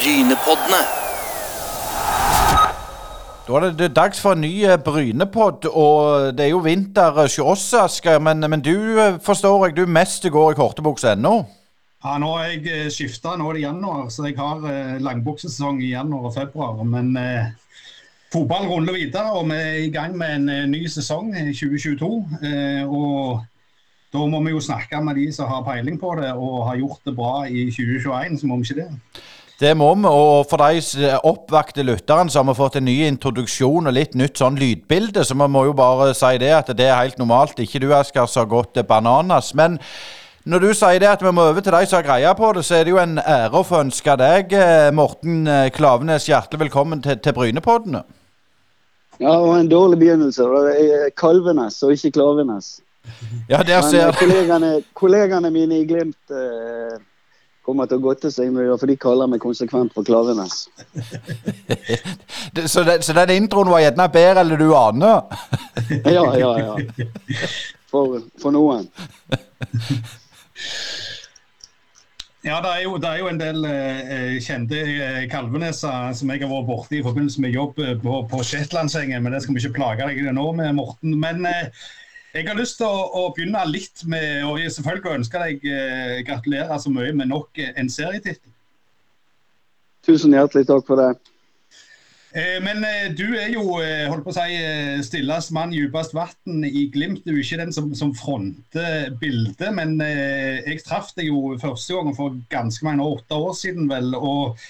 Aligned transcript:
Brynepoddene. 0.00 0.80
Da 3.46 3.56
er 3.56 3.64
det, 3.66 3.70
det 3.78 3.88
dags 3.96 4.20
for 4.22 4.32
en 4.32 4.40
ny 4.40 4.52
eh, 4.64 4.78
Brynepodd, 4.80 5.66
og 5.68 6.30
det 6.38 6.46
er 6.46 6.54
jo 6.54 6.62
vinter 6.64 7.12
hos 7.18 7.36
oss, 7.38 7.66
Asker. 7.76 8.16
Men, 8.18 8.40
men 8.48 8.62
du 8.64 8.72
eh, 8.96 9.18
forstår 9.20 9.66
jeg, 9.66 9.76
du 9.76 9.90
mest 9.90 10.24
går 10.24 10.54
i 10.54 10.56
kortebukse 10.56 11.12
ennå? 11.12 11.34
Ja, 12.00 12.14
nå 12.16 12.30
har 12.32 12.48
jeg 12.48 12.94
skifta, 12.94 13.34
nå 13.36 13.50
er 13.50 13.58
det 13.58 13.66
januar, 13.66 14.06
så 14.08 14.24
jeg 14.24 14.38
har 14.38 14.64
eh, 14.70 14.96
langbuksesesong 15.04 15.82
i 15.84 15.90
januar 15.92 16.30
og 16.30 16.36
februar. 16.38 16.80
Men 16.80 17.10
eh, 17.20 17.50
fotball 18.32 18.70
ruller 18.70 18.96
videre, 18.96 19.34
og 19.36 19.50
vi 19.50 19.58
er 19.58 19.82
i 19.82 19.90
gang 19.92 20.16
med 20.16 20.36
en 20.38 20.48
eh, 20.54 20.68
ny 20.70 20.86
sesong 20.88 21.34
i 21.36 21.50
2022. 21.50 22.14
Eh, 22.40 22.88
og 22.88 23.44
da 24.16 24.24
må 24.32 24.40
vi 24.46 24.56
jo 24.56 24.64
snakke 24.64 25.02
med 25.04 25.20
de 25.20 25.28
som 25.34 25.52
har 25.52 25.66
peiling 25.68 26.00
på 26.00 26.14
det 26.22 26.32
og 26.32 26.70
har 26.70 26.80
gjort 26.80 27.04
det 27.04 27.14
bra 27.20 27.34
i 27.44 27.68
2021, 27.68 28.40
så 28.40 28.48
må 28.48 28.62
vi 28.62 28.70
ikke 28.70 28.80
det. 28.80 28.88
Det 29.60 29.74
må 29.76 29.90
vi, 29.92 30.08
og 30.08 30.46
for 30.48 30.62
de 30.62 31.08
oppvakte 31.28 31.84
lytterne 31.84 32.32
så 32.32 32.40
har 32.40 32.46
vi 32.48 32.56
fått 32.56 32.78
en 32.80 32.86
ny 32.88 32.94
introduksjon 33.04 33.90
og 33.90 33.92
litt 33.92 34.14
nytt 34.16 34.40
sånn 34.40 34.56
lydbilde, 34.56 35.20
så 35.26 35.36
vi 35.36 35.48
må 35.52 35.66
jo 35.68 35.74
bare 35.76 36.14
si 36.16 36.30
det 36.40 36.54
at 36.56 36.70
det 36.78 36.86
er 36.88 36.96
helt 36.96 37.20
normalt. 37.20 37.60
Ikke 37.60 37.82
du, 37.82 37.90
Asker, 37.92 38.24
som 38.24 38.46
har 38.46 38.54
gått 38.54 38.80
bananas. 38.88 39.52
Men 39.58 39.76
når 40.48 40.64
du 40.64 40.70
sier 40.72 41.02
det 41.02 41.10
at 41.10 41.20
vi 41.20 41.32
må 41.36 41.44
over 41.50 41.60
til 41.60 41.76
de 41.76 41.90
som 41.90 42.00
har 42.00 42.06
greia 42.06 42.32
på 42.38 42.54
det, 42.56 42.64
så 42.64 42.78
er 42.78 42.88
det 42.88 42.94
jo 42.94 43.02
en 43.02 43.20
ære 43.20 43.60
å 43.60 43.66
få 43.68 43.82
ønske 43.84 44.16
deg, 44.22 44.56
eh, 44.56 44.88
Morten 44.96 45.44
Klavenes, 45.76 46.30
hjertelig 46.30 46.64
velkommen 46.64 47.04
til, 47.04 47.20
til 47.20 47.36
Brynepoddene. 47.36 48.00
Ja, 49.20 49.36
var 49.44 49.58
en 49.60 49.68
dårlig 49.68 50.00
begynnelse. 50.00 50.48
Kalvenes 51.20 51.82
og 51.84 51.92
ikke 51.92 52.14
Klavenes. 52.16 52.78
Ja, 53.50 53.60
der 53.60 53.84
ser 53.84 54.12
du. 54.12 54.18
kollegene, 54.22 54.72
kollegene 54.96 55.52
mine 55.52 55.82
i 55.82 55.86
Glimt 55.88 56.32
eh, 56.32 56.96
kommer 57.70 57.88
til 57.90 58.00
å 58.00 58.04
godte 58.04 58.30
seg 58.34 58.50
med 58.52 58.66
det, 58.66 58.76
for 58.82 58.90
de 58.90 58.96
kaller 59.00 59.30
meg 59.30 59.42
konsekvent 59.42 59.94
for 59.96 60.06
Klaveness. 60.06 60.66
Så, 62.66 62.82
det, 62.82 62.96
så 63.06 63.14
den 63.14 63.30
introen 63.44 63.70
var 63.70 63.82
gjerne 63.82 64.06
bedre 64.10 64.42
enn 64.42 64.58
du 64.58 64.72
aner? 64.74 65.20
Ja, 66.02 66.24
ja, 66.34 66.50
ja. 66.58 67.04
For, 67.92 68.18
for 68.42 68.54
noen. 68.54 68.88
Ja, 72.40 72.56
det 72.64 72.70
er 72.72 72.82
jo, 72.86 72.96
det 72.96 73.08
er 73.08 73.18
jo 73.20 73.28
en 73.28 73.40
del 73.40 73.64
eh, 73.68 74.36
kjente 74.40 74.78
eh, 74.80 75.24
kalveneser 75.28 76.14
som 76.16 76.30
jeg 76.32 76.40
har 76.40 76.48
vært 76.48 76.68
borti 76.70 76.96
i 76.96 77.04
forbindelse 77.04 77.42
med 77.44 77.52
jobb 77.52 77.82
eh, 77.84 77.92
på, 78.00 78.22
på 78.30 78.40
Shetlandsengen, 78.48 79.20
men 79.20 79.36
det 79.36 79.42
skal 79.44 79.56
vi 79.56 79.60
ikke 79.60 79.76
plage 79.76 80.06
deg 80.08 80.30
nå 80.32 80.46
med, 80.56 80.72
Morten. 80.78 81.18
Men 81.20 81.44
eh, 81.44 81.68
jeg 82.34 82.46
har 82.46 82.58
lyst 82.58 82.78
til 82.78 82.86
å, 82.86 83.02
å 83.20 83.22
begynne 83.34 83.64
litt 83.70 84.04
med 84.06 84.44
og 84.46 84.60
jeg 84.60 84.72
selvfølgelig 84.76 85.18
ønske 85.18 85.42
deg 85.42 85.66
eh, 85.66 86.20
gratulerer 86.28 86.78
så 86.78 86.92
mye 86.94 87.12
med 87.16 87.30
nok 87.32 87.58
eh, 87.58 87.74
en 87.80 87.90
serietittel. 87.90 88.52
Tusen 90.06 90.32
hjertelig 90.36 90.68
takk 90.68 90.86
for 90.86 91.00
det. 91.00 91.10
Eh, 92.32 92.60
Men 92.62 92.84
eh, 92.86 93.08
du 93.18 93.34
er 93.34 93.50
jo 93.52 93.80
eh, 93.82 94.06
holdt 94.08 94.24
på 94.24 94.32
å 94.32 94.36
si, 94.36 94.54
eh, 94.56 95.00
stillest 95.04 95.50
mann 95.56 95.74
djupest 95.74 96.14
vann 96.14 96.64
i 96.64 96.86
Glimt. 96.94 97.24
Du 97.26 97.34
er 97.34 97.42
ikke 97.42 97.58
den 97.64 97.74
som, 97.74 97.90
som 97.98 98.14
fronter 98.14 99.10
bildet, 99.20 99.72
men 99.74 99.98
jeg 100.00 100.84
traff 100.86 101.10
deg 101.18 101.32
jo 101.32 101.56
første 101.60 101.98
gang 101.98 102.14
for 102.16 102.38
ganske 102.52 102.86
mange 102.86 103.06
åtte 103.06 103.34
år 103.34 103.58
siden 103.58 103.90
vel. 103.90 104.14
og 104.14 104.62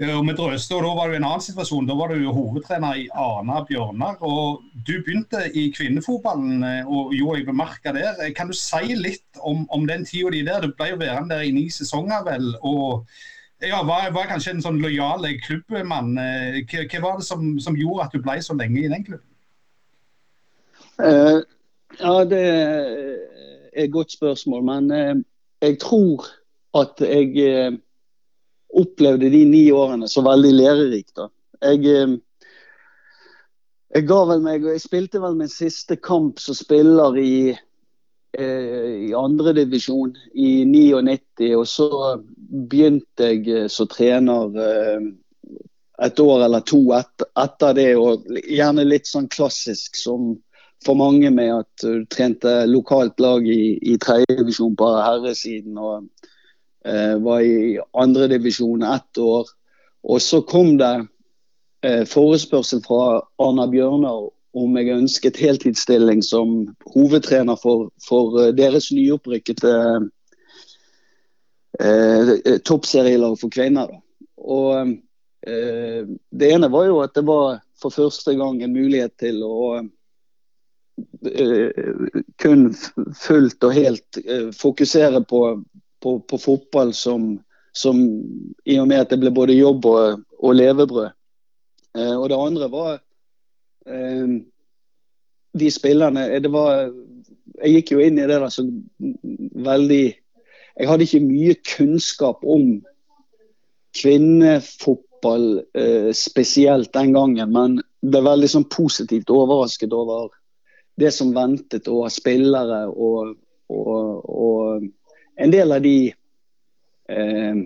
og 0.00 0.24
med 0.24 0.34
Drøste, 0.38 0.74
og 0.74 0.82
Da 0.82 0.94
var 0.96 1.08
du 1.08 1.12
i 1.14 1.16
en 1.16 1.24
annen 1.24 1.44
situasjon. 1.44 1.86
Da 1.86 1.94
var 1.94 2.08
du 2.08 2.22
jo 2.22 2.32
hovedtrener 2.32 2.94
i 2.96 3.08
Arna 3.12 3.64
Bjørnar. 3.68 4.16
og 4.20 4.62
Du 4.86 4.92
begynte 5.04 5.50
i 5.54 5.70
kvinnefotballen 5.70 6.64
eh, 6.64 6.86
og 6.88 7.12
gjorde 7.12 7.38
deg 7.40 7.46
bemerka 7.46 7.92
der. 7.92 8.14
Eh, 8.24 8.32
Kan 8.34 8.48
du 8.48 8.54
si 8.56 8.94
litt 8.96 9.38
om, 9.38 9.66
om 9.70 9.86
den 9.86 10.04
tida 10.04 10.30
di 10.30 10.42
der? 10.42 10.60
Du 10.60 10.72
ble 10.72 10.88
jo 10.90 10.96
værende 10.96 11.34
der 11.34 11.44
i 11.44 11.50
ni 11.50 11.68
sesonger, 11.70 12.24
vel. 12.24 12.54
og 12.62 13.06
ja, 13.62 13.82
var, 13.86 14.10
var 14.10 14.26
kanskje 14.26 14.56
en 14.56 14.62
sånn 14.64 14.80
lojal 14.82 15.28
klubbmann. 15.44 16.16
Eh, 16.18 16.62
Hva, 16.64 16.86
hva 16.88 17.02
var 17.04 17.20
det 17.20 17.26
som, 17.28 17.60
som 17.60 17.76
gjorde 17.76 18.08
at 18.08 18.16
du 18.16 18.22
ble 18.24 18.40
så 18.42 18.56
lenge 18.58 18.80
i 18.80 18.88
den 18.88 19.04
klubben? 19.04 19.28
Uh, 20.98 21.40
ja, 22.00 22.24
det 22.24 22.42
er 22.42 23.84
et 23.84 23.92
godt 23.92 24.12
spørsmål, 24.12 24.64
men 24.64 24.90
uh, 24.90 25.22
jeg 25.62 25.78
tror 25.80 26.26
at 26.74 27.00
jeg 27.00 27.36
eh, 27.44 27.72
opplevde 28.72 29.30
de 29.30 29.44
ni 29.48 29.64
årene 29.72 30.08
så 30.08 30.22
veldig 30.24 30.52
lærerikt. 30.52 31.16
da. 31.16 31.28
Jeg, 31.62 31.84
eh, 31.86 32.16
jeg 33.94 34.06
ga 34.08 34.20
vel 34.30 34.42
meg, 34.44 34.64
og 34.64 34.72
jeg 34.72 34.84
spilte 34.86 35.20
vel 35.22 35.36
min 35.38 35.52
siste 35.52 35.96
kamp 35.96 36.40
som 36.40 36.56
spiller 36.56 37.18
i, 37.20 37.56
eh, 38.38 38.92
i 39.08 39.12
andredivisjon 39.16 40.16
i 40.34 40.64
99, 40.64 41.56
og 41.56 41.66
så 41.66 41.90
begynte 42.68 43.32
jeg 43.32 43.48
eh, 43.48 43.68
som 43.68 43.88
trener 43.88 44.56
et 46.02 46.20
år 46.20 46.46
eller 46.46 46.64
to 46.66 46.80
et, 46.96 47.26
etter 47.38 47.76
det, 47.76 47.90
og 47.96 48.24
gjerne 48.42 48.88
litt 48.88 49.06
sånn 49.06 49.28
klassisk 49.30 49.96
som 49.96 50.32
for 50.82 50.98
mange 50.98 51.30
med 51.30 51.52
at 51.60 51.84
du 51.84 52.02
trente 52.10 52.50
lokalt 52.66 53.20
lag 53.22 53.46
i, 53.46 53.76
i 53.78 53.94
tredjedivisjon 54.02 54.74
på 54.74 54.88
herresiden 54.96 55.78
og 55.78 56.08
var 57.22 57.40
i 57.46 57.78
andredivisjon 57.92 58.82
ett 58.82 59.18
år. 59.18 59.46
Og 60.02 60.22
så 60.22 60.40
kom 60.42 60.76
det 60.80 61.06
eh, 61.86 62.04
forespørsel 62.08 62.82
fra 62.82 63.22
Arna 63.42 63.66
Bjørnar 63.70 64.30
om 64.52 64.76
jeg 64.76 64.96
ønsket 64.96 65.40
heltidsstilling 65.40 66.22
som 66.24 66.74
hovedtrener 66.92 67.56
for, 67.60 67.88
for 68.04 68.36
eh, 68.42 68.52
deres 68.56 68.90
nyopprykkede 68.92 69.74
eh, 71.80 72.34
toppserielag 72.66 73.38
for 73.40 73.52
kvinner. 73.54 73.94
Og 74.42 74.92
eh, 75.46 76.02
Det 76.30 76.52
ene 76.52 76.70
var 76.72 76.90
jo 76.90 77.00
at 77.04 77.14
det 77.16 77.26
var 77.26 77.62
for 77.82 77.94
første 77.94 78.34
gang 78.38 78.62
en 78.62 78.74
mulighet 78.76 79.14
til 79.22 79.40
å 79.46 79.58
eh, 81.26 81.70
kun 82.42 82.68
fullt 83.22 83.64
og 83.64 83.78
helt 83.78 84.20
eh, 84.26 84.50
fokusere 84.54 85.24
på, 85.30 85.46
på, 86.02 86.18
på 86.28 86.38
fotball 86.38 86.92
som, 86.96 87.36
som 87.72 88.00
i 88.64 88.78
og 88.80 88.88
med 88.90 89.04
at 89.04 89.12
det 89.12 89.20
ble 89.22 89.32
både 89.34 89.56
jobb 89.58 89.86
og, 89.90 90.24
og 90.42 90.56
levebrød. 90.58 91.12
Eh, 91.98 92.14
og 92.16 92.28
det 92.32 92.38
andre 92.38 92.70
var 92.72 92.92
eh, 93.86 94.40
de 95.52 95.70
spillerne 95.70 96.26
eh, 96.30 96.40
det 96.42 96.52
var, 96.52 96.88
Jeg 97.62 97.74
gikk 97.76 97.92
jo 97.94 98.02
inn 98.02 98.18
i 98.18 98.26
det 98.26 98.38
der 98.40 98.48
så 98.52 98.64
veldig 99.68 100.04
Jeg 100.08 100.88
hadde 100.88 101.04
ikke 101.04 101.24
mye 101.26 101.56
kunnskap 101.68 102.44
om 102.48 102.78
kvinnefotball 103.92 105.48
eh, 105.76 106.12
spesielt 106.16 106.94
den 106.96 107.12
gangen, 107.12 107.52
men 107.52 107.74
ble 108.00 108.22
veldig 108.24 108.48
sånn 108.48 108.64
positivt 108.72 109.28
overrasket 109.30 109.92
over 109.92 110.30
det 110.96 111.10
som 111.12 111.34
ventet, 111.36 111.90
og 111.92 112.08
spillere 112.12 112.86
og, 112.88 113.34
og, 113.68 114.24
og 114.24 114.86
en 115.36 115.52
del 115.52 115.72
av 115.72 115.82
de 115.84 115.96
eh, 117.08 117.62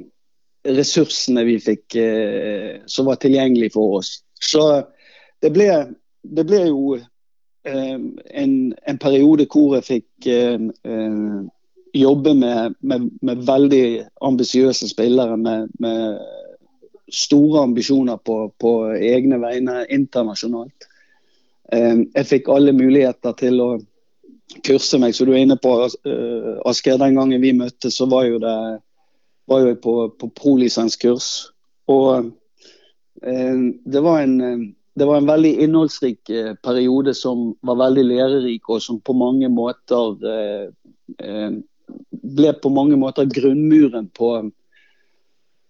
ressursene 0.67 1.45
vi 1.47 1.59
fikk 1.63 1.97
eh, 2.01 2.81
som 2.87 3.07
var 3.11 3.21
tilgjengelig 3.23 3.73
for 3.75 4.01
oss. 4.01 4.21
Så 4.41 4.63
det 5.43 5.53
ble, 5.55 5.69
det 6.23 6.47
ble 6.49 6.63
jo 6.69 6.97
eh, 6.97 7.99
en, 8.43 8.57
en 8.73 9.03
periode 9.03 9.49
hvor 9.53 9.77
jeg 9.79 9.89
fikk 9.91 10.31
eh, 10.33 10.67
eh, 10.87 11.37
jobbe 11.97 12.35
med, 12.35 12.75
med, 12.81 13.11
med 13.23 13.47
veldig 13.47 13.87
ambisiøse 14.27 14.89
spillere 14.91 15.37
med, 15.41 15.71
med 15.81 16.19
store 17.13 17.63
ambisjoner 17.63 18.17
på, 18.17 18.51
på 18.59 18.73
egne 18.95 19.39
vegne 19.41 19.85
internasjonalt. 19.95 20.89
Eh, 21.73 22.03
jeg 22.15 22.31
fikk 22.33 22.51
alle 22.53 22.75
muligheter 22.77 23.37
til 23.39 23.63
å 23.63 23.71
kurse 24.67 24.99
meg, 25.03 25.15
så 25.15 25.27
du 25.27 25.33
er 25.35 25.45
inne 25.45 25.59
på 25.61 25.73
uh, 25.83 26.55
Asker. 26.69 26.99
Den 27.01 27.19
gangen 27.19 27.43
vi 27.43 27.55
møttes, 27.57 27.99
så 27.99 28.09
var 28.11 28.27
jo 28.29 28.41
det 28.43 28.57
var 29.47 29.63
jo 29.63 29.77
på, 29.83 29.95
på 30.19 30.31
prolisenskurs. 30.39 31.51
Og 31.91 32.31
uh, 33.23 33.57
det 33.87 34.03
var 34.03 34.23
en 34.23 34.41
eh, 34.41 34.67
det 34.97 35.05
var 35.05 35.21
en 35.21 35.29
veldig 35.29 35.51
innholdsrik 35.61 36.31
periode 36.65 37.13
som 37.13 37.51
var 37.69 37.77
veldig 37.77 38.05
lærerik, 38.07 38.71
og 38.73 38.81
som 38.81 38.97
på 39.05 39.13
mange 39.13 39.51
måter 39.53 40.15
ble 42.25 42.53
på 42.63 42.71
mange 42.73 42.97
måter 42.97 43.29
grunnmuren 43.29 44.09
på, 44.17 44.31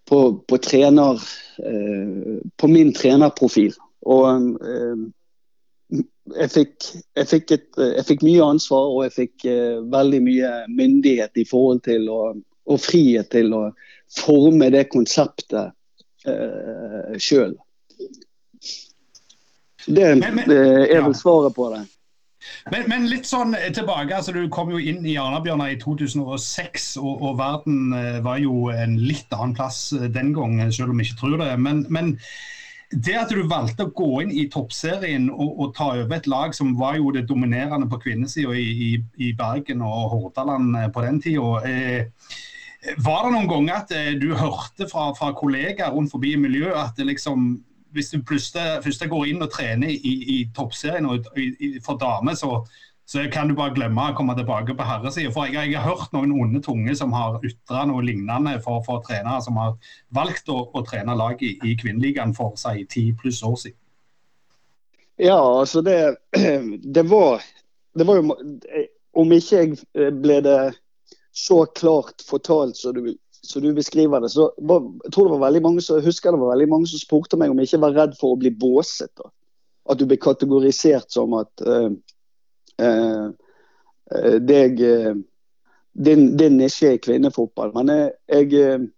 på, 0.07 0.21
på 0.47 0.59
trener 0.63 1.19
på 1.59 2.71
min 2.71 2.95
trenerprofil. 2.95 3.75
Og 4.07 4.47
jeg 6.35 6.51
fikk, 6.51 6.87
jeg, 7.17 7.29
fikk 7.31 7.53
et, 7.57 7.67
jeg 7.79 8.07
fikk 8.09 8.25
mye 8.27 8.45
ansvar, 8.45 8.89
og 8.95 9.05
jeg 9.07 9.15
fikk 9.17 9.47
uh, 9.51 9.83
veldig 9.93 10.23
mye 10.27 10.53
myndighet 10.73 11.43
i 11.43 11.47
forhold 11.49 11.85
til 11.87 12.09
å, 12.13 12.21
og 12.67 12.83
frihet 12.83 13.31
til 13.35 13.55
å 13.55 13.63
forme 14.17 14.71
det 14.75 14.89
konseptet 14.91 15.71
uh, 16.27 17.13
sjøl. 17.19 17.55
Det, 19.87 20.17
Men- 20.19 20.35
men- 20.35 20.49
det 20.51 20.59
er 20.91 20.97
ja. 20.99 21.05
vel 21.07 21.15
svaret 21.15 21.55
på 21.55 21.71
det. 21.75 21.85
Men, 22.71 22.89
men, 22.91 23.07
litt 23.11 23.27
sånn 23.27 23.55
tilbake, 23.75 24.15
altså 24.15 24.33
Du 24.35 24.49
kom 24.53 24.71
jo 24.71 24.79
inn 24.79 25.07
i 25.07 25.17
Arna-Bjørnar 25.21 25.75
i 25.75 25.79
2006, 25.83 26.97
og, 27.03 27.23
og, 27.23 27.39
verden 27.39 27.95
eh, 27.97 28.19
var 28.25 28.41
jo 28.43 28.69
en 28.75 28.97
litt 29.03 29.33
annen 29.35 29.55
plass 29.57 29.93
eh, 29.97 30.09
den 30.13 30.33
gang, 30.37 30.59
selv 30.75 30.95
om 30.95 31.01
vi 31.01 31.07
ikke 31.09 31.21
tror 31.23 31.37
det. 31.43 31.51
Men, 31.63 31.85
men 31.91 32.17
det 32.91 33.17
at 33.19 33.33
du 33.35 33.41
valgte 33.51 33.87
å 33.87 33.93
gå 33.97 34.23
inn 34.23 34.31
i 34.31 34.47
toppserien 34.53 35.27
og, 35.33 35.49
og, 35.59 35.71
ta 35.75 35.89
over 35.97 36.17
et 36.17 36.29
lag 36.31 36.55
som 36.55 36.77
var 36.79 36.99
jo 37.01 37.11
det 37.15 37.25
dominerende 37.27 37.89
på 37.91 37.99
kvinnesida 38.05 38.55
i, 38.55 38.67
i, 38.89 38.91
i, 39.19 39.33
Bergen 39.37 39.83
og 39.83 40.13
Hordaland 40.13 40.77
eh, 40.79 40.91
på 40.95 41.03
den 41.03 41.19
tida. 41.23 41.49
Eh, 41.67 42.37
var 43.03 43.27
det 43.27 43.33
noen 43.35 43.51
ganger 43.51 43.81
at 43.81 43.95
eh, 43.97 44.13
du 44.21 44.31
hørte 44.39 44.87
fra, 44.91 45.09
fra 45.19 45.33
kollegaer 45.35 45.95
rundt 45.95 46.15
forbi 46.15 46.37
miljøet 46.39 46.79
at 46.79 47.03
liksom 47.03 47.57
hvis 47.97 48.13
du 48.13 48.21
plutselig 48.29 49.09
går 49.09 49.31
inn 49.31 49.43
og 49.43 49.51
trener 49.55 49.89
i, 49.89 50.15
i 50.37 50.39
toppserien 50.55 51.07
og 51.09 51.31
i, 51.41 51.47
i, 51.65 51.69
for 51.81 51.97
damer, 51.97 52.37
så, 52.37 52.59
så, 53.07 53.23
kan 53.33 53.49
du 53.49 53.55
bare 53.55 53.75
glemme 53.75 54.09
å 54.11 54.15
komme 54.19 54.35
tilbake 54.35 54.75
på 54.75 54.87
herresida. 54.87 55.31
For 55.35 55.47
jeg, 55.47 55.71
jeg, 55.71 55.79
har 55.79 55.95
hørt 55.95 56.15
noen 56.17 56.33
onde 56.35 56.63
tunge 56.65 56.95
som 56.99 57.15
har 57.15 57.39
ytra 57.47 57.85
noe 57.87 58.03
lignende 58.03 58.57
for, 58.65 58.83
for, 58.87 59.05
trenere 59.07 59.39
som 59.45 59.59
har 59.63 59.77
valgt 60.17 60.51
å, 60.51 60.65
å 60.75 60.83
trene 60.87 61.15
lag 61.19 61.43
i, 61.47 61.55
i 61.63 61.77
kvinneligaen 61.79 62.35
for 62.37 62.59
seg 62.59 62.83
ti 62.91 63.09
pluss 63.19 63.45
år 63.47 63.55
siden. 63.63 63.79
Ja, 65.23 65.39
altså 65.39 65.85
det, 65.87 66.17
det 66.97 67.07
var 67.09 67.41
Det 67.97 68.05
var 68.05 68.19
jo 68.19 68.35
Om 69.17 69.31
ikke 69.33 69.63
jeg 69.63 70.11
ble 70.21 70.43
det 70.45 70.59
så 71.33 71.63
klart 71.79 72.21
fortalt 72.27 72.77
som 72.77 72.93
du 72.99 73.15
så 73.47 73.61
du 73.61 73.69
beskriver 73.75 74.21
det, 74.21 74.29
så 74.35 74.49
var, 74.59 74.83
jeg 75.05 75.13
tror 75.15 75.29
det 75.29 75.37
var 75.37 75.45
veldig 75.47 75.61
mange 75.63 75.83
som, 75.85 76.01
husker 76.03 76.35
det 76.35 76.41
var 76.41 76.51
veldig 76.57 76.67
mange 76.73 76.89
som 76.91 76.99
spurte 76.99 77.39
meg 77.39 77.53
om 77.53 77.61
jeg 77.63 77.71
ikke 77.71 77.83
var 77.85 77.95
redd 77.95 78.17
for 78.19 78.35
å 78.35 78.39
bli 78.41 78.51
båset. 78.51 79.13
Da. 79.15 79.31
At 79.93 80.01
du 80.01 80.07
ble 80.11 80.19
kategorisert 80.19 81.15
som 81.15 81.37
at 81.39 81.63
uh, 81.63 81.93
deg 84.47 84.83
uh, 84.85 85.17
din, 85.97 86.37
din 86.37 86.59
nisje 86.61 86.93
er 86.93 87.01
kvinnefotball. 87.03 87.73
Men 87.77 87.93
jeg, 87.93 88.13
jeg, 88.29 88.89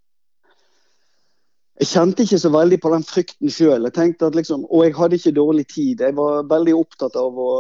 jeg 1.79 1.91
kjente 1.93 2.27
ikke 2.27 2.41
så 2.43 2.51
veldig 2.55 2.81
på 2.83 2.93
den 2.95 3.07
frykten 3.07 3.53
sjøl. 3.55 3.87
Liksom, 4.35 4.67
og 4.67 4.85
jeg 4.87 4.97
hadde 4.99 5.21
ikke 5.21 5.37
dårlig 5.37 5.67
tid. 5.71 6.03
Jeg 6.03 6.17
var 6.19 6.49
veldig 6.51 6.75
opptatt 6.79 7.19
av 7.19 7.39
å 7.39 7.53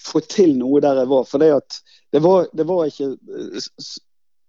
få 0.00 0.22
til 0.24 0.56
noe 0.58 0.80
der 0.84 1.02
jeg 1.02 1.12
var. 1.12 1.28
For 1.28 1.42
det, 1.42 1.52
det, 2.14 2.22
var, 2.24 2.48
det 2.56 2.68
var 2.68 2.88
ikke 2.88 3.12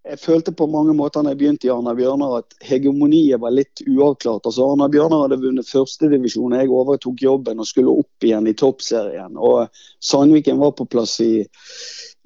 jeg 0.10 0.20
følte 0.20 0.52
på 0.56 0.68
mange 0.72 0.94
måter 0.96 1.24
når 1.24 1.34
jeg 1.34 1.40
begynte 1.42 1.68
i 1.68 1.72
Arna 1.74 1.94
Bjørnar 1.98 2.38
at 2.40 2.56
hegemoniet 2.66 3.42
var 3.42 3.54
litt 3.56 3.82
uavklart. 3.84 4.46
Altså 4.48 4.66
Arna 4.72 4.88
Bjørnar 4.92 5.26
hadde 5.26 5.40
vunnet 5.42 5.70
førstedivisjon, 5.70 6.56
jeg 6.56 6.72
overtok 6.72 7.22
jobben 7.24 7.60
og 7.62 7.68
skulle 7.68 7.96
opp 8.04 8.28
igjen 8.28 8.48
i 8.48 8.56
toppserien. 8.58 9.38
Og 9.38 9.68
Sandviken 10.04 10.60
var 10.62 10.74
på 10.78 10.88
plass 10.90 11.18
i, 11.24 11.42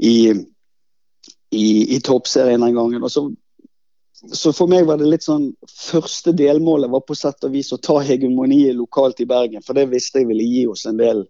i, 0.03 0.15
i, 1.57 1.67
i 1.95 1.99
toppserien 2.05 2.61
den 2.61 2.77
gangen. 2.77 3.01
Og 3.03 3.11
så, 3.11 3.25
så, 4.29 4.53
for 4.53 4.69
meg 4.71 4.85
var 4.89 5.01
det 5.01 5.09
litt 5.09 5.25
sånn 5.25 5.51
Første 5.71 6.35
delmålet 6.37 6.91
var 6.93 7.03
på 7.07 7.17
sett 7.17 7.43
og 7.47 7.55
vis 7.55 7.73
å 7.73 7.81
ta 7.81 7.97
hegemoniet 8.05 8.77
lokalt 8.77 9.23
i 9.23 9.29
Bergen, 9.29 9.65
for 9.65 9.77
det 9.77 9.89
visste 9.91 10.21
jeg 10.21 10.29
ville 10.29 10.45
gi 10.45 10.67
oss 10.69 10.85
en 10.89 11.01
del 11.01 11.25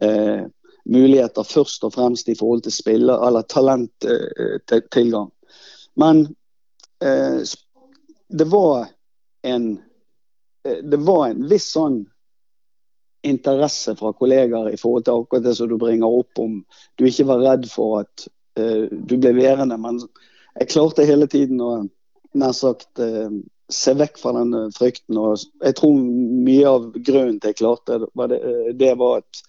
eh, 0.00 0.46
muligheter 0.90 1.44
først 1.46 1.84
og 1.84 1.94
fremst 1.96 2.28
i 2.30 2.38
forhold 2.38 2.62
til 2.64 2.74
spiller, 2.74 3.20
eller 3.26 3.42
talenttilgang. 3.50 5.28
Eh, 5.28 5.36
men 6.00 6.24
eh, 7.04 7.42
det 8.28 8.44
var 8.44 8.88
en 9.42 9.78
eh, 10.64 10.80
det 10.82 10.96
var 10.96 11.28
en 11.28 11.46
viss 11.48 11.70
sånn 11.74 12.02
interesse 13.22 13.96
fra 13.96 14.12
kollegaer 14.16 14.70
i 14.72 14.78
forhold 14.80 15.04
til 15.04 15.20
akkurat 15.20 15.44
det 15.44 15.54
som 15.58 15.68
du 15.68 15.76
bringer 15.80 16.20
opp 16.20 16.40
om 16.40 16.60
du 16.96 17.04
ikke 17.08 17.28
var 17.28 17.42
redd 17.44 17.68
for 17.68 18.00
at 18.04 18.28
eh, 18.56 18.86
du 18.90 19.16
ble 19.20 19.34
værende. 19.36 19.76
Men 19.76 20.00
jeg 20.56 20.70
klarte 20.72 21.08
hele 21.08 21.28
tiden 21.28 21.60
å 21.60 21.72
nær 22.40 22.54
sagt 22.56 23.02
eh, 23.02 23.28
se 23.70 23.94
vekk 23.94 24.16
fra 24.22 24.32
den 24.38 24.72
frykten. 24.72 25.20
Og 25.20 25.44
jeg 25.60 25.76
tror 25.78 26.00
mye 26.00 26.70
av 26.70 26.88
grunnen 26.96 27.38
til 27.40 27.52
jeg 27.52 27.60
klarte 27.60 28.00
var 28.16 28.32
det, 28.32 28.40
det 28.80 28.94
var 29.00 29.20
at 29.20 29.44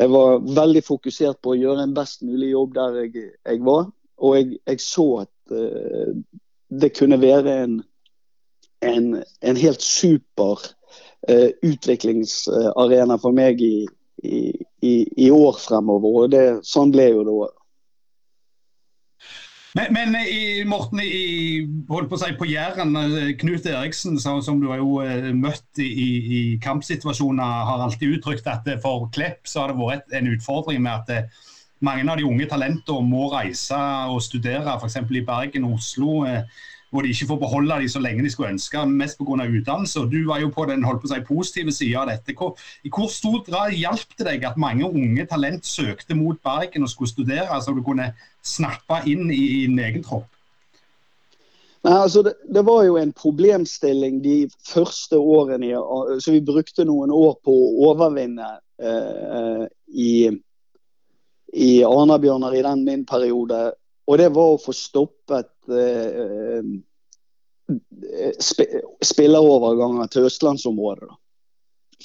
jeg 0.00 0.10
var 0.12 0.42
veldig 0.56 0.82
fokusert 0.86 1.40
på 1.42 1.54
å 1.54 1.58
gjøre 1.58 1.84
en 1.84 1.94
best 1.94 2.22
mulig 2.26 2.52
jobb 2.52 2.74
der 2.76 2.98
jeg, 3.04 3.30
jeg 3.46 3.62
var. 3.66 3.88
Og 4.20 4.36
jeg, 4.36 4.58
jeg 4.68 4.82
så 4.84 5.06
at 5.24 5.30
det 6.70 6.92
kunne 6.96 7.20
være 7.20 7.54
en, 7.64 7.80
en, 8.82 9.22
en 9.42 9.56
helt 9.56 9.82
super 9.82 10.60
uh, 11.30 11.48
utviklingsarena 11.66 13.18
for 13.20 13.36
meg 13.36 13.62
i, 13.62 13.86
i, 14.22 14.94
i, 15.16 15.30
år 15.30 15.58
fremover. 15.60 16.22
Og 16.24 16.34
det, 16.34 16.44
sånn 16.66 16.92
ble 16.94 17.10
jo 17.12 17.24
det 17.26 17.34
òg. 17.34 17.56
Men, 19.78 19.92
men, 19.94 20.16
i, 20.26 20.64
Morten, 20.66 20.98
i, 20.98 21.60
holdt 21.86 22.08
på 22.10 22.16
å 22.18 22.20
si 22.24 22.32
på 22.34 22.48
Jæren, 22.50 22.96
eh, 22.98 23.28
Knut 23.38 23.68
Eriksen, 23.70 24.16
som 24.18 24.58
du 24.58 24.66
har 24.66 24.80
jo 24.80 24.96
møtt 25.38 25.78
i, 25.78 26.56
kampsituasjoner, 26.64 27.60
har 27.68 27.84
alltid 27.84 28.16
uttrykt 28.16 28.50
at 28.50 28.66
for 28.82 29.06
Klepp 29.14 29.46
så 29.46 29.62
har 29.62 29.70
det 29.70 29.78
vært 29.78 30.18
en 30.18 30.32
utfordring 30.32 30.82
med 30.82 31.14
at 31.14 31.30
mange 31.80 32.10
av 32.12 32.18
de 32.20 32.26
unge 32.28 32.48
talentene 32.50 33.06
må 33.08 33.30
reise 33.32 33.78
og 34.12 34.20
studere 34.24 34.76
f.eks. 34.76 35.00
i 35.00 35.24
Bergen 35.24 35.68
og 35.68 35.78
Oslo. 35.80 36.20
Eh, 36.28 36.66
hvor 36.90 37.02
de 37.02 37.08
ikke 37.08 37.26
får 37.26 37.38
beholde 37.38 37.76
de 37.80 37.88
så 37.88 38.00
lenge 38.02 38.24
de 38.24 38.30
skulle 38.30 38.50
ønske, 38.50 38.86
mest 38.86 39.18
pga. 39.18 39.46
utdannelse. 39.46 40.00
Du 40.10 40.26
var 40.26 40.40
jo 40.40 40.48
på 40.50 40.64
den 40.66 40.82
på 40.82 41.06
si, 41.06 41.20
positive 41.28 41.72
sida 41.72 42.00
av 42.00 42.08
dette. 42.10 42.34
Hvor, 42.34 42.56
I 42.84 42.90
hvor 42.90 43.06
stor 43.06 43.44
grad 43.46 43.76
hjalp 43.78 44.18
det 44.18 44.26
deg 44.26 44.44
at 44.44 44.58
mange 44.58 44.88
unge 44.90 45.26
talent 45.26 45.66
søkte 45.66 46.14
mot 46.14 46.42
Bergen 46.42 46.82
og 46.82 46.90
skulle 46.90 47.10
studere, 47.10 47.62
så 47.62 47.72
du 47.72 47.82
kunne 47.82 48.12
snappe 48.42 49.02
inn 49.06 49.30
i, 49.30 49.62
i 49.62 49.64
en 49.64 49.78
egen 49.78 50.02
tropp? 50.02 50.26
Nei, 51.86 51.94
altså 51.96 52.22
det, 52.22 52.34
det, 52.54 52.66
var 52.66 52.82
jo 52.84 52.98
en 53.00 53.12
problemstilling 53.12 54.18
de 54.24 54.50
første 54.68 55.16
årene, 55.16 55.78
så 56.20 56.34
vi 56.34 56.42
brukte 56.44 56.84
noen 56.84 57.10
år 57.10 57.38
på 57.44 57.54
å 57.54 57.70
overvinne 57.88 58.50
eh, 58.82 59.64
i 59.88 60.12
i 61.52 61.84
Arna-Bjørnar 61.84 62.54
i 62.54 62.62
den 62.62 62.84
min 62.84 63.06
periode. 63.06 63.72
Og 64.06 64.18
det 64.18 64.30
var 64.34 64.54
å 64.54 64.60
få 64.60 64.74
stoppet 64.74 65.50
eh, 65.70 66.62
sp 68.42 68.66
spilleroverganger 69.06 70.10
til 70.10 70.26
østlandsområdet. 70.30 71.10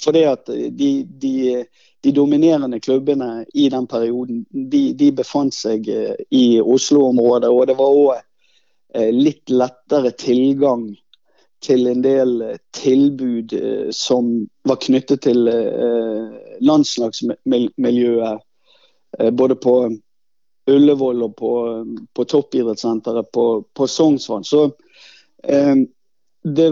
Fordi 0.02 0.22
at 0.28 0.46
de, 0.46 0.90
de, 1.08 1.64
de, 2.04 2.12
dominerende 2.12 2.80
klubbene 2.80 3.46
i 3.54 3.68
den 3.72 3.86
perioden, 3.88 4.44
de, 4.50 4.92
de 4.92 5.10
befant 5.16 5.54
seg 5.54 5.88
eh, 5.88 6.14
i 6.30 6.60
Oslo-området. 6.60 7.50
Og 7.50 7.66
det 7.70 7.78
var 7.78 7.98
òg 8.02 8.12
eh, 8.94 9.10
litt 9.14 9.50
lettere 9.50 10.12
tilgang 10.18 10.90
til 11.64 11.88
en 11.90 12.02
del 12.04 12.36
eh, 12.44 12.58
tilbud 12.76 13.56
eh, 13.56 13.88
som 13.94 14.34
var 14.68 14.82
knyttet 14.84 15.24
til 15.26 15.48
eh, 15.50 16.60
landslagsmiljøet 16.60 18.36
Eh, 18.36 18.45
både 19.32 19.54
på 19.54 19.76
Ullevål 20.66 21.22
og 21.22 21.36
på, 21.38 21.50
på 22.14 22.24
toppidrettssenteret 22.24 23.30
på, 23.32 23.44
på 23.74 23.86
Sognsvann. 23.86 24.44
Så 24.44 24.64
eh, 25.44 25.76
det, 26.42 26.70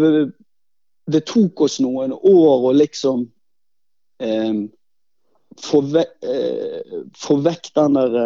det, 1.07 1.21
tok 1.31 1.67
oss 1.67 1.79
noen 1.83 2.13
år 2.15 2.67
å 2.71 2.73
liksom 2.75 3.23
eh, 4.19 4.65
få, 5.63 5.83
ve 5.95 6.05
eh, 6.27 6.99
få 7.19 7.39
vekk 7.47 7.71
den 7.79 8.01
der 8.01 8.19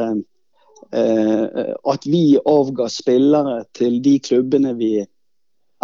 eh, 0.97 1.75
At 1.93 2.09
vi 2.09 2.39
avga 2.41 2.89
spillere 2.89 3.61
til 3.77 4.01
de 4.05 4.17
klubbene 4.25 4.73
vi 4.79 4.95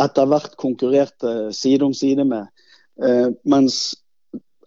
etter 0.01 0.27
hvert 0.27 0.57
konkurrerte 0.59 1.53
side 1.55 1.85
om 1.85 1.93
side 1.95 2.25
med. 2.27 2.49
Eh, 3.05 3.29
mens 3.45 3.99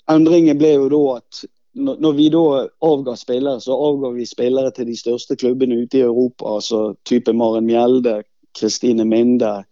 endringen 0.08 0.60
ble 0.62 0.76
jo 0.76 0.90
da 0.94 1.04
at 1.18 1.42
når 1.78 2.14
vi 2.18 2.28
da 2.34 2.44
avga 2.82 3.16
spillere, 3.16 3.62
så 3.62 3.76
avga 3.76 4.12
vi 4.16 4.26
spillere 4.26 4.72
til 4.74 4.90
de 4.90 4.98
største 4.98 5.38
klubbene 5.38 5.84
ute 5.84 6.00
i 6.00 6.06
Europa. 6.06 6.56
altså 6.56 6.96
Type 7.06 7.34
Maren 7.34 7.66
Mjelde, 7.66 8.24
Kristine 8.58 9.06
Minde, 9.06 9.64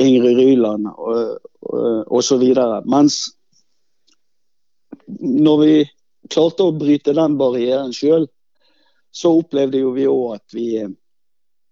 Ingrid 0.00 0.38
Ryland 0.38 0.86
osv. 2.06 2.44
Mens 2.84 3.18
når 5.20 5.60
vi 5.60 5.74
klarte 6.30 6.66
å 6.66 6.76
bryte 6.76 7.14
den 7.14 7.38
barrieren 7.38 7.92
sjøl, 7.92 8.28
så 9.14 9.34
opplevde 9.38 9.82
jo 9.82 9.92
vi 9.94 10.06
òg 10.10 10.38
at 10.38 10.54
vi 10.54 10.68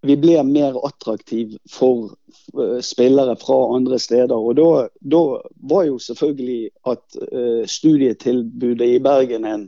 vi 0.03 0.17
ble 0.19 0.43
mer 0.47 0.77
attraktiv 0.87 1.57
for 1.71 2.13
uh, 2.59 2.81
spillere 2.83 3.37
fra 3.41 3.59
andre 3.77 3.99
steder. 4.03 4.35
Og 4.35 4.57
da, 4.59 4.87
da 4.99 5.23
var 5.71 5.87
jo 5.89 5.99
selvfølgelig 6.03 6.71
at 6.91 7.19
uh, 7.23 7.63
studietilbudet 7.67 8.89
i 8.97 9.03
Bergen 9.03 9.47
en, 9.49 9.67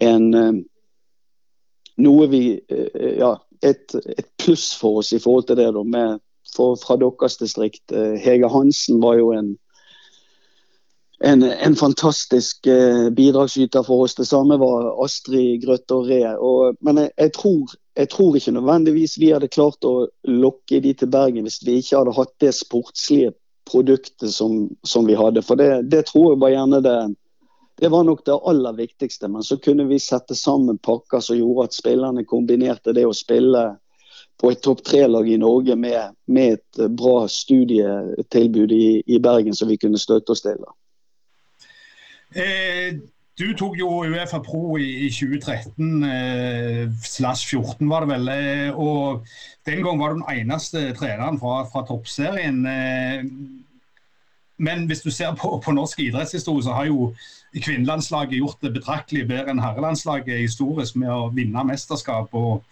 en 0.00 0.28
uh, 0.34 0.52
noe 2.02 2.28
vi 2.32 2.44
Ja, 2.72 3.36
et, 3.62 3.94
et, 3.94 4.28
pluss 4.40 4.72
for 4.74 5.02
oss 5.02 5.12
i 5.12 5.20
forhold 5.22 5.44
til 5.46 5.60
det. 5.60 5.68
da, 5.76 5.82
med, 5.82 6.22
for, 6.56 6.74
Fra 6.80 6.96
deres 6.96 7.36
distrikt. 7.38 7.92
Hege 7.92 8.48
Hansen 8.50 9.02
var 9.02 9.20
jo 9.20 9.30
en 9.36 9.52
en, 11.24 11.42
en 11.42 11.76
fantastisk 11.76 12.66
eh, 12.66 13.10
bidragsyter 13.10 13.82
for 13.82 14.04
oss. 14.04 14.14
Det 14.14 14.26
samme 14.26 14.58
var 14.58 15.04
Astrid 15.04 15.62
Grøtte 15.62 15.94
og 15.94 16.08
Re. 16.10 16.34
Og, 16.38 16.76
men 16.80 16.98
jeg, 16.98 17.10
jeg, 17.18 17.32
tror, 17.36 17.74
jeg, 17.94 18.08
tror, 18.08 18.36
ikke 18.36 18.54
nødvendigvis 18.56 19.18
vi 19.20 19.32
hadde 19.32 19.50
klart 19.52 19.84
å 19.84 20.06
lokke 20.28 20.80
de 20.80 20.94
til 20.96 21.10
Bergen 21.12 21.46
hvis 21.46 21.60
vi 21.66 21.78
ikke 21.80 22.00
hadde 22.00 22.16
hatt 22.16 22.32
det 22.40 22.54
sportslige 22.56 23.34
produktet 23.68 24.32
som, 24.34 24.70
som 24.82 25.06
vi 25.06 25.16
hadde. 25.18 25.42
For 25.44 25.60
det, 25.60 25.90
det, 25.92 26.06
tror 26.08 26.32
jeg 26.32 26.40
var 26.42 26.54
gjerne 26.54 26.80
det 26.84 26.96
det 27.82 27.88
var 27.88 28.04
nok 28.04 28.20
det 28.24 28.34
aller 28.46 28.72
viktigste. 28.72 29.28
Men 29.28 29.42
så 29.42 29.56
kunne 29.58 29.88
vi 29.88 29.98
sette 29.98 30.36
sammen 30.38 30.78
pakker 30.78 31.20
som 31.24 31.38
gjorde 31.38 31.64
at 31.66 31.74
spillerne 31.74 32.22
kombinerte 32.28 32.92
det 32.94 33.06
å 33.08 33.14
spille 33.16 33.62
på 34.38 34.50
et 34.52 34.62
topp 34.62 34.84
tre-lag 34.86 35.28
i 35.28 35.38
Norge 35.40 35.74
med, 35.76 36.14
med, 36.26 36.58
et 36.58 36.84
bra 36.98 37.24
studietilbud 37.30 38.72
i, 38.76 39.02
i 39.06 39.18
Bergen 39.22 39.54
som 39.54 39.70
vi 39.70 39.80
kunne 39.82 39.98
støtte 39.98 40.34
oss 40.34 40.44
til. 40.44 40.62
Eh, 42.34 43.00
du 43.40 43.46
tok 43.56 43.78
jo 43.80 43.88
Uefa 44.04 44.42
Pro 44.44 44.76
i, 44.76 45.06
i 45.06 45.10
2013 45.10 46.04
eh, 46.04 46.90
slash 47.04 47.48
14 47.48 47.88
var 47.88 48.04
det 48.04 48.12
vel. 48.12 48.28
Eh, 48.28 48.76
og 48.76 49.26
Den 49.66 49.84
gang 49.84 50.00
var 50.00 50.12
du 50.12 50.20
den 50.20 50.40
eneste 50.40 50.92
treneren 50.98 51.40
fra, 51.40 51.62
fra 51.72 51.84
toppserien. 51.88 52.66
Eh, 52.66 53.24
men 54.62 54.86
hvis 54.86 55.00
du 55.00 55.10
ser 55.10 55.34
på, 55.34 55.56
på 55.64 55.72
norsk 55.72 56.00
idrettshistorie, 56.00 56.62
så 56.62 56.76
har 56.76 56.90
jo 56.90 57.14
kvinnelandslaget 57.56 58.38
gjort 58.38 58.60
det 58.62 58.74
betraktelig 58.76 59.26
bedre 59.28 59.52
enn 59.52 59.62
herrelandslaget 59.62 60.44
historisk 60.44 60.96
med 61.00 61.10
å 61.12 61.30
vinne 61.34 61.64
mesterskap. 61.72 62.34
og 62.34 62.62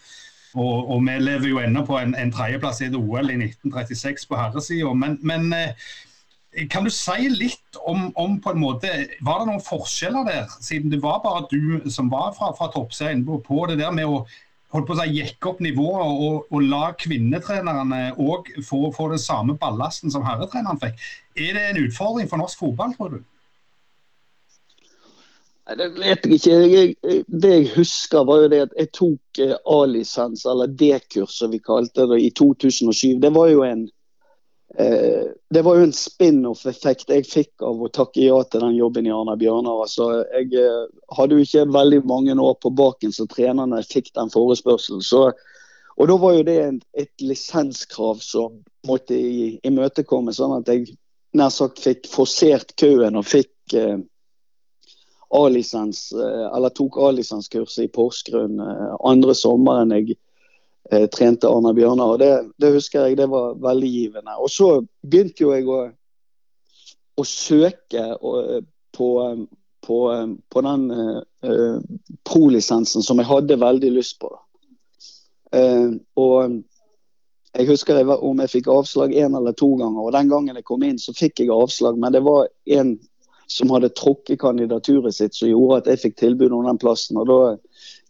og, 0.55 0.91
og, 0.91 1.03
vi 1.07 1.13
lever 1.23 1.49
jo 1.49 1.59
ennå 1.63 1.85
på 1.87 1.95
en, 1.99 2.15
en 2.19 2.33
tredjeplass 2.35 2.81
i 2.83 2.89
et 2.89 2.97
OL 2.99 3.31
i 3.31 3.37
1936 3.39 4.27
på 4.27 4.39
herresida. 4.39 4.93
Men, 4.99 5.19
men 5.23 5.53
eh, 5.55 5.91
kan 6.71 6.85
du 6.85 6.91
si 6.91 7.29
litt 7.31 7.79
om, 7.87 8.09
om, 8.19 8.41
på 8.43 8.51
en 8.51 8.61
måte, 8.61 8.91
Var 9.23 9.43
det 9.43 9.49
noen 9.49 9.63
forskjeller 9.63 10.27
der, 10.27 10.55
siden 10.61 10.91
det 10.91 11.03
var 11.03 11.23
bare 11.23 11.47
du 11.51 11.91
som 11.91 12.11
var 12.11 12.33
fra, 12.35 12.51
fra 12.59 12.71
toppserien, 12.75 13.23
på 13.25 13.67
det 13.71 13.79
der 13.79 13.93
med 13.95 14.11
å 14.11 14.25
holdt 14.75 14.87
på 14.87 14.95
å 14.95 15.01
si, 15.01 15.19
jekke 15.19 15.51
opp 15.51 15.61
nivået 15.63 16.07
og, 16.27 16.47
og 16.51 16.67
la 16.67 16.91
kvinnetrenerne 16.99 18.01
òg 18.19 18.53
få, 18.67 18.89
få, 18.95 19.11
den 19.15 19.23
samme 19.23 19.57
ballasten 19.59 20.13
som 20.15 20.27
herretreneren 20.27 20.81
fikk. 20.83 21.03
Er 21.39 21.57
det 21.57 21.67
en 21.69 21.85
utfordring 21.87 22.31
for 22.31 22.43
norsk 22.43 22.63
fotball, 22.63 22.95
tror 22.99 23.17
du? 23.17 23.21
Det 25.71 25.87
vet 25.95 26.25
jeg 26.27 26.39
ikke. 26.41 26.55
Jeg, 26.67 27.25
det 27.31 27.51
jeg 27.53 27.67
husker, 27.77 28.25
var 28.27 28.43
jo 28.43 28.51
det 28.51 28.63
at 28.65 28.73
jeg 28.79 28.91
tok 28.97 29.43
eh, 29.45 29.55
A-lisens, 29.71 30.43
eller 30.51 30.71
D-kurs 30.71 31.37
som 31.39 31.53
vi 31.55 31.61
kalte 31.63 32.09
det, 32.11 32.19
i 32.27 32.33
2007. 32.35 33.21
Det 33.23 33.31
var 33.37 33.53
jo 33.53 33.63
en 33.67 33.85
det 35.51 35.63
var 35.63 35.77
jo 35.77 35.83
en 35.83 35.93
spin-off-effekt 35.93 37.11
jeg 37.11 37.27
fikk 37.27 37.65
av 37.67 37.81
å 37.83 37.89
takke 37.91 38.23
ja 38.23 38.37
til 38.47 38.63
den 38.63 38.77
jobben 38.77 39.09
i 39.09 39.13
Arna 39.15 39.35
Bjørnar. 39.39 39.83
Altså, 39.83 40.23
jeg 40.31 40.53
eh, 40.63 40.85
hadde 41.17 41.37
jo 41.39 41.47
ikke 41.47 41.65
veldig 41.75 42.03
mange 42.07 42.37
år 42.39 42.55
på 42.63 42.71
baken 42.79 43.15
som 43.15 43.29
trenerne 43.31 43.83
fikk 43.83 44.13
den 44.15 44.31
forespørselen. 44.31 45.03
Så, 45.03 45.25
og 45.97 46.11
da 46.11 46.19
var 46.23 46.37
jo 46.37 46.47
det 46.47 46.57
et, 46.63 46.87
et 47.03 47.27
lisenskrav 47.27 48.23
som 48.23 48.61
måtte 48.87 49.19
imøtekommes, 49.67 50.39
sånn 50.39 50.61
at 50.61 50.71
jeg 50.71 50.95
nær 51.37 51.51
sagt 51.55 51.83
fikk 51.83 52.07
forsert 52.11 52.77
køen 52.81 53.19
og 53.19 53.27
fikk 53.27 53.75
eh, 53.75 53.99
A-lisens, 55.35 56.13
eh, 56.15 56.47
eller 56.55 56.75
tok 56.75 56.99
A-lisenskurset 57.11 57.89
i 57.89 57.93
Porsgrunn 57.95 58.63
eh, 58.63 58.89
andre 59.07 59.35
sommeren 59.35 59.99
jeg 59.99 60.17
eh, 60.91 61.07
trente 61.13 61.49
Arne 61.49 61.75
Bjørnar. 61.75 62.15
og 62.15 62.19
det, 62.23 62.33
det, 62.59 62.73
husker 62.75 63.07
jeg 63.07 63.19
det 63.21 63.29
var 63.31 63.57
veldig 63.61 63.91
givende. 63.91 64.37
Og 64.39 64.51
så 64.51 64.71
begynte 65.07 65.45
jo 65.45 65.55
jeg 65.55 65.69
å, 65.69 65.81
å 67.17 67.27
søke 67.27 68.07
og, 68.21 68.65
på, 68.97 69.11
på, 69.87 69.99
på, 70.49 70.65
den 70.67 70.89
eh, 70.91 71.77
pro-lisensen 72.29 73.05
som 73.07 73.21
jeg 73.21 73.31
hadde 73.31 73.61
veldig 73.61 73.93
lyst 73.99 74.19
på. 74.23 74.33
Eh, 75.53 75.95
og 76.21 76.61
jeg 77.51 77.67
husker 77.67 77.99
jeg 77.99 78.07
om 78.07 78.41
jeg 78.45 78.53
fikk 78.53 78.69
avslag 78.71 79.15
én 79.15 79.35
eller 79.37 79.55
to 79.59 79.73
ganger. 79.77 80.05
og 80.07 80.13
Den 80.15 80.29
gangen 80.31 80.59
jeg 80.59 80.67
kom 80.69 80.85
inn, 80.87 81.01
så 81.03 81.15
fikk 81.17 81.43
jeg 81.43 81.55
avslag. 81.55 81.99
Men 81.99 82.15
det 82.15 82.23
var 82.23 82.47
en 82.71 82.99
som 83.51 83.73
hadde 83.75 83.91
trukket 83.99 84.39
kandidaturet 84.39 85.15
sitt, 85.15 85.35
som 85.35 85.51
gjorde 85.51 85.81
at 85.81 85.89
jeg 85.91 86.03
fikk 86.05 86.21
tilbud 86.21 86.55
om 86.55 86.69
den 86.69 86.79
plassen. 86.79 87.19
og 87.19 87.27
Da 87.27 87.41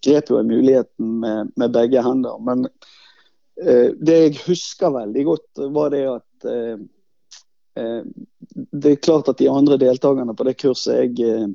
grep 0.05 0.31
jo 0.31 0.43
muligheten 0.43 1.19
med, 1.21 1.53
med 1.57 1.73
begge 1.73 2.03
hender. 2.03 2.39
Men 2.45 2.67
eh, 3.63 3.93
det 4.01 4.19
jeg 4.19 4.43
husker 4.47 4.95
veldig 4.95 5.25
godt, 5.29 5.63
var 5.75 5.93
det 5.95 6.05
at 6.09 6.49
eh, 6.51 6.77
eh, 7.81 8.03
Det 8.51 8.91
er 8.91 9.03
klart 9.05 9.29
at 9.29 9.39
de 9.39 9.49
andre 9.51 9.79
deltakerne 9.81 10.35
på 10.37 10.47
det 10.49 10.59
kurset 10.61 10.97
jeg 11.05 11.27
eh, 11.29 11.49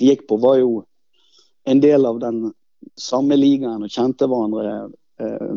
gikk 0.00 0.26
på, 0.28 0.40
var 0.42 0.58
jo 0.62 0.84
en 1.64 1.80
del 1.80 2.06
av 2.06 2.20
den 2.20 2.52
samme 3.00 3.36
ligaen 3.36 3.84
og 3.84 3.92
kjente 3.92 4.28
hverandre 4.28 4.90
eh, 5.20 5.54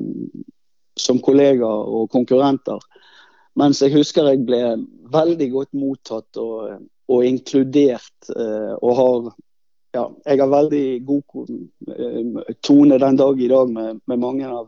som 0.98 1.20
kollegaer 1.22 1.90
og 1.94 2.10
konkurrenter. 2.14 2.80
Mens 3.58 3.82
jeg 3.82 3.94
husker 3.94 4.30
jeg 4.30 4.46
ble 4.46 4.62
veldig 5.14 5.48
godt 5.52 5.74
mottatt 5.78 6.40
og, 6.42 6.78
og 7.10 7.26
inkludert. 7.26 8.30
Og 8.30 8.92
har 8.98 9.30
ja, 9.96 10.04
jeg 10.26 10.42
har 10.42 10.52
veldig 10.52 10.86
god 11.08 11.54
eh, 11.94 12.56
tone 12.66 13.00
den 13.00 13.20
dag 13.20 13.40
i 13.42 13.48
dag 13.52 13.72
med, 13.72 14.02
med 14.06 14.20
mange 14.20 14.50
av 14.50 14.68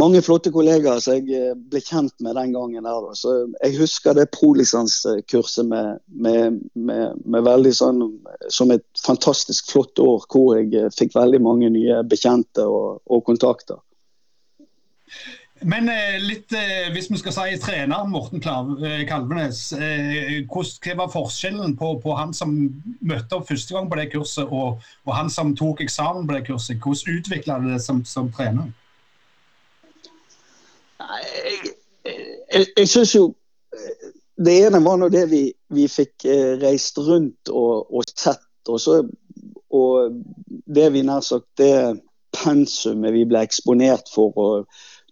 mange 0.00 0.22
flotte 0.24 0.52
kollegaer 0.52 1.00
som 1.04 1.18
jeg 1.18 1.36
eh, 1.36 1.52
ble 1.54 1.80
kjent 1.84 2.14
med 2.24 2.36
den 2.38 2.54
gangen. 2.54 2.84
der. 2.84 3.08
Så 3.18 3.34
Jeg 3.62 3.78
husker 3.78 4.16
det 4.16 4.30
prolisanskurset 4.32 5.66
med, 5.66 6.00
med, 6.06 6.60
med, 6.74 7.20
med, 7.24 7.44
veldig 7.44 7.74
sånn, 7.76 8.02
som 8.48 8.72
et 8.72 8.86
fantastisk 9.04 9.72
flott 9.72 9.98
år, 9.98 10.24
hvor 10.32 10.56
jeg 10.56 10.72
eh, 10.78 10.90
fikk 10.96 11.16
veldig 11.16 11.42
mange 11.44 11.70
nye 11.72 12.02
bekjente 12.08 12.64
og, 12.64 13.02
og 13.06 13.24
kontakter. 13.28 13.82
Men 15.64 15.88
eh, 15.88 16.18
litt, 16.22 16.52
eh, 16.52 16.88
hvis 16.94 17.08
vi 17.10 17.18
skal 17.20 17.34
si 17.34 17.58
treneren 17.62 18.10
Morten 18.10 18.42
eh, 18.42 19.02
Kalvenes. 19.08 19.60
hva 19.72 20.94
var 20.98 21.12
forskjellen 21.12 21.76
på, 21.78 21.94
på, 22.02 22.14
han 22.18 22.34
som 22.34 22.54
møtte 23.00 23.36
opp 23.36 23.48
første 23.48 23.74
gang 23.74 23.90
på 23.90 23.98
det 24.00 24.08
kurset, 24.14 24.44
og, 24.50 24.82
og 25.06 25.14
han 25.14 25.30
som 25.30 25.54
tok 25.56 25.84
eksamen 25.84 26.26
på 26.26 26.36
det 26.36 26.46
kurset? 26.48 26.80
Hvordan 26.82 27.18
utvikla 27.18 27.58
det 27.62 27.74
det 27.76 27.82
som, 27.84 28.04
som 28.04 28.30
trener? 28.32 28.72
Jeg, 31.02 31.74
jeg, 32.06 32.66
jeg 32.78 32.88
syns 32.88 33.14
jo 33.16 33.24
Det 34.38 34.52
ene 34.66 34.78
var 34.84 34.98
nå 34.98 35.08
det 35.12 35.24
vi, 35.30 35.42
vi 35.74 35.88
fikk 35.90 36.24
reist 36.62 36.98
rundt 36.98 37.50
og, 37.50 37.90
og 37.94 38.08
sett. 38.10 38.42
Og, 38.68 38.78
så, 38.80 39.02
og 39.70 40.16
det 40.66 40.88
vi 40.94 41.02
nær 41.06 41.22
sagt 41.26 41.48
det 41.60 42.00
pensumet 42.32 43.14
vi 43.14 43.26
ble 43.28 43.42
eksponert 43.44 44.10
for. 44.10 44.32
og 44.34 44.66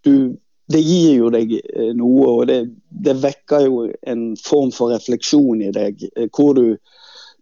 du, 0.04 0.36
det 0.70 0.80
gir 0.80 1.16
jo 1.18 1.30
deg 1.34 1.52
eh, 1.58 1.92
noe, 1.96 2.26
og 2.28 2.46
det, 2.50 2.60
det, 2.88 3.16
vekker 3.22 3.66
jo 3.66 3.84
en 4.06 4.24
form 4.38 4.70
for 4.74 4.92
refleksjon 4.94 5.62
i 5.66 5.72
deg. 5.74 6.04
Eh, 6.14 6.28
hvor 6.30 6.54
du, 6.54 6.76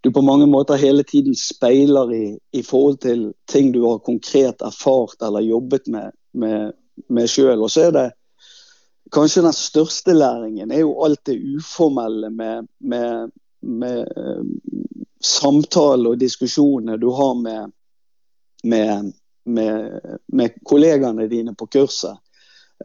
du 0.01 0.11
på 0.15 0.23
mange 0.25 0.47
måter 0.49 0.81
hele 0.81 1.05
tiden 1.05 1.37
speiler 1.37 2.13
i, 2.15 2.27
i, 2.57 2.63
forhold 2.65 3.01
til 3.05 3.27
ting 3.51 3.73
du 3.75 3.83
har 3.85 4.05
konkret 4.07 4.65
erfart 4.65 5.21
eller 5.27 5.45
jobbet 5.45 5.91
med, 5.93 6.15
med, 6.33 6.73
med 7.09 7.29
sjøl. 7.29 7.61
Og 7.61 7.73
så 7.75 7.89
er 7.89 7.97
det 7.97 8.07
kanskje 9.13 9.45
den 9.45 9.57
største 9.57 10.15
læringen 10.17 10.73
er 10.73 10.85
jo 10.85 10.97
alt 11.05 11.21
det 11.29 11.37
uformelle 11.37 12.31
med, 12.31 12.69
med, 12.79 13.31
med 13.61 14.09
uh, 14.17 14.45
samtale 15.25 16.13
og 16.13 16.21
diskusjoner 16.21 17.01
du 17.01 17.09
har 17.17 17.35
med, 17.41 17.73
med 18.69 20.59
kollegaene 20.69 21.29
dine 21.29 21.55
på 21.57 21.67
kurset. 21.73 22.21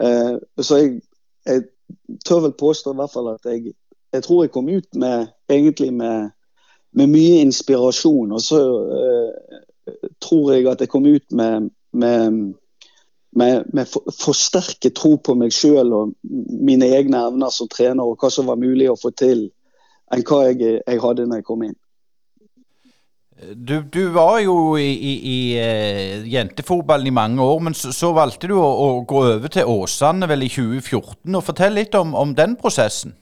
Eh, 0.02 0.38
så 0.62 0.80
jeg, 0.82 1.02
jeg, 1.46 1.66
tør 2.26 2.48
vel 2.48 2.56
påstå 2.58 2.94
i 2.94 2.98
hvert 2.98 3.14
fall 3.14 3.28
at 3.34 3.46
jeg, 3.46 3.74
jeg 4.14 4.24
tror 4.24 4.44
jeg 4.44 4.52
kom 4.54 4.70
ut 4.70 4.96
med 4.96 5.28
egentlig 5.52 5.92
med, 5.94 6.32
med 6.94 7.12
mye 7.14 7.44
inspirasjon. 7.44 8.32
Og 8.32 8.42
så 8.42 8.62
eh, 8.98 9.62
tror 10.22 10.54
jeg 10.54 10.68
at 10.72 10.82
jeg 10.82 10.90
kom 10.90 11.06
ut 11.06 11.32
med, 11.32 11.70
med 11.94 12.54
med, 13.36 13.64
med 13.74 13.88
forsterket 14.22 14.96
tro 14.96 15.16
på 15.18 15.36
meg 15.38 15.54
sjøl 15.56 15.94
og 15.96 16.12
mine 16.24 16.86
egne 16.94 17.24
evner 17.30 17.54
som 17.54 17.70
trener, 17.72 18.06
og 18.06 18.22
hva 18.22 18.30
som 18.30 18.50
var 18.50 18.60
mulig 18.62 18.92
å 18.92 19.00
få 19.00 19.10
til, 19.18 19.48
enn 20.14 20.26
hva 20.28 20.44
jeg, 20.50 20.82
jeg 20.84 21.02
hadde 21.02 21.26
når 21.26 21.42
jeg 21.42 21.48
kom 21.48 21.64
inn. 21.66 21.78
Du, 23.42 23.82
du, 23.82 24.10
var 24.13 24.40
jo 24.40 24.78
i, 24.78 24.92
i, 24.94 25.13
i 25.25 25.38
uh, 25.58 26.28
jentefotballen 26.30 27.08
i 27.08 27.13
mange 27.16 27.42
år, 27.42 27.60
men 27.66 27.74
så, 27.74 27.90
så 27.92 28.12
valgte 28.13 28.48
du 28.52 28.54
å, 28.60 28.62
å, 28.62 28.88
gå 29.10 29.24
over 29.32 29.50
til 29.52 29.70
Åsane 29.74 30.30
vel 30.30 30.46
i 30.46 30.52
2014. 30.54 31.18
og 31.34 31.44
Fortell 31.44 31.74
litt 31.80 31.98
om, 31.98 32.13
om 32.13 32.36
den 32.38 32.54
prosessen. 32.60 33.16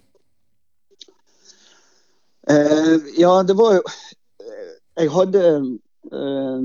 Eh, 2.50 2.96
ja, 3.22 3.32
det 3.46 3.53
var 3.53 3.75
jo 3.77 3.84
Jeg 4.98 5.12
hadde 5.13 5.41
eh, 6.10 6.63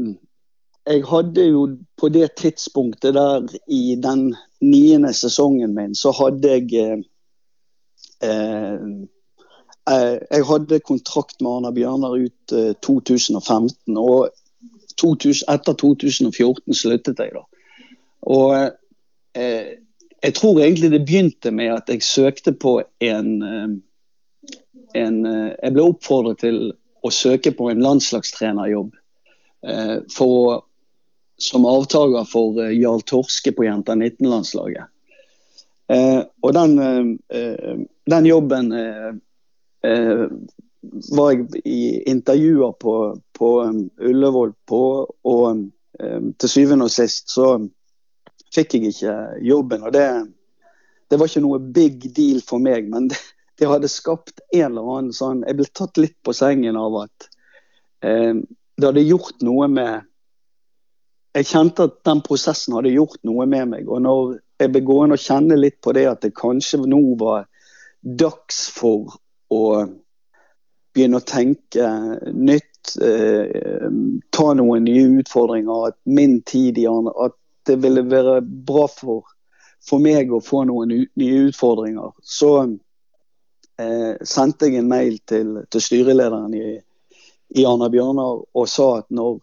Jeg 0.89 1.03
hadde 1.11 1.45
jo 1.45 1.67
på 2.01 2.09
det 2.09 2.31
tidspunktet 2.41 3.15
der 3.15 3.45
i 3.69 3.99
den 4.01 4.31
niende 4.65 5.13
sesongen 5.15 5.75
min, 5.77 5.95
så 5.95 6.11
hadde 6.17 6.57
jeg 6.57 7.05
jeg 9.87 10.43
hadde 10.49 10.81
kontrakt 10.83 11.39
med 11.41 11.51
Arna 11.53 11.71
Bjørnar 11.71 12.17
ut 12.19 12.55
2015. 12.83 13.97
Og 13.97 14.31
2000, 14.99 15.45
etter 15.53 15.77
2014 15.79 16.75
sluttet 16.75 17.21
jeg, 17.23 17.35
da. 17.37 17.45
Og 18.27 18.55
eh, 19.39 19.77
jeg 20.25 20.35
tror 20.35 20.59
egentlig 20.59 20.91
det 20.91 21.05
begynte 21.07 21.53
med 21.55 21.75
at 21.77 21.93
jeg 21.93 22.03
søkte 22.03 22.51
på 22.57 22.81
en, 23.05 23.31
en 24.97 25.19
Jeg 25.29 25.75
ble 25.77 25.85
oppfordret 25.85 26.41
til 26.43 26.59
å 27.07 27.13
søke 27.13 27.53
på 27.55 27.71
en 27.71 27.83
landslagstrenerjobb 27.85 28.95
eh, 29.67 29.97
for, 30.13 30.65
som 31.39 31.67
avtaker 31.69 32.27
for 32.29 32.59
eh, 32.63 32.75
Jarl 32.77 33.05
Torske 33.07 33.53
på 33.55 33.67
Jenta 33.67 33.97
19-landslaget. 33.97 34.91
Eh, 35.93 36.23
og 36.43 36.57
den, 36.57 36.79
eh, 37.31 37.77
den 38.11 38.27
jobben 38.27 38.73
eh, 38.75 39.09
eh, 39.11 39.15
var 41.17 41.33
jeg 41.33 41.63
i 41.65 41.81
intervjuer 42.11 42.73
på, 42.81 42.95
på 43.37 43.51
um, 43.63 43.87
Ullevål 44.01 44.53
på, 44.69 44.83
og 45.25 45.47
um, 45.53 46.33
til 46.39 46.53
syvende 46.53 46.89
og 46.89 46.93
sist 46.95 47.33
så 47.35 47.57
fikk 48.55 48.77
jeg 48.77 48.93
ikke 48.93 49.17
jobben. 49.45 49.83
og 49.83 49.93
det, 49.93 50.09
det 51.11 51.19
var 51.19 51.31
ikke 51.31 51.45
noe 51.45 51.61
big 51.61 52.07
deal 52.17 52.43
for 52.47 52.63
meg, 52.63 52.89
men 52.93 53.11
det, 53.13 53.21
det 53.59 53.71
hadde 53.71 53.91
skapt 53.91 54.43
en 54.53 54.69
eller 54.69 54.93
annen 54.97 55.17
sånn 55.17 55.45
Jeg 55.47 55.59
ble 55.59 55.69
tatt 55.73 56.01
litt 56.01 56.17
på 56.25 56.35
sengen 56.37 56.77
av 56.77 56.99
at 57.07 57.29
eh, 58.05 58.35
det 58.77 58.89
hadde 58.91 59.07
gjort 59.07 59.41
noe 59.47 59.69
med 59.73 60.05
Jeg 61.37 61.49
kjente 61.51 61.87
at 61.89 62.01
den 62.09 62.23
prosessen 62.25 62.77
hadde 62.77 62.95
gjort 62.95 63.19
noe 63.29 63.45
med 63.49 63.73
meg. 63.73 63.89
Og 63.89 64.01
når 64.05 64.39
jeg 64.61 64.73
ble 64.73 64.81
gående 64.89 65.19
og 65.19 65.25
kjenne 65.25 65.59
litt 65.59 65.79
på 65.85 65.93
det 65.97 66.07
at 66.09 66.23
det 66.25 66.37
kanskje 66.37 66.81
nå 66.89 67.01
var 67.21 67.45
dags 68.01 68.67
for 68.73 69.19
å 69.53 69.63
begynne 70.97 71.21
å 71.21 71.27
tenke 71.27 71.89
nytt, 72.33 72.97
eh, 73.03 73.89
ta 74.31 74.53
noen 74.55 74.87
nye 74.89 75.21
utfordringer, 75.21 75.89
at 75.89 75.99
min 76.05 76.41
tid 76.43 76.79
i 76.79 76.87
At 76.87 77.37
det 77.67 77.77
ville 77.83 78.03
være 78.03 78.41
bra 78.43 78.87
for, 78.89 79.25
for 79.83 79.99
meg 79.99 80.33
å 80.33 80.41
få 80.41 80.65
noen 80.65 80.89
nye 80.89 81.41
utfordringer. 81.49 82.13
Så 82.23 82.79
eh, 83.79 84.15
sendte 84.23 84.71
jeg 84.71 84.81
en 84.81 84.89
mail 84.89 85.19
til, 85.27 85.65
til 85.71 85.81
styrelederen 85.81 86.55
i, 86.55 86.81
i 87.57 87.67
Arna 87.67 87.91
Bjørnar 87.91 88.43
og 88.55 88.69
sa 88.69 88.99
at 89.01 89.11
når 89.11 89.41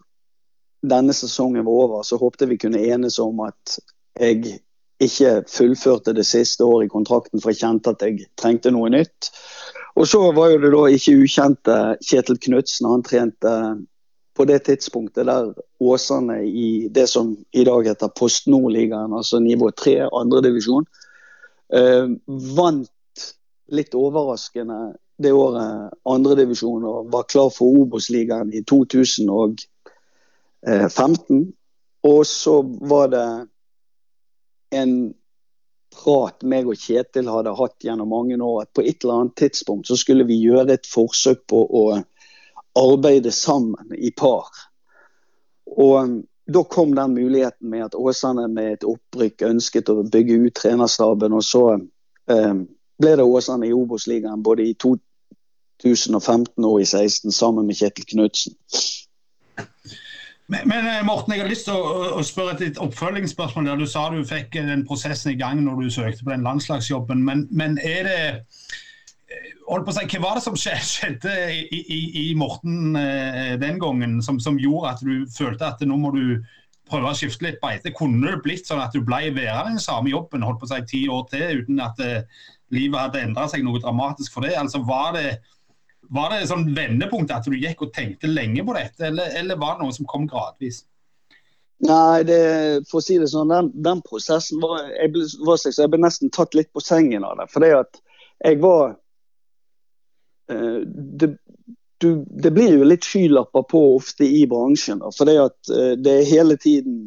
denne 0.84 1.14
sesongen 1.16 1.66
var 1.66 1.86
over, 1.86 2.04
så 2.04 2.18
håpte 2.20 2.48
vi 2.50 2.58
kunne 2.60 2.82
enes 2.82 3.20
om 3.20 3.40
at 3.46 3.78
jeg 4.20 4.60
ikke 5.04 5.44
fullførte 5.50 6.14
det 6.16 6.26
siste 6.28 6.64
året 6.64 6.88
i 6.88 6.92
kontrakten, 6.92 7.42
for 7.42 7.52
jeg 7.52 7.64
kjente 7.64 7.94
at 7.94 8.04
jeg 8.04 8.28
trengte 8.40 8.72
noe 8.72 8.92
nytt. 8.92 9.32
Og 9.96 10.08
så 10.10 10.32
var 10.34 10.52
jo 10.52 10.62
det 10.62 10.72
da 10.74 10.84
ikke 10.90 11.20
ukjente 11.22 11.98
Kjetil 12.02 12.40
Knutsen. 12.42 12.90
Han 12.90 13.04
trente 13.06 13.52
på 14.34 14.46
det 14.50 14.64
tidspunktet 14.66 15.28
der 15.30 15.52
Åsane 15.80 16.40
i 16.46 16.88
det 16.90 17.08
som 17.12 17.38
i 17.52 17.64
dag 17.64 17.86
heter 17.86 18.08
Post 18.18 18.48
Nord-ligaen, 18.50 19.14
altså 19.14 19.40
nivå 19.40 19.72
3, 19.72 20.10
andredivisjon, 20.10 20.86
eh, 21.74 22.08
vant 22.58 22.90
litt 23.74 23.96
overraskende 23.96 24.94
det 25.22 25.32
året 25.32 25.94
andredivisjon 26.10 26.84
og 26.90 27.12
var 27.14 27.24
klar 27.30 27.50
for 27.54 27.66
Obos-ligaen 27.84 28.54
i 28.54 28.64
2015. 28.66 31.54
Og 32.04 32.26
så 32.28 32.62
var 32.90 33.08
det 33.14 33.48
en 34.74 35.14
prat 35.94 36.44
meg 36.44 36.68
og 36.70 36.80
Kjetil 36.80 37.30
hadde 37.32 37.56
hatt 37.58 37.86
gjennom 37.86 38.12
mange 38.12 38.38
år, 38.38 38.66
at 38.66 38.74
på 38.76 38.84
et 38.84 39.04
eller 39.04 39.22
annet 39.22 39.38
tidspunkt 39.40 39.90
så 39.90 39.98
skulle 40.00 40.28
vi 40.30 40.42
gjøre 40.42 40.76
et 40.76 40.90
forsøk 40.90 41.46
på 41.50 41.64
å 41.64 41.86
arbeide 42.80 43.32
sammen 43.32 43.94
i 43.96 44.12
par. 44.18 44.50
Og 45.66 46.22
da 46.46 46.64
kom 46.64 46.96
den 46.96 47.14
muligheten 47.14 47.70
med 47.70 47.86
at 47.86 47.96
Åsane 47.96 48.48
med 48.48 48.74
et 48.74 48.88
opprykk 48.88 49.46
ønsket 49.48 49.90
å 49.90 50.02
bygge 50.04 50.40
ut 50.44 50.56
trenerstaben. 50.60 51.34
Og 51.34 51.46
så 51.46 51.64
eh, 51.78 52.56
ble 53.00 53.14
det 53.20 53.24
Åsane 53.24 53.70
i 53.70 53.76
Obos-ligaen 53.76 54.44
både 54.44 54.68
i 54.68 54.74
2015 54.76 56.66
og 56.68 56.82
i 56.82 56.88
2016 56.90 57.32
sammen 57.32 57.70
med 57.70 57.80
Kjetil 57.80 58.10
Knutsen. 58.12 58.58
Men, 60.52 60.68
men, 60.68 60.88
eh, 60.88 61.06
Morten, 61.08 61.34
jeg 61.34 61.42
har 61.42 61.50
lyst 61.50 61.70
til 61.70 61.78
å, 61.78 62.16
å 62.20 62.24
spørre 62.26 62.58
et 62.66 62.80
oppfølgingsspørsmål. 62.82 63.70
Du 63.80 63.88
sa 63.88 64.10
du 64.12 64.20
fikk 64.28 64.58
den 64.58 64.84
prosessen 64.88 65.32
i 65.32 65.40
gang 65.40 65.62
når 65.64 65.86
du 65.86 65.94
søkte 65.94 66.26
på 66.26 66.34
den 66.34 66.44
landslagsjobben. 66.44 67.24
Men, 67.24 67.46
men 67.52 67.78
er 67.80 68.10
det 68.10 68.18
eh, 68.28 68.74
holdt 69.70 69.88
på 69.88 69.94
å 69.94 69.96
si, 69.96 70.08
Hva 70.12 70.24
var 70.26 70.40
det 70.40 70.44
som 70.46 70.58
skjedde 70.60 71.38
i, 71.54 71.80
i, 71.80 72.02
i 72.26 72.28
Morten 72.40 72.98
eh, 73.00 73.56
den 73.62 73.80
gangen 73.82 74.20
som, 74.26 74.42
som, 74.44 74.60
gjorde 74.60 74.92
at 74.92 75.06
du 75.06 75.24
følte 75.32 75.72
at 75.72 75.86
nå 75.88 76.00
må 76.02 76.12
du 76.16 76.26
prøve 76.92 77.14
å 77.14 77.16
skifte 77.18 77.48
litt 77.48 77.62
beite? 77.64 77.96
Kunne 77.96 78.36
det 78.36 78.44
blitt 78.44 78.68
sånn 78.68 78.84
at 78.84 78.96
du 78.96 79.00
ble 79.00 79.32
værende 79.32 79.72
i 79.72 79.78
den 79.78 79.86
samme 79.86 80.12
jobben 80.12 80.44
holdt 80.44 80.60
på 80.60 80.68
å 80.68 80.74
si, 80.74 80.84
ti 80.92 81.06
år 81.08 81.24
til 81.32 81.64
uten 81.64 81.80
at 81.88 82.04
eh, 82.04 82.28
livet 82.76 83.00
hadde 83.00 83.24
endra 83.30 83.48
seg 83.48 83.64
noe 83.64 83.80
dramatisk 83.80 84.36
for 84.36 84.44
det? 84.44 84.58
Altså, 84.60 84.84
var 84.84 85.16
det, 85.16 85.38
var 86.10 86.34
det 86.34 86.48
sånn 86.50 86.66
vendepunkt 86.76 87.32
at 87.32 87.46
du 87.48 87.56
gikk 87.58 87.86
og 87.86 87.94
tenkte 87.96 88.32
lenge 88.32 88.64
på 88.66 88.76
dette, 88.76 89.08
eller, 89.08 89.32
eller 89.40 89.60
var 89.60 89.78
det 89.78 89.86
noe 89.86 89.96
som 89.96 90.08
kom 90.10 90.28
gradvis? 90.30 90.84
Nei, 91.84 92.24
det, 92.28 92.40
for 92.88 93.02
å 93.02 93.04
si 93.04 93.18
det 93.20 93.30
sånn, 93.32 93.52
den, 93.52 93.72
den 93.84 94.02
prosessen 94.06 94.62
var 94.64 94.86
jeg, 94.88 95.12
ble, 95.16 95.26
var 95.44 95.64
jeg 95.68 95.92
ble 95.92 96.00
nesten 96.04 96.32
tatt 96.32 96.56
litt 96.56 96.72
på 96.76 96.84
sengen 96.84 97.26
av 97.28 97.40
det. 97.42 97.48
For 97.52 97.66
det 97.66 97.72
at 97.76 98.00
jeg 98.44 98.60
var 98.64 98.94
uh, 100.52 100.80
det, 100.86 101.34
du, 102.04 102.24
det, 102.28 102.54
blir 102.56 102.78
jo 102.78 102.88
litt 102.88 103.08
skylapper 103.08 103.66
på 103.68 103.82
ofte 103.98 104.28
i 104.28 104.46
bransjen. 104.48 105.04
For 105.18 105.28
det 105.28 105.36
at 105.44 105.74
uh, 105.74 105.92
det 106.00 106.16
er 106.22 106.32
hele 106.32 106.58
tiden 106.62 107.02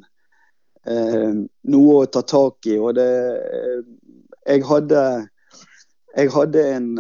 uh, 0.88 1.32
noe 1.72 1.96
å 2.02 2.10
ta 2.12 2.24
tak 2.26 2.68
i. 2.68 2.76
Og 2.76 2.96
det 2.98 3.10
Jeg 4.46 4.62
hadde 4.68 5.00
jeg 6.16 6.30
hadde 6.32 6.60
en 6.72 6.92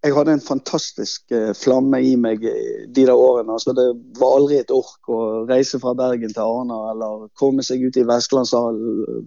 jeg 0.00 0.14
hadde 0.16 0.32
en 0.32 0.40
fantastisk 0.40 1.32
eh, 1.34 1.50
flamme 1.56 2.00
i 2.00 2.14
meg 2.16 2.40
de 2.40 3.02
der 3.04 3.12
årene. 3.12 3.52
Altså, 3.52 3.74
det 3.76 3.88
var 4.16 4.38
aldri 4.38 4.60
et 4.60 4.72
ork 4.72 5.10
å 5.12 5.20
reise 5.50 5.80
fra 5.82 5.92
Bergen 5.96 6.32
til 6.32 6.44
Arna 6.44 6.78
eller 6.94 7.28
komme 7.38 7.64
seg 7.66 7.84
ut 7.84 7.98
i 8.00 8.06
Vestlandshallen 8.08 9.04
eh, 9.04 9.20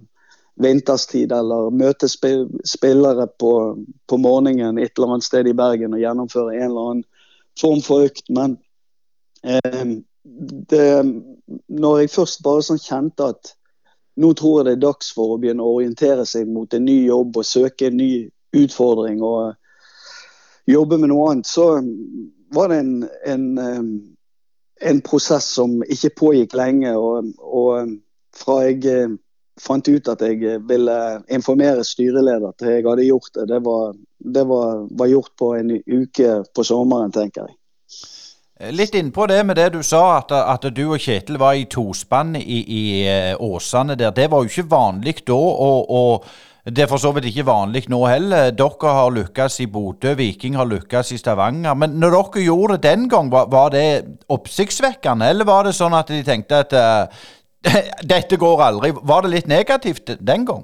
vinterstid 0.63 1.31
eller 1.33 1.73
møte 1.73 2.09
spillere 2.09 3.27
på, 3.41 3.53
på, 4.09 4.17
morgenen 4.21 4.77
et 4.77 4.93
eller 4.97 5.15
annet 5.15 5.25
sted 5.25 5.49
i 5.49 5.55
Bergen 5.57 5.95
og 5.95 6.01
gjennomføre 6.01 6.57
en 6.57 6.67
eller 6.67 6.89
annen 6.91 7.07
form 7.59 7.81
for 7.85 8.05
økt. 8.09 8.25
Men 8.33 8.57
eh, 9.45 9.97
det, 10.23 10.85
når 11.69 11.99
jeg 11.99 12.15
først 12.17 12.45
bare 12.45 12.65
sånn 12.65 12.81
kjente 12.81 13.33
at 13.33 13.57
nå 14.21 14.29
tror 14.37 14.59
jeg 14.59 14.67
det 14.67 14.77
er 14.77 14.85
dags 14.87 15.09
for 15.13 15.33
å 15.33 15.41
begynne 15.41 15.65
å 15.65 15.77
orientere 15.77 16.25
seg 16.29 16.49
mot 16.49 16.73
en 16.73 16.85
ny 16.85 17.03
jobb 17.07 17.37
og 17.41 17.49
søke 17.49 17.89
en 17.89 17.97
ny 17.97 18.13
utfordring 18.53 19.21
og 19.25 19.53
jobbe 20.69 20.97
med 20.97 21.11
noe 21.11 21.31
annet, 21.31 21.49
så 21.49 21.81
var 22.53 22.69
det 22.71 22.79
en, 22.83 22.95
en, 23.25 23.45
en 24.81 25.01
prosess 25.01 25.49
som 25.57 25.81
ikke 25.83 26.15
pågikk 26.19 26.55
lenge. 26.57 26.95
Og, 26.97 27.33
og, 27.39 27.97
fra 28.33 28.63
jeg 28.65 28.79
eh, 28.89 29.11
fant 29.61 29.87
ut 29.87 30.07
at 30.09 30.21
jeg 30.25 30.61
ville 30.65 30.99
informere 31.29 31.83
styreleder 31.85 32.55
til 32.57 32.71
jeg 32.71 32.85
hadde 32.87 33.05
gjort 33.05 33.35
det, 33.35 33.43
det 33.51 33.59
var, 33.65 33.91
det 34.37 34.45
var, 34.49 34.87
var 34.89 35.11
gjort 35.11 35.35
på 35.37 35.51
en 35.59 35.75
uke 35.77 36.39
på 36.55 36.65
sommeren, 36.65 37.13
tenker 37.13 37.45
jeg. 37.45 37.59
Litt 38.73 38.95
innpå 38.95 39.25
det 39.27 39.41
med 39.45 39.57
det 39.59 39.73
du 39.73 39.81
sa, 39.83 40.21
at, 40.21 40.31
at 40.31 40.65
du 40.73 40.83
og 40.85 41.01
Kjetil 41.01 41.37
var 41.41 41.57
i 41.57 41.65
tospann 41.69 42.35
i, 42.39 42.59
i 42.63 42.83
eh, 43.09 43.33
Åsane 43.37 43.97
der. 43.99 44.13
Det 44.15 44.29
var 44.31 44.43
jo 44.43 44.49
ikke 44.49 44.69
vanlig 44.71 45.15
da. 45.27 45.35
og, 45.35 45.89
og 45.91 46.27
det 46.63 46.85
er 46.85 46.87
for 46.87 47.01
så 47.01 47.09
vidt 47.11 47.25
ikke 47.27 47.43
vanlig 47.43 47.89
nå 47.91 47.97
heller. 48.07 48.53
Dere 48.55 48.91
har 48.95 49.11
lykkes 49.11 49.59
i 49.59 49.67
Bodø, 49.67 50.13
Viking 50.15 50.55
har 50.55 50.69
lykkes 50.69 51.11
i 51.11 51.17
Stavanger. 51.19 51.75
Men 51.75 51.97
når 51.99 52.15
dere 52.15 52.43
gjorde 52.45 52.77
det 52.77 52.83
den 52.87 53.09
gang, 53.11 53.31
var, 53.31 53.49
var 53.51 53.73
det 53.73 54.05
oppsiktsvekkende? 54.31 55.27
Eller 55.27 55.49
var 55.49 55.67
det 55.67 55.75
sånn 55.75 55.95
at 55.97 56.07
de 56.07 56.21
tenkte 56.23 56.61
at 56.63 56.71
uh, 56.71 57.25
dette 58.13 58.39
går 58.39 58.63
aldri? 58.63 58.93
Var 58.95 59.25
det 59.25 59.33
litt 59.33 59.51
negativt 59.51 60.15
den 60.23 60.47
gang? 60.47 60.63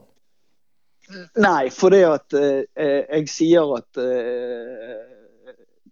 Nei, 1.35 1.67
for 1.73 1.91
det 1.91 2.05
at 2.07 2.38
uh, 2.38 2.63
jeg 2.79 3.27
sier 3.27 3.75
at 3.75 3.99
uh, 3.99 4.97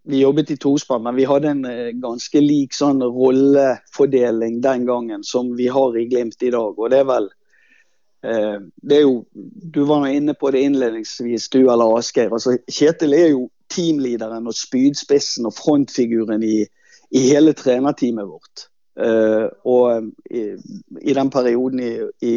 vi 0.08 0.22
jobbet 0.22 0.54
i 0.54 0.56
tospann, 0.56 1.04
men 1.04 1.18
vi 1.20 1.28
hadde 1.28 1.52
en 1.52 1.66
ganske 2.00 2.40
lik 2.40 2.72
sånn 2.72 3.04
rollefordeling 3.04 4.62
den 4.64 4.88
gangen 4.88 5.20
som 5.20 5.52
vi 5.58 5.68
har 5.68 6.00
i 6.00 6.08
Glimt 6.08 6.40
i 6.40 6.54
dag. 6.54 6.80
Og 6.80 6.88
det 6.88 7.02
er 7.02 7.10
vel 7.10 7.28
det 8.22 8.96
er 8.96 9.04
jo, 9.04 9.24
Du 9.74 9.84
var 9.86 10.06
inne 10.10 10.34
på 10.34 10.50
det 10.50 10.64
innledningsvis, 10.66 11.48
du 11.48 11.60
eller 11.60 11.98
Asgeir. 11.98 12.32
Altså, 12.34 12.56
Kjetil 12.66 13.14
er 13.14 13.28
jo 13.30 13.44
teamlederen 13.70 14.48
og 14.48 14.56
spydspissen 14.58 15.46
og 15.46 15.54
frontfiguren 15.54 16.42
i, 16.42 16.64
i 17.14 17.22
hele 17.28 17.54
trenerteamet 17.54 18.26
vårt. 18.26 18.66
Uh, 18.98 19.46
og 19.62 20.08
i, 20.34 20.48
i, 21.00 21.12
den 21.14 21.30
perioden 21.30 21.78
i, 21.78 21.92
i, 22.26 22.32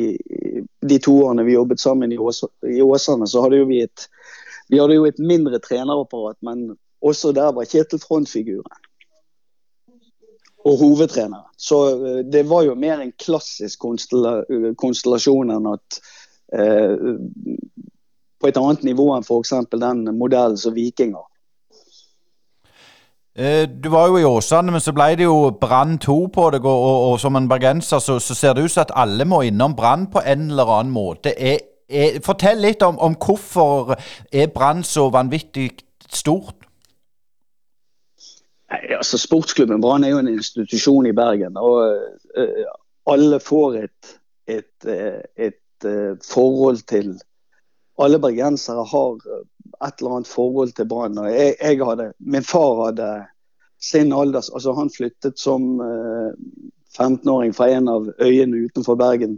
de 0.85 0.99
to 1.01 1.15
årene 1.23 1.47
vi 1.47 1.55
jobbet 1.55 1.81
sammen 1.81 2.11
i, 2.13 2.19
Ås, 2.21 2.43
Åsane, 2.61 3.25
så 3.27 3.41
hadde 3.41 3.63
jo 3.63 3.69
vi 3.71 3.81
et 3.81 4.05
vi 4.71 4.79
hadde 4.79 4.95
jo 4.95 5.07
et 5.09 5.17
mindre 5.19 5.59
trenerapparat, 5.59 6.37
men 6.47 6.77
også 7.03 7.33
der 7.35 7.49
var 7.51 7.67
Kjetil 7.67 7.99
frontfiguren. 7.99 8.80
Og 10.65 10.77
hovedtrenere. 10.77 11.47
Så 11.57 11.77
det 12.33 12.43
var 12.49 12.63
jo 12.67 12.75
mer 12.77 13.01
en 13.01 13.13
klassisk 13.17 13.81
konstellasjon 13.81 15.53
enn 15.55 15.69
at 15.71 15.97
eh, 16.53 16.93
På 18.41 18.49
et 18.49 18.57
annet 18.57 18.83
nivå 18.85 19.07
enn 19.15 19.25
f.eks. 19.25 19.53
den 19.73 20.05
modellen 20.17 20.57
som 20.57 20.73
Viking 20.73 21.15
har. 21.17 21.31
Eh, 23.35 23.69
du 23.83 23.89
var 23.89 24.07
jo 24.07 24.17
i 24.17 24.25
Åsane, 24.27 24.71
men 24.71 24.81
så 24.83 24.91
ble 24.91 25.13
det 25.15 25.23
jo 25.23 25.53
Brann 25.55 25.95
2 26.03 26.15
på 26.35 26.47
deg. 26.51 26.65
Og, 26.67 26.85
og, 26.87 27.11
og, 27.11 27.19
som 27.19 27.37
en 27.39 27.47
bergenser 27.47 27.99
så, 28.03 28.19
så, 28.19 28.35
ser 28.35 28.53
det 28.53 28.65
ut 28.65 28.73
som 28.73 28.83
at 28.83 28.95
alle 28.95 29.25
må 29.25 29.41
innom 29.47 29.75
Brann 29.75 30.09
på 30.11 30.23
en 30.25 30.49
eller 30.51 30.71
annen 30.79 30.91
måte. 30.91 31.31
Er, 31.39 31.61
er, 31.87 32.19
fortell 32.25 32.59
litt 32.59 32.83
om, 32.83 32.99
om 32.99 33.15
hvorfor 33.15 33.95
er 34.31 34.51
Brann 34.51 34.83
så 34.83 35.07
vanvittig 35.13 35.69
stort? 36.11 36.60
Nei, 38.71 38.93
altså 38.95 39.17
Sportsklubben 39.19 39.81
Brann 39.81 40.03
er 40.03 40.13
jo 40.13 40.21
en 40.21 40.31
institusjon 40.31 41.09
i 41.09 41.15
Bergen. 41.15 41.57
og 41.57 41.81
uh, 42.37 42.69
Alle 43.11 43.39
får 43.43 43.75
et, 43.83 44.13
et, 44.47 44.87
et, 44.87 45.25
et 45.35 45.87
uh, 45.87 46.15
forhold 46.23 46.85
til 46.87 47.17
Alle 48.01 48.17
bergensere 48.19 48.85
har 48.87 49.17
et 49.85 49.99
eller 49.99 50.15
annet 50.15 50.27
forhold 50.27 50.71
til 50.77 50.87
Brann. 50.87 51.17
Jeg, 51.27 51.55
jeg, 51.61 51.83
hadde, 51.85 52.13
Min 52.19 52.43
far 52.43 52.85
hadde 52.85 53.09
sin 53.81 54.13
alders 54.13 54.49
altså 54.49 54.73
Han 54.73 54.89
flyttet 54.89 55.39
som 55.39 55.79
uh, 55.81 56.31
eh, 56.31 56.33
15-åring 56.99 57.53
fra 57.55 57.69
en 57.71 57.87
av 57.87 58.07
øyene 58.19 58.65
utenfor 58.67 58.95
Bergen 58.99 59.37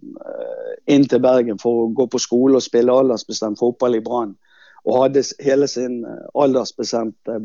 inn 0.90 1.04
til 1.08 1.22
Bergen 1.22 1.60
for 1.62 1.84
å 1.84 1.92
gå 1.94 2.08
på 2.10 2.20
skole 2.20 2.58
og 2.58 2.66
spille 2.66 2.92
aldersbestemt 2.92 3.60
fotball 3.60 3.96
i 3.96 4.02
Brann. 4.02 4.32
Og 4.90 5.04
hadde 5.04 5.22
hele 5.40 5.68
sin 5.70 6.00
aldersbestemte 6.34 7.38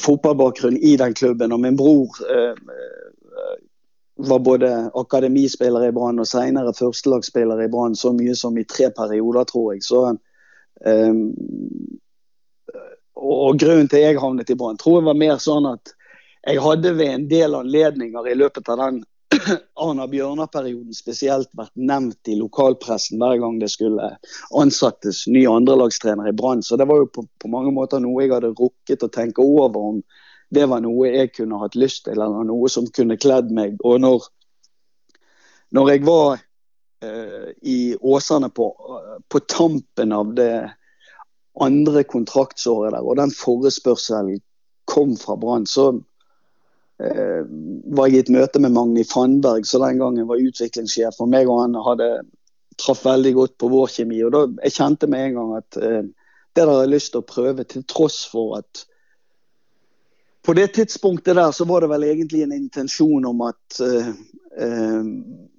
fotballbakgrunn 0.00 0.76
i 0.76 0.96
den 0.96 1.14
klubben. 1.18 1.52
Og 1.52 1.60
min 1.60 1.76
bror 1.76 2.14
var 4.28 4.38
både 4.38 4.70
akademispiller 4.94 5.88
i 5.88 5.92
Brann 5.94 6.22
og 6.22 6.26
senere 6.30 6.74
førstelagsspiller 6.78 7.64
i 7.64 7.68
Brann 7.70 7.96
så 7.98 8.12
mye 8.14 8.34
som 8.38 8.58
i 8.58 8.66
tre 8.66 8.90
perioder, 8.94 9.44
tror 9.50 9.72
jeg. 9.74 9.82
Så 9.86 10.04
Um, 10.86 11.34
og 13.18 13.58
Grunnen 13.58 13.88
til 13.90 14.04
jeg 14.04 14.20
havnet 14.22 14.50
i 14.50 14.54
Brann, 14.54 14.78
tror 14.78 15.00
jeg 15.00 15.08
var 15.08 15.18
mer 15.18 15.40
sånn 15.42 15.66
at 15.66 15.94
jeg 16.46 16.62
hadde 16.62 16.92
ved 16.94 17.14
en 17.14 17.24
del 17.30 17.56
anledninger 17.58 18.28
i 18.30 18.36
løpet 18.38 18.70
av 18.70 18.78
den 18.84 19.00
Arna 19.74 20.06
Bjørnar-perioden 20.08 20.94
spesielt 20.96 21.50
vært 21.56 21.74
nevnt 21.74 22.30
i 22.30 22.36
lokalpressen 22.38 23.20
hver 23.20 23.38
gang 23.42 23.58
det 23.60 23.70
skulle 23.72 24.10
ansattes 24.56 25.26
ny 25.30 25.44
andrelagstrener 25.50 26.30
i 26.30 26.34
Brann. 26.36 26.62
Så 26.62 26.76
det 26.76 26.88
var 26.88 27.02
jo 27.02 27.10
på, 27.12 27.26
på, 27.38 27.50
mange 27.52 27.72
måter 27.74 28.02
noe 28.02 28.24
jeg 28.24 28.34
hadde 28.34 28.54
rukket 28.58 29.04
å 29.04 29.12
tenke 29.12 29.44
over 29.44 29.92
om 29.92 30.02
det 30.54 30.64
var 30.70 30.80
noe 30.80 31.10
jeg 31.12 31.34
kunne 31.36 31.60
hatt 31.60 31.76
lyst 31.76 32.06
til, 32.06 32.16
eller 32.16 32.46
noe 32.48 32.70
som 32.72 32.88
kunne 32.94 33.18
kledd 33.20 33.50
meg. 33.52 33.76
Og 33.84 34.00
når, 34.00 34.24
når 35.76 35.90
jeg 35.92 36.04
var 36.08 36.38
uh, 37.04 37.48
i 37.60 37.80
Åsane 38.00 38.48
på, 38.48 38.70
på, 39.28 39.42
tampen 39.44 40.14
av 40.16 40.32
det 40.38 40.52
andre 41.60 42.04
kontraktsåret 42.08 42.94
der, 42.94 43.04
og 43.04 43.18
den 43.20 43.34
forespørselen 43.34 44.40
kom 44.88 45.18
fra 45.20 45.36
Brann, 45.36 45.68
så 45.68 45.90
var 46.98 48.08
jeg 48.08 48.16
i 48.16 48.20
et 48.24 48.30
møte 48.34 48.58
med 48.58 48.72
Magni 48.74 49.04
Fannberg, 49.06 49.66
som 49.66 49.84
den 49.84 50.00
gangen 50.00 50.26
var 50.26 50.40
utviklingssjef. 50.42 51.20
Og 51.22 51.28
meg 51.30 51.46
og 51.46 51.60
han 51.62 51.76
hadde 51.84 52.08
traff 52.78 53.04
veldig 53.06 53.34
godt 53.36 53.54
på 53.58 53.70
vår 53.70 53.92
kjemi. 53.92 54.22
og 54.26 54.32
da, 54.34 54.40
Jeg 54.64 54.76
kjente 54.78 55.06
med 55.06 55.26
en 55.26 55.36
gang 55.38 55.52
at 55.60 55.78
eh, 55.78 56.02
det 56.02 56.64
der 56.64 56.72
har 56.72 56.82
jeg 56.82 56.94
lyst 56.96 57.12
til 57.14 57.22
å 57.22 57.28
prøve, 57.28 57.64
til 57.64 57.84
tross 57.86 58.24
for 58.26 58.58
at 58.58 58.84
på 60.48 60.54
det 60.56 60.72
tidspunktet 60.74 61.36
der 61.36 61.52
så 61.52 61.66
var 61.68 61.84
det 61.84 61.90
vel 61.90 62.04
egentlig 62.08 62.42
en 62.42 62.54
intensjon 62.56 63.26
om 63.28 63.42
at 63.44 63.80
eh, 63.84 64.12
eh, 64.58 65.08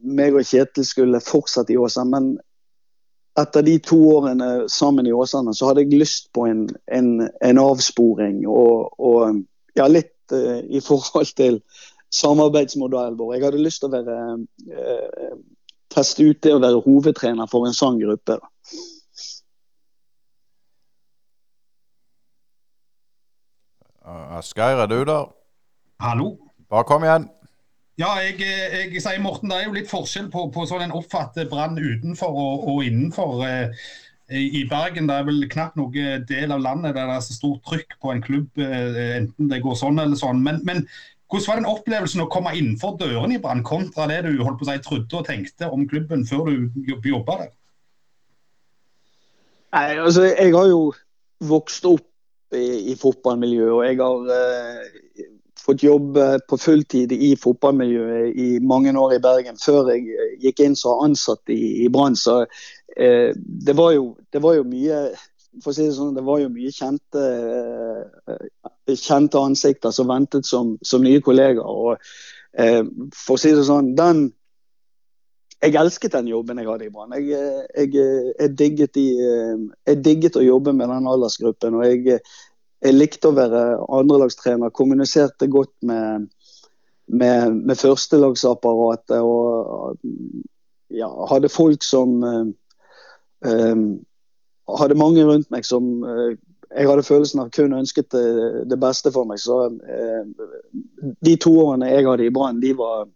meg 0.02 0.36
og 0.36 0.47
Kjetil 0.47 0.88
skulle 0.88 1.21
fortsette 1.21 1.75
i 1.75 1.78
Åsane. 1.78 2.10
Men 2.10 2.30
etter 3.38 3.62
de 3.63 3.75
to 3.86 3.99
årene 4.15 4.69
sammen 4.71 5.08
i 5.08 5.13
Åsane, 5.13 5.54
så 5.54 5.69
hadde 5.69 5.86
jeg 5.86 5.99
lyst 6.02 6.32
på 6.34 6.47
en, 6.49 6.65
en, 6.91 7.12
en 7.30 7.62
avsporing. 7.62 8.41
Og, 8.49 8.89
og, 8.97 9.43
ja, 9.78 9.86
litt 9.88 10.10
eh, 10.10 10.18
i 10.33 10.81
forhold 10.83 11.33
til 11.37 11.61
samarbeidsmodellen 12.15 13.17
vår. 13.19 13.33
Jeg 13.35 13.45
hadde 13.45 13.63
lyst 13.63 13.83
til 13.83 13.89
å 13.89 13.95
være 13.97 14.17
eh, 14.73 15.33
teste 15.93 16.25
ut 16.25 16.41
det 16.43 16.53
å 16.55 16.61
være 16.61 16.83
hovedtrener 16.85 17.49
for 17.51 17.67
en 17.67 17.77
sånn 17.77 17.99
gruppe. 18.01 18.39
Asgeir, 24.09 24.79
er 24.81 24.89
du 24.89 25.03
der? 25.05 25.27
Hallo. 26.01 26.31
Bare 26.69 26.85
kom 26.89 27.05
igjen. 27.05 27.27
Ja, 27.99 28.13
jeg, 28.23 28.39
jeg, 28.39 29.01
sier 29.03 29.19
Morten, 29.21 29.51
det 29.51 29.57
er 29.57 29.65
jo 29.67 29.75
litt 29.75 29.89
forskjell 29.91 30.29
på, 30.31 30.45
på 30.55 30.63
sånn 30.69 30.85
en 30.85 30.93
oppfatter 30.95 31.49
brann 31.51 31.75
utenfor 31.75 32.31
og, 32.31 32.67
og 32.71 32.85
innenfor. 32.87 33.41
Eh, 33.43 33.89
I 34.29 34.61
Bergen 34.69 35.07
det 35.09 35.15
er 35.17 35.25
vel 35.25 35.45
knapt 35.49 35.77
noen 35.79 36.25
del 36.29 36.51
av 36.53 36.61
landet 36.61 36.93
der 36.93 37.07
det 37.09 37.15
er 37.15 37.23
så 37.25 37.33
stort 37.33 37.63
trykk 37.65 37.95
på 38.01 38.11
en 38.13 38.21
klubb, 38.21 38.49
eh, 38.61 39.15
enten 39.17 39.49
det 39.49 39.61
går 39.63 39.77
sånn 39.79 39.97
eller 40.01 40.19
sånn. 40.19 40.43
Men, 40.45 40.59
men 40.67 40.83
hvordan 41.29 41.47
var 41.47 41.59
den 41.59 41.69
opplevelsen 41.69 42.21
å 42.21 42.29
komme 42.29 42.53
innenfor 42.57 42.97
dørene 43.01 43.37
i 43.37 43.41
Brann, 43.41 43.63
kontra 43.65 44.05
det 44.09 44.23
du 44.27 44.43
holdt 44.43 44.59
på 44.61 44.67
å 44.67 44.69
si, 44.69 44.77
trodde 44.85 45.17
og 45.17 45.25
tenkte 45.25 45.69
om 45.73 45.87
klubben 45.89 46.25
før 46.29 46.51
du 46.53 47.09
jobba 47.09 47.39
der? 47.43 47.51
Nei, 49.73 49.85
altså, 49.97 50.25
Jeg 50.29 50.53
har 50.55 50.69
jo 50.69 50.79
vokst 51.49 51.85
opp 51.89 52.05
i, 52.57 52.93
i 52.93 52.95
fotballmiljøet, 52.97 53.73
og 53.73 53.83
jeg 53.85 53.99
har 54.01 54.31
eh, 54.35 55.27
fått 55.69 55.86
jobbe 55.86 56.27
på 56.49 56.58
fulltid 56.58 57.13
i 57.13 57.36
fotballmiljøet 57.39 58.38
i 58.38 58.49
mange 58.65 58.93
år 58.97 59.15
i 59.15 59.23
Bergen, 59.23 59.60
før 59.62 59.91
jeg 59.93 60.08
eh, 60.15 60.38
gikk 60.45 60.63
inn 60.65 60.77
som 60.77 61.03
ansatt 61.05 61.53
i, 61.53 61.86
i 61.86 61.89
Brann. 61.93 62.17
Så 62.17 62.41
eh, 62.43 63.29
det, 63.36 63.75
var 63.77 63.93
jo, 63.95 64.15
det, 64.34 64.41
var 64.43 64.58
jo, 64.58 64.65
mye 64.67 65.03
for 65.63 65.71
å 65.71 65.75
si 65.75 65.86
det 65.88 65.95
sånn, 65.97 66.15
det 66.17 66.25
var 66.25 66.41
jo 66.43 66.49
mye 66.53 66.73
kjente, 66.73 67.27
eh, 68.29 68.95
kjente 68.95 69.41
ansikter 69.41 69.93
som 69.95 70.10
ventet 70.12 70.49
som, 70.49 70.75
som 70.86 71.05
nye 71.05 71.21
kollegaer. 71.25 71.65
og 71.65 71.97
eh, 72.58 72.84
For 73.15 73.38
å 73.38 73.41
si 73.41 73.53
det 73.55 73.65
sånn, 73.69 73.95
den 73.97 74.29
jeg 75.60 75.75
elsket 75.75 76.13
den 76.15 76.29
jobben 76.32 76.60
jeg 76.62 76.69
hadde 76.69 76.86
i 76.88 76.91
Brann. 76.93 77.15
Jeg, 77.17 77.34
eh, 77.36 77.63
jeg, 77.84 77.89
jeg, 78.47 78.91
jeg, 79.89 79.97
digget 80.05 80.39
å 80.39 80.45
jobbe 80.45 80.73
med 80.75 80.88
den 80.88 81.10
aldersgruppen. 81.12 81.75
og 81.82 81.88
jeg, 81.89 82.21
jeg 82.83 82.95
likte 82.95 83.29
å 83.29 83.35
være 83.35 83.61
andrelagstrener, 83.99 84.71
kommuniserte 84.75 85.49
godt 85.51 85.73
med, 85.85 86.27
med, 87.11 87.57
med 87.67 87.79
førstelagsapparatet. 87.79 89.19
Og 89.19 89.99
ja, 90.95 91.09
hadde 91.31 91.51
folk 91.53 91.85
som 91.85 92.19
um, 92.23 93.89
Hadde 94.69 94.99
mange 95.01 95.23
rundt 95.25 95.47
meg 95.49 95.65
som 95.65 96.03
uh, 96.05 96.35
jeg 96.69 96.85
hadde 96.85 97.01
følelsen 97.01 97.39
av 97.41 97.47
kun 97.49 97.71
ønsket 97.73 98.11
det, 98.13 98.25
det 98.69 98.77
beste 98.77 99.09
for 99.09 99.25
meg. 99.25 99.39
Så 99.41 99.55
uh, 99.73 101.13
de 101.25 101.33
to 101.41 101.55
årene 101.63 101.89
jeg 101.89 102.05
hadde 102.05 102.27
i 102.27 102.33
Brann, 102.33 102.59
de 102.61 102.75
var, 102.77 103.07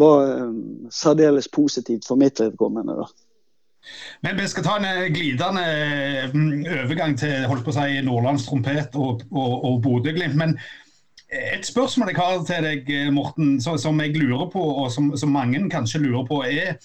var 0.00 0.46
um, 0.46 0.88
særdeles 0.88 1.50
positivt 1.52 2.08
for 2.08 2.16
mitt 2.16 2.40
vedkommende. 2.40 2.96
da. 3.02 3.29
Men 4.22 4.36
vi 4.36 4.46
skal 4.50 4.64
ta 4.66 4.76
en 4.78 4.86
eh, 4.88 5.08
glidende 5.12 5.64
mm, 6.34 6.64
overgang 6.82 7.16
til 7.18 7.46
holdt 7.48 7.64
på 7.64 7.72
å 7.72 7.76
si, 7.78 8.00
Nordlands 8.04 8.46
trompet 8.48 8.96
og, 8.98 9.24
og, 9.32 9.52
og 9.68 9.82
Bodø-Glimt. 9.86 10.36
Men 10.38 10.56
et 11.30 11.66
spørsmål 11.66 12.10
jeg 12.10 12.18
har 12.18 12.40
til 12.46 12.66
deg, 12.66 12.90
eh, 12.90 13.12
Morten, 13.14 13.56
som 13.62 14.02
jeg 14.02 14.16
lurer 14.18 14.50
på, 14.52 14.62
og 14.82 14.90
som, 14.92 15.12
som 15.16 15.32
mange 15.34 15.62
kanskje 15.72 16.02
lurer 16.04 16.26
på, 16.28 16.42
er 16.44 16.76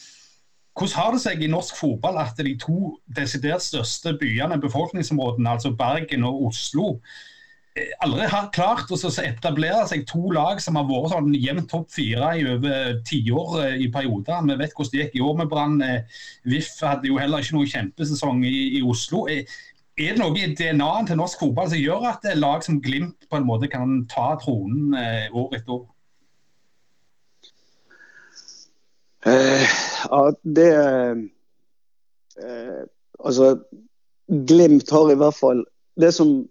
hvordan 0.75 0.97
har 0.99 1.13
det 1.15 1.21
seg 1.23 1.43
i 1.43 1.47
norsk 1.51 1.77
fotball 1.79 2.17
at 2.19 2.39
de 2.43 2.51
to 2.60 2.97
desidert 3.15 3.63
største 3.63 4.12
byene, 4.19 4.60
befolkningsområdene, 4.60 5.53
altså 5.55 5.71
Bergen 5.71 6.27
og 6.27 6.49
Oslo, 6.49 6.97
aldri 7.75 8.27
har 8.31 8.51
klart 8.55 8.91
å 8.93 8.97
etablere 9.19 9.83
seg 9.89 10.05
to 10.07 10.29
lag 10.31 10.61
som 10.63 10.77
har 10.79 10.85
vært 10.88 11.11
sånn 11.11 11.33
jevnt 11.35 11.67
topp 11.71 11.89
fire 11.91 12.29
i 12.39 12.45
over 12.47 13.01
tiår 13.07 13.57
eh, 13.65 13.75
i 13.83 13.89
perioder. 13.91 14.45
Vi 14.47 14.55
vet 14.61 14.75
hvordan 14.77 14.93
det 14.93 15.01
gikk 15.01 15.17
i 15.19 15.23
år 15.25 15.35
med 15.41 15.49
Brann. 15.51 15.75
Eh, 15.83 16.21
VIF 16.47 16.69
hadde 16.79 17.09
jo 17.11 17.19
heller 17.19 17.43
ikke 17.43 17.57
noen 17.57 17.73
kjempesesong 17.73 18.45
i, 18.47 18.79
i 18.79 18.83
Oslo. 18.85 19.25
Er, 19.31 19.43
er 19.99 20.15
det 20.15 20.21
noe 20.21 20.39
i 20.39 20.47
DNA-en 20.55 21.09
til 21.09 21.19
norsk 21.19 21.43
fotball 21.43 21.67
som 21.73 21.81
gjør 21.81 22.07
at 22.13 22.29
lag 22.39 22.63
som 22.63 22.79
Glimt 22.83 23.27
på 23.27 23.41
en 23.41 23.47
måte 23.49 23.71
kan 23.71 24.01
ta 24.11 24.31
tronen 24.39 24.95
eh, 24.99 25.27
år 25.35 25.59
etter 25.59 25.75
år? 25.75 25.85
Uh, 29.25 29.63
ja, 30.05 30.25
det 30.53 30.71
uh, 32.38 32.83
Altså, 33.25 33.55
Glimt 34.29 34.91
har 34.93 35.09
i 35.09 35.15
hvert 35.17 35.33
fall 35.33 35.63
Det 35.97 36.11
som 36.13 36.43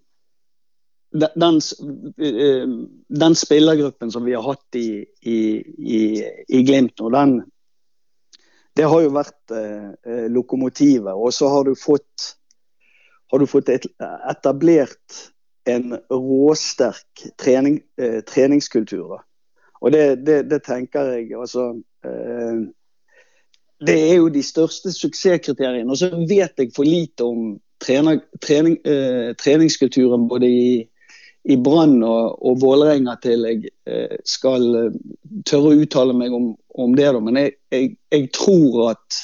den, 1.15 1.59
eh, 2.19 2.67
den, 3.07 3.35
spillergruppen 3.35 4.11
som 4.11 4.25
vi 4.27 4.33
har 4.35 4.43
hatt 4.43 4.79
i, 4.79 5.05
i, 5.21 5.39
i, 5.95 6.01
i 6.47 6.63
Glimt 6.67 6.99
nå, 6.99 7.11
den 7.15 7.37
det 8.75 8.87
har 8.91 9.05
jo 9.05 9.13
vært 9.15 9.53
eh, 9.55 10.25
lokomotivet. 10.31 11.13
Og 11.15 11.31
så 11.33 11.47
har 11.47 11.63
du 11.63 11.77
fått, 11.79 12.25
har 13.31 13.39
du 13.39 13.47
fått 13.47 13.69
etablert 13.71 15.21
en 15.65 15.95
råsterk 16.11 17.23
trening, 17.41 17.79
eh, 18.01 18.19
treningskultur. 18.27 19.21
Og 19.81 19.93
det, 19.95 20.25
det, 20.27 20.41
det, 20.49 20.63
tenker 20.65 21.13
jeg 21.13 21.31
altså 21.37 21.69
eh, 22.05 22.65
Det 23.85 23.95
er 24.09 24.15
jo 24.19 24.29
de 24.29 24.43
største 24.43 24.91
suksesskriteriene. 24.91 25.89
Og 25.91 25.97
så 25.97 26.11
vet 26.27 26.59
jeg 26.59 26.75
for 26.75 26.87
lite 26.87 27.23
om 27.23 27.55
trener, 27.79 28.21
trening, 28.41 28.77
eh, 28.83 29.31
treningskulturen 29.39 30.27
både 30.27 30.51
i, 30.51 30.67
i 31.45 31.57
Brann 31.61 31.99
og, 32.03 32.37
og 32.45 32.61
Vålerenga 32.61 33.15
til 33.21 33.45
jeg 33.45 33.71
eh, 33.85 34.17
skal 34.25 34.63
eh, 34.79 34.95
tørre 35.45 35.73
å 35.73 35.81
uttale 35.83 36.15
meg 36.17 36.33
om, 36.33 36.53
om 36.73 36.95
det. 36.97 37.11
Da. 37.13 37.21
Men 37.21 37.37
jeg, 37.41 37.57
jeg, 37.73 37.91
jeg 38.13 38.31
tror 38.33 38.79
at 38.95 39.19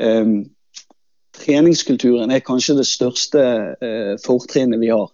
eh, 0.00 0.34
treningskulturen 1.40 2.34
er 2.34 2.44
kanskje 2.44 2.80
det 2.82 2.86
største 2.90 3.46
eh, 3.80 4.12
fortrinnet 4.24 4.82
vi 4.82 4.92
har. 4.92 5.08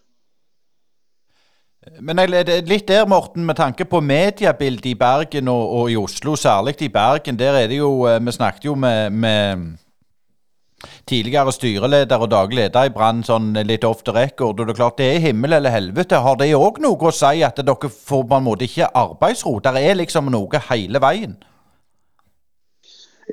Men 2.02 2.18
litt 2.18 2.88
der, 2.88 3.06
Morten, 3.06 3.44
med 3.46 3.60
tanke 3.60 3.84
på 3.86 4.00
mediebildet 4.02 4.88
i 4.90 4.96
Bergen 4.98 5.48
og, 5.48 5.66
og, 5.70 5.90
i 5.92 5.96
Oslo, 5.96 6.34
særlig 6.34 6.80
i 6.82 6.90
Bergen. 6.90 7.38
Der 7.38 7.62
er 7.62 7.70
det 7.70 7.78
jo 7.78 8.08
eh, 8.10 8.18
Vi 8.26 8.34
snakket 8.34 8.64
jo 8.66 8.74
med, 8.74 9.12
med 9.12 9.76
tidligere 11.08 11.52
styreleder 11.52 12.22
og 12.22 12.30
daglig 12.30 12.66
leder 12.66 12.88
i 12.88 12.92
Brann 12.92 13.22
sånn 13.26 13.52
litt 13.66 13.84
off 13.84 14.02
the 14.04 14.14
record. 14.14 14.60
og 14.60 14.66
Det 14.66 14.74
er 14.74 14.80
klart 14.80 14.98
det 15.00 15.10
er 15.14 15.24
himmel 15.28 15.56
eller 15.58 15.74
helvete. 15.74 16.20
Har 16.22 16.36
det 16.40 16.52
òg 16.54 16.80
noe 16.84 17.10
å 17.10 17.14
si 17.14 17.42
at 17.46 17.60
dere 17.62 17.90
får 17.92 18.24
på 18.28 18.38
en 18.38 18.46
måte 18.46 18.66
ikke 18.68 18.90
arbeidsro? 18.94 19.58
Der 19.64 19.78
er 19.80 19.98
liksom 19.98 20.30
noe 20.32 20.62
hele 20.70 21.02
veien? 21.02 21.36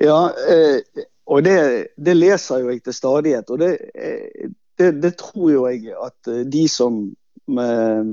Ja, 0.00 0.32
eh, 0.50 1.04
og 1.30 1.44
det, 1.46 1.58
det, 1.96 2.16
leser 2.16 2.64
jo 2.64 2.72
jeg 2.72 2.82
til 2.84 2.96
stadighet. 2.96 3.50
Og 3.50 3.60
det, 3.62 3.76
eh, 3.94 4.50
det, 4.78 4.90
det 5.02 5.14
tror 5.20 5.52
jo 5.52 5.66
jeg 5.68 5.94
at 5.94 6.32
de 6.50 6.64
som 6.68 7.04
eh, 7.60 8.04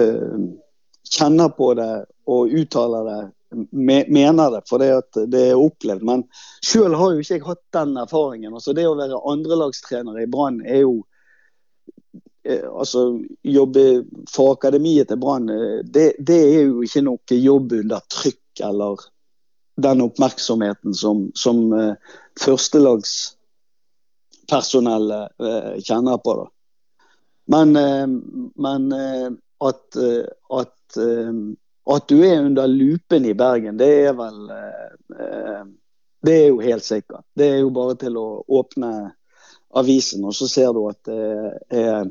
eh, 0.00 0.36
kjenner 1.06 1.52
på 1.54 1.72
det 1.78 1.92
og 2.26 2.50
uttaler 2.58 3.06
det, 3.06 3.22
mener 3.72 4.50
det, 4.50 4.62
for 4.68 4.78
det, 4.82 4.90
at 5.02 5.12
det 5.30 5.42
er 5.50 5.60
opplevd. 5.60 6.02
Men 6.06 6.24
sjøl 6.64 6.94
har 6.98 7.12
jo 7.12 7.18
ikke 7.22 7.38
jeg 7.38 7.46
hatt 7.46 7.64
den 7.76 7.96
erfaringen. 8.00 8.54
Altså 8.54 8.72
Det 8.76 8.86
å 8.88 8.98
være 8.98 9.22
andrelagstrener 9.32 10.16
i 10.22 10.30
Brann 10.30 10.58
er 10.66 10.80
jo 10.84 10.94
eh, 12.46 12.66
altså 12.66 13.00
Jobbe 13.46 13.84
for 14.32 14.46
akademiet 14.56 15.08
til 15.10 15.20
Brann, 15.22 15.46
eh, 15.52 15.80
det, 15.84 16.08
det, 16.18 16.40
er 16.56 16.62
jo 16.70 16.76
ikke 16.86 17.06
noe 17.06 17.38
jobb 17.38 17.68
under 17.82 18.00
trykk 18.12 18.54
eller 18.66 18.94
den 19.76 20.00
oppmerksomheten 20.00 20.94
som, 20.94 21.32
som 21.34 21.72
uh, 21.72 21.94
førstelagspersonellet 22.40 25.30
uh, 25.42 25.78
kjenner 25.84 26.16
på. 26.24 26.34
da. 26.40 26.46
Men, 27.52 27.76
uh, 27.76 28.08
men 28.56 28.92
eh, 28.92 29.30
at, 29.68 29.96
eh, 31.86 31.94
at, 31.94 32.08
du 32.08 32.22
er 32.24 32.44
under 32.44 32.66
lupen 32.66 33.24
i 33.24 33.34
Bergen, 33.34 33.78
det 33.78 33.90
er 34.08 34.16
vel 34.18 34.48
Det 36.26 36.34
er 36.34 36.48
jo 36.48 36.58
helt 36.58 36.84
sikkert. 36.84 37.22
Det 37.38 37.46
er 37.46 37.58
jo 37.60 37.70
bare 37.70 37.94
til 38.00 38.16
å 38.18 38.42
åpne 38.48 39.12
avisen, 39.78 40.24
og 40.24 40.34
så 40.34 40.48
ser 40.50 40.72
du 40.74 40.80
at 40.88 40.98
det 41.06 41.18
er, 41.78 42.08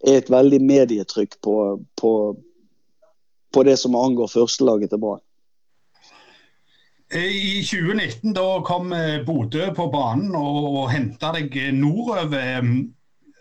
er 0.00 0.16
et 0.16 0.30
veldig 0.30 0.60
medietrykk 0.64 1.36
på, 1.44 1.56
på, 2.00 2.12
på 3.52 3.64
det 3.68 3.76
som 3.76 3.98
angår 3.98 4.32
førstelaget 4.32 4.94
til 4.94 5.02
Brann. 5.02 5.20
I 7.12 7.60
2019 7.60 8.32
da 8.32 8.46
kom 8.64 8.94
Bodø 9.26 9.68
på 9.76 9.90
banen 9.92 10.32
og, 10.38 10.64
og 10.80 10.90
henta 10.94 11.34
deg 11.36 11.52
nordover. 11.76 12.64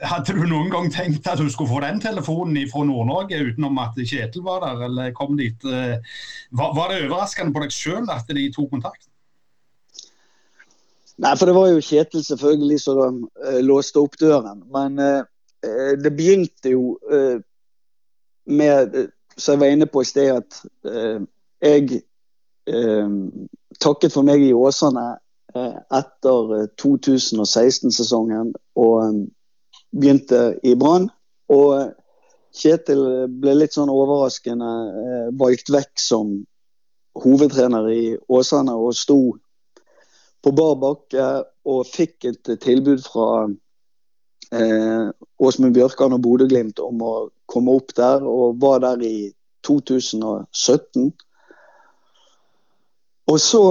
Hadde 0.01 0.33
du 0.33 0.47
noen 0.49 0.71
gang 0.73 0.87
tenkt 0.89 1.27
at 1.29 1.37
du 1.37 1.49
skulle 1.51 1.69
få 1.69 1.81
den 1.83 1.99
telefonen 2.01 2.57
fra 2.71 2.81
Nord-Norge 2.89 3.37
utenom 3.51 3.77
at 3.83 3.97
Kjetil 3.99 4.41
var 4.45 4.63
der, 4.63 4.85
eller 4.87 5.11
kom 5.13 5.35
dit? 5.37 5.61
Eh, 5.61 5.99
var, 6.57 6.73
var 6.73 6.89
det 6.89 7.03
overraskende 7.05 7.53
på 7.53 7.61
deg 7.61 7.75
sjøl 7.75 8.09
at 8.09 8.29
de 8.29 8.47
tok 8.55 8.71
kontakt? 8.73 9.05
Nei, 11.21 11.35
for 11.37 11.45
det 11.45 11.53
var 11.53 11.69
jo 11.69 11.83
Kjetil 11.85 12.23
selvfølgelig 12.25 12.79
som 12.81 13.19
uh, 13.45 13.59
låste 13.61 14.01
opp 14.01 14.17
døren. 14.17 14.63
Men 14.73 14.97
uh, 14.97 15.21
det 16.01 16.13
begynte 16.17 16.73
jo 16.73 16.95
uh, 17.11 17.37
med, 18.49 18.95
som 19.37 19.53
jeg 19.53 19.61
var 19.61 19.75
inne 19.75 19.85
på 19.85 20.01
i 20.01 20.07
sted, 20.09 20.41
at 20.41 20.63
jeg 21.61 22.01
takket 23.81 24.13
for 24.13 24.25
meg 24.25 24.41
i 24.41 24.53
Åsane 24.53 25.03
etter 25.53 26.49
2016-sesongen. 26.81 28.49
og 28.81 29.21
begynte 29.91 30.41
i 30.63 30.75
Brann. 30.75 31.09
Og 31.51 31.91
Kjetil 32.51 33.03
ble 33.41 33.55
litt 33.55 33.75
sånn 33.77 33.91
overraskende 33.91 34.71
eh, 35.01 35.27
valgt 35.39 35.71
vekk 35.71 36.01
som 36.03 36.33
hovedtrener 37.21 37.87
i 37.91 38.03
Åsane 38.31 38.75
og 38.75 38.95
sto 38.95 39.19
på 40.41 40.53
bar 40.57 40.77
bakke 40.81 41.27
og 41.69 41.87
fikk 41.87 42.27
et 42.31 42.51
tilbud 42.63 43.03
fra 43.05 43.27
eh, 44.51 45.07
Åsmund 45.39 45.75
Bjørkan 45.77 46.15
og 46.17 46.23
Bodø-Glimt 46.25 46.81
om 46.83 47.03
å 47.05 47.13
komme 47.51 47.75
opp 47.77 47.95
der, 47.95 48.23
og 48.23 48.59
var 48.61 48.81
der 48.83 49.03
i 49.05 49.31
2017. 49.67 51.11
Og 53.31 53.39
så 53.39 53.63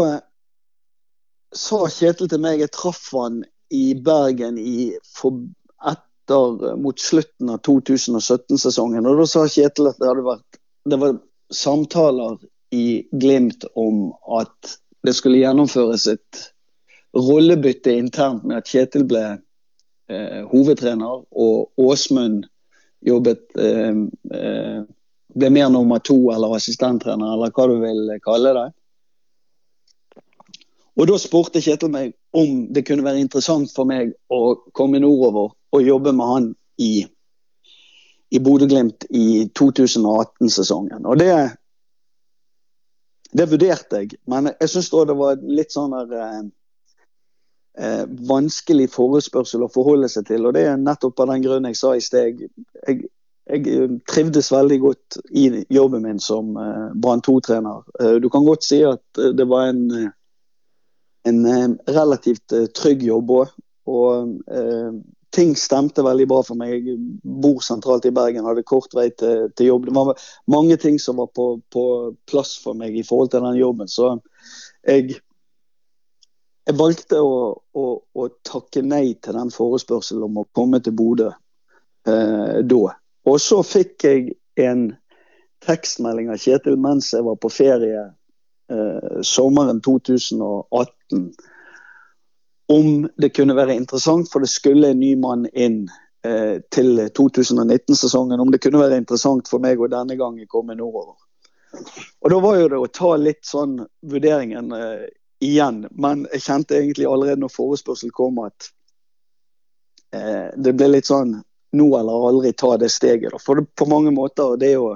sa 1.51 1.81
Kjetil 1.91 2.31
til 2.31 2.41
meg 2.41 2.61
Jeg 2.63 2.73
traff 2.77 3.09
han 3.17 3.41
i 3.75 3.93
Bergen 3.99 4.59
i 4.61 4.93
for, 5.17 5.41
etter, 6.31 6.77
mot 6.77 7.01
slutten 7.01 7.51
av 7.51 7.61
2017-sesongen. 7.67 9.07
Og 9.07 9.19
Da 9.19 9.27
sa 9.27 9.47
Kjetil 9.49 9.91
at 9.91 9.99
det 10.01 10.09
hadde 10.09 10.27
vært 10.27 10.61
det 10.89 10.97
var 10.97 11.19
samtaler 11.53 12.39
i 12.71 13.05
Glimt 13.13 13.65
om 13.75 14.13
at 14.39 14.79
det 15.03 15.15
skulle 15.17 15.41
gjennomføres 15.43 16.07
et 16.07 16.45
rollebytte 17.17 17.93
internt 17.93 18.45
med 18.47 18.61
at 18.63 18.71
Kjetil 18.71 19.05
ble 19.11 19.25
eh, 20.09 20.41
hovedtrener 20.49 21.25
og 21.31 21.81
Åsmund 21.81 22.47
jobbet 23.05 23.43
eh, 23.59 23.97
eh, 24.39 24.81
ble 25.35 25.51
mer 25.51 25.71
nummer 25.71 25.99
to 25.99 26.17
eller 26.33 26.57
assistenttrener, 26.57 27.35
eller 27.35 27.53
hva 27.55 27.67
du 27.71 27.77
vil 27.83 28.15
kalle 28.25 28.55
det. 28.57 28.69
Og 31.01 31.07
Da 31.09 31.17
spurte 31.19 31.63
Kjetil 31.65 31.93
meg 31.93 32.15
om 32.37 32.67
det 32.73 32.85
kunne 32.87 33.05
være 33.07 33.23
interessant 33.23 33.73
for 33.75 33.89
meg 33.89 34.13
å 34.31 34.57
komme 34.77 35.01
nordover 35.01 35.55
og 35.71 35.87
jobbe 35.87 36.13
med 36.13 36.27
han 36.27 36.47
i, 36.81 37.07
i 38.31 38.39
Bodø-Glimt 38.43 39.07
i 39.11 39.51
2018-sesongen. 39.59 41.07
Og 41.07 41.19
det, 41.21 41.35
det 43.37 43.51
vurderte 43.51 44.03
jeg, 44.03 44.19
men 44.31 44.51
jeg 44.53 44.73
syns 44.73 44.91
det 44.91 45.19
var 45.19 45.45
litt 45.45 45.75
sånn 45.75 45.95
der, 45.95 46.17
eh, 46.19 46.43
eh, 47.85 48.05
vanskelig 48.31 48.91
forespørsel 48.95 49.67
å 49.67 49.73
forholde 49.73 50.11
seg 50.13 50.27
til. 50.31 50.47
Og 50.47 50.57
det 50.57 50.67
er 50.69 50.81
nettopp 50.81 51.23
av 51.23 51.35
den 51.35 51.47
grunn 51.47 51.71
jeg 51.71 51.79
sa 51.79 51.95
i 51.95 52.05
sted. 52.05 52.43
Jeg, 52.87 53.11
jeg 53.51 54.01
trivdes 54.11 54.51
veldig 54.53 54.81
godt 54.83 55.21
i 55.31 55.47
jobben 55.71 56.07
min 56.07 56.23
som 56.23 56.57
eh, 56.59 56.89
Brann 56.95 57.23
2-trener. 57.27 57.85
Eh, 58.01 58.17
du 58.23 58.31
kan 58.33 58.47
godt 58.47 58.67
si 58.67 58.83
at 58.87 59.23
det 59.37 59.47
var 59.51 59.71
en, 59.71 60.11
en 61.31 61.79
relativt 61.87 62.59
trygg 62.75 63.07
jobb 63.07 63.35
òg. 63.39 63.57
Og 63.91 64.37
eh, 64.51 64.93
ting 65.35 65.57
stemte 65.57 66.03
veldig 66.03 66.27
bra 66.31 66.43
for 66.47 66.59
meg. 66.59 66.87
Jeg 66.87 66.99
bor 67.23 67.61
sentralt 67.65 68.07
i 68.09 68.15
Bergen, 68.15 68.47
hadde 68.47 68.67
kort 68.67 68.95
vei 68.97 69.09
til, 69.15 69.49
til 69.57 69.71
jobb. 69.71 69.89
Det 69.89 69.97
var 69.97 70.25
mange 70.51 70.77
ting 70.81 70.99
som 71.03 71.21
var 71.23 71.31
på, 71.35 71.53
på, 71.73 71.85
plass 72.31 72.57
for 72.63 72.79
meg 72.79 72.97
i 72.99 73.05
forhold 73.07 73.33
til 73.35 73.45
den 73.47 73.59
jobben. 73.61 73.91
Så 73.91 74.13
jeg, 74.87 75.21
jeg 76.67 76.79
valgte 76.79 77.21
å, 77.23 77.37
å, 77.55 77.87
å, 78.01 78.29
takke 78.47 78.83
nei 78.87 79.15
til 79.23 79.39
den 79.39 79.55
forespørselen 79.55 80.27
om 80.27 80.43
å 80.43 80.49
komme 80.57 80.83
til 80.83 80.97
Bodø 80.99 81.31
eh, 81.31 82.59
da. 82.67 82.83
Og 83.31 83.39
så 83.43 83.61
fikk 83.67 84.09
jeg 84.09 84.33
en 84.61 84.89
tekstmelding 85.65 86.31
av 86.33 86.41
Kjetil 86.41 86.79
mens 86.81 87.13
jeg 87.15 87.27
var 87.27 87.37
på 87.39 87.53
ferie 87.53 88.03
eh, 88.73 89.23
sommeren 89.27 89.83
2018 89.85 91.29
om 92.71 93.09
det 93.17 93.33
kunne 93.35 93.57
være 93.59 93.75
interessant, 93.75 94.31
for 94.31 94.45
det 94.45 94.51
skulle 94.53 94.93
en 94.93 95.01
ny 95.03 95.15
mann 95.19 95.49
inn 95.53 95.89
eh, 96.23 96.61
til 96.71 97.01
2019-sesongen, 97.19 98.41
om 98.41 98.53
det 98.53 98.61
kunne 98.63 98.83
være 98.83 99.01
interessant 99.01 99.51
for 99.51 99.63
meg 99.63 99.81
å 99.81 99.89
denne 99.91 100.15
gangen 100.21 100.47
komme 100.47 100.77
nordover. 100.79 101.17
Og 102.21 102.31
Da 102.31 102.39
var 102.43 102.61
jo 102.61 102.69
det 102.71 102.79
å 102.79 102.91
ta 102.95 103.17
litt 103.19 103.43
sånn 103.47 103.81
vurderingen 104.07 104.71
eh, 104.77 105.09
igjen, 105.43 105.83
men 105.91 106.27
jeg 106.31 106.47
kjente 106.47 106.79
egentlig 106.79 107.11
allerede 107.11 107.43
når 107.43 107.55
forespørselen 107.57 108.15
kom 108.15 108.39
at 108.45 108.71
eh, 110.15 110.55
det 110.55 110.77
ble 110.79 110.93
litt 110.95 111.11
sånn 111.11 111.41
nå 111.75 111.89
eller 111.99 112.29
aldri 112.31 112.53
ta 112.53 112.77
det 112.79 112.91
steget. 112.95 113.33
Da. 113.35 113.43
For 113.43 113.59
det, 113.59 113.67
på 113.75 113.87
mange 113.91 114.15
måter 114.15 114.55
det 114.63 114.77
å 114.79 114.93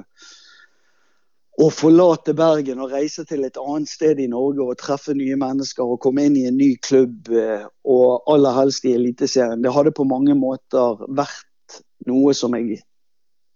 å 1.63 1.69
forlate 1.71 2.35
Bergen 2.35 2.81
og 2.83 2.95
reise 2.95 3.23
til 3.29 3.45
et 3.47 3.59
annet 3.61 3.91
sted 3.91 4.19
i 4.19 4.27
Norge 4.31 4.65
og 4.65 4.79
treffe 4.81 5.15
nye 5.15 5.37
mennesker 5.39 5.87
og 5.87 6.01
komme 6.03 6.27
inn 6.27 6.39
i 6.41 6.49
en 6.49 6.59
ny 6.59 6.73
klubb, 6.83 7.31
eh, 7.31 7.67
og 7.87 8.27
aller 8.33 8.57
helst 8.59 8.87
i 8.89 8.97
Eliteserien, 8.97 9.63
det 9.63 9.75
hadde 9.75 9.95
på 9.95 10.07
mange 10.09 10.35
måter 10.39 11.05
vært 11.15 11.79
noe 12.09 12.35
som 12.35 12.57
jeg 12.59 12.81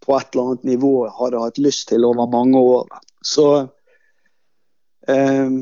på 0.05 0.15
et 0.15 0.31
eller 0.31 0.53
annet 0.53 0.69
nivå 0.71 0.93
hadde 1.19 1.43
hatt 1.43 1.59
lyst 1.61 1.89
til 1.91 2.07
over 2.07 2.29
mange 2.31 2.59
år. 2.59 2.87
Så 3.25 3.47
eh, 5.11 5.55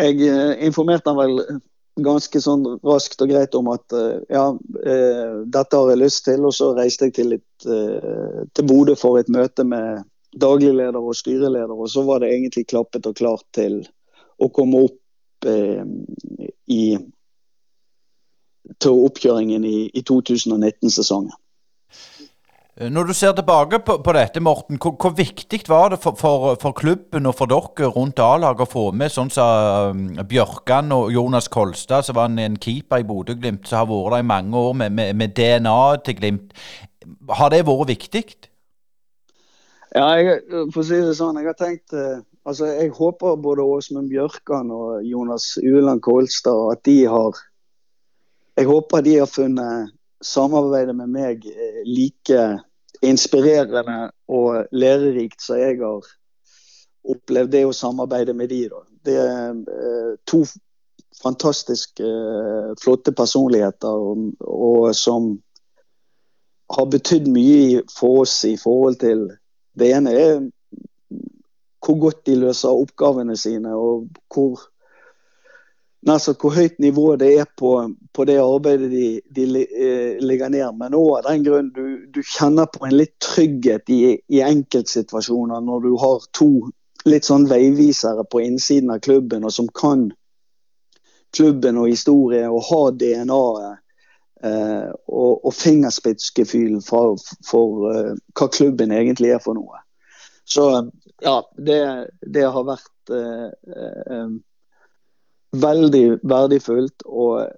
jeg 0.00 0.22
eh, 0.26 0.54
informerte 0.66 1.12
han 1.12 1.20
vel 1.20 1.60
ganske 2.00 2.40
sånn 2.42 2.64
raskt 2.86 3.22
og 3.22 3.30
greit 3.30 3.54
om 3.58 3.70
at 3.72 3.94
eh, 3.96 4.18
ja, 4.32 4.46
eh, 4.82 5.40
dette 5.46 5.78
har 5.78 5.92
jeg 5.92 6.02
lyst 6.02 6.24
til, 6.26 6.46
og 6.48 6.54
så 6.56 6.72
reiste 6.76 7.08
jeg 7.08 7.16
til, 7.18 7.36
et, 7.38 7.66
eh, 7.66 8.46
til 8.54 8.66
Bodø 8.66 8.96
for 8.98 9.20
et 9.20 9.30
møte 9.30 9.66
med 9.66 10.02
daglig 10.30 10.74
leder 10.74 11.00
og 11.00 11.16
styreleder, 11.16 11.74
og 11.74 11.90
så 11.90 12.04
var 12.06 12.22
det 12.22 12.30
egentlig 12.34 12.68
klappet 12.70 13.06
og 13.10 13.16
klart 13.18 13.46
til 13.56 13.80
å 14.40 14.48
komme 14.54 14.84
opp 14.86 15.48
eh, 15.50 15.82
i 16.70 16.82
til 18.80 19.06
oppkjøringen 19.06 19.64
i, 19.66 19.78
i 19.96 20.02
2019-sesongen. 20.06 21.32
Når 22.80 23.10
du 23.10 23.12
ser 23.12 23.34
tilbake 23.36 23.80
på, 23.84 23.98
på 24.00 24.12
dette, 24.16 24.40
Morten, 24.40 24.78
hvor, 24.80 24.94
hvor, 24.96 25.12
viktig 25.12 25.58
var 25.68 25.90
det 25.92 25.98
for, 26.00 26.14
for, 26.16 26.54
for, 26.62 26.72
klubben 26.72 27.26
og 27.28 27.34
for 27.36 27.50
dere 27.50 27.90
rundt 27.92 28.22
A-laget 28.24 28.62
å 28.64 28.70
få 28.70 28.84
med 28.96 29.12
sånn 29.12 29.28
som 29.34 29.98
så, 29.98 30.24
Bjørkan 30.30 30.94
og 30.96 31.10
Jonas 31.12 31.50
Kolstad, 31.52 32.06
som 32.06 32.16
var 32.16 32.30
en, 32.30 32.38
en 32.40 32.56
keeper 32.56 33.02
i 33.02 33.08
Bodø-Glimt, 33.08 33.66
som 33.68 33.82
har 33.82 33.90
vært 33.90 34.14
der 34.14 34.24
i 34.24 34.28
mange 34.30 34.62
år 34.62 34.78
med, 34.80 34.96
med, 34.96 35.12
med 35.18 35.34
DNA 35.36 35.82
til 36.06 36.16
Glimt. 36.22 36.56
Har 37.36 37.52
det 37.52 37.66
vært 37.68 37.90
viktig? 37.90 38.24
Ja, 39.90 40.06
jeg, 40.22 40.42
for 40.70 40.84
å 40.84 40.86
si 40.86 40.98
det 41.02 41.16
sånn, 41.18 41.38
jeg 41.40 41.48
har 41.50 41.56
tenkt 41.58 41.94
eh, 41.98 42.20
altså 42.46 42.68
Jeg 42.70 42.92
håper 42.94 43.40
både 43.42 43.64
Åsmund 43.66 44.10
Bjørkan 44.12 44.70
og 44.70 45.02
Jonas 45.02 45.56
Ueland 45.58 46.02
Kolstad 46.06 46.76
at 46.76 46.84
de 46.86 47.00
har 47.10 47.40
Jeg 48.58 48.68
håper 48.68 49.02
de 49.02 49.16
har 49.18 49.30
funnet 49.30 49.90
samarbeidet 50.22 50.94
med 50.94 51.10
meg 51.10 51.46
eh, 51.50 51.82
like 51.88 52.44
inspirerende 53.02 54.12
og 54.30 54.70
lærerikt 54.70 55.42
som 55.42 55.58
jeg 55.58 55.80
har 55.80 56.06
opplevd 57.10 57.54
det 57.54 57.64
å 57.64 57.72
samarbeide 57.72 58.34
med 58.36 58.50
de. 58.52 58.60
Da. 58.68 58.82
Det 59.08 59.16
er 59.16 59.54
eh, 59.56 60.10
to 60.28 60.44
fantastisk 61.20 62.00
flotte 62.80 63.12
personligheter 63.12 63.90
og, 63.90 64.30
og 64.40 64.92
som 64.96 65.32
har 66.76 66.86
betydd 66.92 67.26
mye 67.32 67.82
for 67.90 68.22
oss 68.22 68.36
i 68.48 68.54
forhold 68.60 69.00
til 69.02 69.26
det 69.80 69.92
ene 69.96 70.14
er 70.16 70.40
hvor 71.80 71.98
godt 72.00 72.26
de 72.26 72.36
løser 72.36 72.76
oppgavene 72.76 73.36
sine, 73.36 73.72
og 73.74 74.08
hvor, 74.32 74.60
altså, 76.08 76.34
hvor 76.40 76.54
høyt 76.54 76.78
nivå 76.78 77.16
det 77.16 77.30
er 77.40 77.48
på, 77.58 77.72
på 78.12 78.26
det 78.28 78.36
arbeidet 78.42 78.90
de, 78.92 79.06
de 79.36 79.64
eh, 79.64 80.20
ligger 80.20 80.52
ned. 80.52 80.76
Men 80.78 80.96
òg 80.98 81.16
av 81.18 81.30
den 81.30 81.46
grunn 81.46 81.72
du, 81.74 81.84
du, 82.12 82.20
kjenner 82.22 82.68
på 82.70 82.84
en 82.86 82.96
litt 82.96 83.16
trygghet 83.24 83.90
i, 83.90 84.18
i 84.28 84.44
enkeltsituasjoner 84.44 85.64
når 85.64 85.86
du 85.86 85.92
har 86.04 86.30
to 86.36 86.52
litt 87.08 87.24
sånn 87.24 87.48
veivisere 87.48 88.26
på 88.28 88.42
innsiden 88.44 88.92
av 88.92 89.00
klubben, 89.04 89.44
og 89.44 89.54
som 89.56 89.70
kan 89.72 90.10
klubben 91.32 91.78
og 91.80 91.88
historie 91.88 92.44
og 92.50 92.66
har 92.68 92.90
DNA-et 93.00 93.86
Eh, 94.42 94.90
og, 95.06 95.44
og 95.44 95.52
fingerspitzgefühl 95.54 96.78
for, 96.80 97.18
for 97.44 97.82
uh, 97.92 98.12
hva 98.38 98.46
klubben 98.48 98.92
egentlig 98.96 99.34
er 99.34 99.42
for 99.44 99.58
noe. 99.58 99.82
Så 100.48 100.64
ja, 101.20 101.34
det, 101.60 101.80
det 102.24 102.46
har 102.48 102.64
vært 102.64 103.12
uh, 103.12 103.50
uh, 103.52 104.30
veldig 105.60 106.04
verdifullt 106.24 107.04
og 107.04 107.50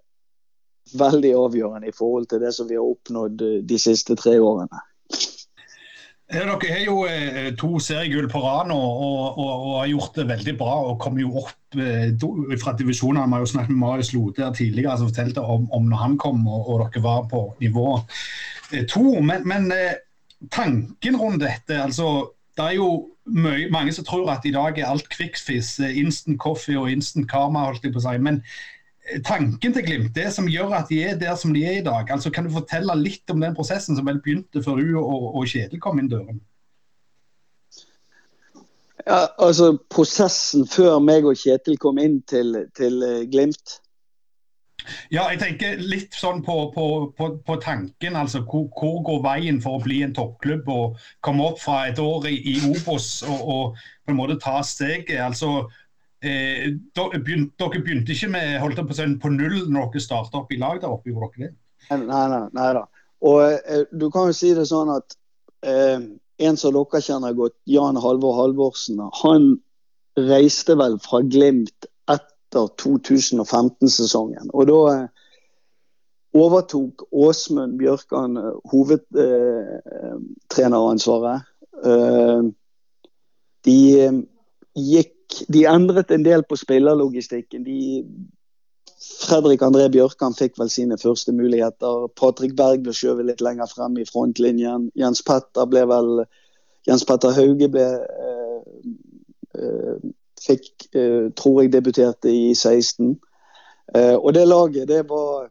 veldig 0.98 1.30
avgjørende 1.38 1.92
i 1.92 1.94
forhold 1.94 2.26
til 2.32 2.42
det 2.42 2.50
som 2.56 2.66
vi 2.66 2.80
har 2.80 2.88
oppnådd 2.88 3.46
de 3.62 3.78
siste 3.78 4.18
tre 4.18 4.34
årene. 4.42 4.82
Dere 6.32 6.54
har 6.56 6.84
jo 6.86 7.02
eh, 7.04 7.50
to 7.60 7.76
seriegull 7.82 8.28
på 8.32 8.40
rad 8.40 8.70
nå 8.70 8.76
og, 8.76 9.36
og, 9.36 9.50
og, 9.52 9.72
har 9.82 9.90
gjort 9.90 10.14
det 10.16 10.28
veldig 10.30 10.54
bra. 10.60 10.76
og 10.88 11.00
kom 11.02 11.18
jo 11.20 11.34
opp 11.42 11.76
eh, 11.76 12.08
fra 12.62 12.72
divisjonene. 12.78 13.26
Vi 13.28 13.36
har 13.36 13.44
jo 13.44 13.50
snakket 13.52 13.74
med 13.74 13.82
Marius 13.82 14.12
Lode 14.16 14.48
tidligere 14.56 14.96
som 14.98 15.10
fortalte 15.10 15.44
om, 15.44 15.68
om 15.72 15.90
når 15.90 16.04
han 16.06 16.16
kom 16.20 16.46
og, 16.46 16.68
og, 16.68 16.86
dere 16.86 17.04
var 17.04 17.26
på 17.28 17.44
nivå 17.60 17.88
eh, 18.72 18.86
to. 18.88 19.18
Men, 19.20 19.44
men 19.48 19.68
tanken 20.50 21.18
rundt 21.20 21.44
dette 21.44 21.82
altså, 21.82 22.32
Det 22.56 22.64
er 22.64 22.78
jo 22.80 22.88
mye, 23.24 23.68
mange 23.70 23.92
som 23.92 24.04
tror 24.04 24.30
at 24.32 24.46
i 24.46 24.54
dag 24.54 24.78
er 24.78 24.90
alt 24.90 25.20
eh, 25.20 25.98
instant 25.98 26.40
coffee 26.40 26.78
og 26.78 26.90
instant 26.90 27.28
karma. 27.30 27.66
holdt 27.68 27.84
jeg 27.84 27.94
på 27.94 28.02
å 28.02 28.06
si, 28.08 28.18
men 28.18 28.42
tanken 29.26 29.74
til 29.74 29.84
Glimt, 29.86 30.14
det 30.14 30.28
som 30.34 30.48
gjør 30.50 30.76
at 30.78 30.90
de 30.92 31.00
er 31.04 31.18
der 31.18 31.34
som 31.38 31.54
de 31.54 31.64
er 31.66 31.80
i 31.80 31.84
dag. 31.84 32.10
Altså, 32.10 32.30
kan 32.30 32.46
du 32.46 32.54
fortelle 32.54 32.94
litt 33.00 33.30
om 33.30 33.42
den 33.42 33.54
prosessen 33.54 33.98
som 33.98 34.06
vel 34.06 34.22
begynte 34.22 34.62
før 34.62 34.78
du 34.78 34.96
og, 35.00 35.28
og 35.34 35.46
Kjetil 35.50 35.82
kom 35.82 35.98
inn 35.98 36.10
døren? 36.12 36.40
Ja, 39.02 39.26
altså 39.42 39.72
Prosessen 39.90 40.68
før 40.70 41.00
meg 41.02 41.26
og 41.26 41.38
Kjetil 41.40 41.78
kom 41.82 41.98
inn 41.98 42.20
til, 42.30 42.54
til 42.78 43.02
eh, 43.02 43.24
Glimt? 43.30 43.80
Ja, 45.14 45.28
jeg 45.30 45.38
tenker 45.38 45.78
litt 45.78 46.16
sånn 46.16 46.40
på, 46.42 46.56
på, 46.74 46.86
på, 47.18 47.28
på 47.46 47.56
tanken. 47.62 48.16
altså 48.18 48.42
hvor, 48.42 48.66
hvor, 48.78 49.00
går 49.06 49.20
veien 49.26 49.60
for 49.62 49.78
å 49.78 49.82
bli 49.84 50.00
en 50.02 50.14
toppklubb 50.14 50.68
og 50.70 51.02
komme 51.22 51.46
opp 51.50 51.60
fra 51.62 51.84
et 51.90 52.00
år 52.02 52.26
i, 52.30 52.38
i 52.54 52.56
Obos 52.70 53.22
og, 53.26 53.42
og, 53.54 53.84
på 54.02 54.14
en 54.14 54.18
måte 54.18 54.38
ta 54.42 54.58
steget? 54.66 55.20
altså 55.22 55.68
Eh, 56.22 56.68
dere 56.94 57.18
begynte 57.18 58.14
ikke 58.14 58.28
med 58.30 58.60
holdt 58.62 58.78
på, 58.86 58.94
sånn, 58.94 59.16
på 59.18 59.32
null 59.34 59.64
når 59.66 59.88
dere 59.90 60.04
starta 60.04 60.38
opp 60.38 60.52
i 60.54 60.58
lag 60.60 60.78
der 60.82 60.92
oppe? 60.92 61.10
gjorde 61.10 61.32
dere 61.34 61.48
det? 61.48 61.54
Nei, 61.90 62.26
nei, 62.30 62.44
nei 62.54 62.68
da. 62.78 62.84
Og 63.26 63.40
eh, 63.42 63.82
Du 63.90 64.06
kan 64.14 64.30
jo 64.30 64.36
si 64.36 64.52
det 64.54 64.68
sånn 64.70 64.92
at 64.94 65.16
eh, 65.66 65.98
en 66.46 66.56
som 66.58 66.74
dere 66.76 67.00
kjenner 67.02 67.32
godt, 67.38 67.54
Jan 67.70 67.96
Halvor 68.02 68.34
Halvorsen, 68.38 68.98
han 69.22 69.42
reiste 70.18 70.74
vel 70.78 70.98
fra 71.02 71.20
Glimt 71.26 71.80
etter 72.10 72.64
2015-sesongen. 72.82 74.46
Og 74.52 74.62
da 74.70 74.80
eh, 74.92 75.06
overtok 76.38 76.94
Åsmund 77.10 77.78
Bjørkan 77.80 78.30
eh, 78.40 78.54
hovedtreneransvaret. 78.72 81.40
Eh, 81.82 82.42
de 83.62 83.78
gikk 84.74 85.21
de 85.52 85.64
endret 85.68 86.10
en 86.10 86.24
del 86.24 86.44
på 86.48 86.56
spillerlogistikken. 86.60 87.64
De, 87.64 88.04
Fredrik 89.02 89.62
André 89.62 89.88
Bjørkan 89.90 90.34
fikk 90.38 90.58
vel 90.60 90.70
sine 90.70 90.98
første 90.98 91.34
muligheter. 91.34 92.06
Patrick 92.18 92.54
Berg 92.58 92.84
ble 92.84 92.94
skjøvet 92.94 93.28
litt 93.28 93.42
lenger 93.44 93.70
frem 93.70 93.98
i 93.98 94.06
frontlinjen. 94.06 94.90
Jens 94.98 95.22
Petter 95.26 95.68
ble 95.70 95.84
vel 95.90 96.24
Jens 96.88 97.04
Petter 97.06 97.34
Hauge 97.34 97.68
ble 97.70 97.86
øh, 98.02 98.62
øh, 99.58 99.98
fikk, 100.42 100.88
øh, 100.94 101.30
tror 101.38 101.62
jeg, 101.62 101.72
debuterte 101.72 102.32
i 102.32 102.54
16. 102.54 103.20
og 103.94 104.34
det 104.34 104.48
laget, 104.48 104.88
det 104.88 105.02
var 105.08 105.50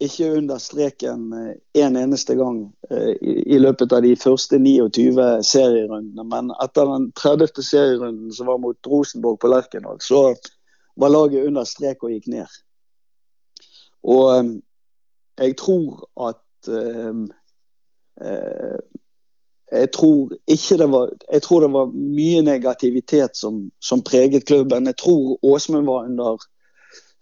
ikke 0.00 0.32
under 0.36 0.58
streken 0.58 1.32
eh, 1.32 1.54
en 1.84 1.96
eneste 1.96 2.34
gang 2.38 2.60
eh, 2.90 3.14
i, 3.46 3.58
løpet 3.58 3.92
av 3.92 4.02
de 4.02 4.14
første 4.16 4.58
29 4.58 5.42
serierundene. 5.46 6.24
Men 6.24 6.52
etter 6.62 6.86
den 6.86 7.10
30. 7.18 7.62
serierunden 7.66 8.32
som 8.34 8.46
var 8.50 8.60
mot 8.62 8.86
Rosenborg 8.86 9.40
på 9.42 9.50
Lerkendal, 9.50 9.98
så 10.00 10.36
var 10.98 11.14
laget 11.14 11.46
under 11.46 11.66
strek 11.66 12.02
og 12.06 12.14
gikk 12.14 12.30
ned. 12.30 12.60
Og 14.06 14.30
eh, 14.36 14.54
jeg 15.38 15.58
tror 15.62 16.06
at 16.28 16.44
jeg 19.70 19.90
tror 19.94 20.34
det 20.34 20.88
var 20.90 21.10
Jeg 21.32 21.42
tror 21.42 21.60
det 21.60 21.68
var 21.72 21.92
mye 21.94 22.40
negativitet 22.42 23.36
som, 23.36 23.70
som 23.80 24.02
preget 24.02 24.46
klubben. 24.46 24.86
Jeg 24.86 24.96
tror 24.96 25.38
Åsmund 25.42 25.86
var 25.86 26.04
under 26.04 26.42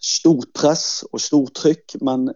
stort 0.01 0.49
press 0.55 1.05
og 1.13 1.21
stort 1.21 1.53
trykk, 1.55 2.01
men 2.01 2.31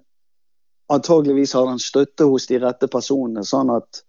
antageligvis 0.90 1.54
har 1.54 1.68
han 1.70 1.82
støtte 1.82 2.26
hos 2.28 2.46
de 2.50 2.60
rette 2.62 2.88
personene. 2.90 3.44
sånn 3.46 3.70
at 3.74 4.02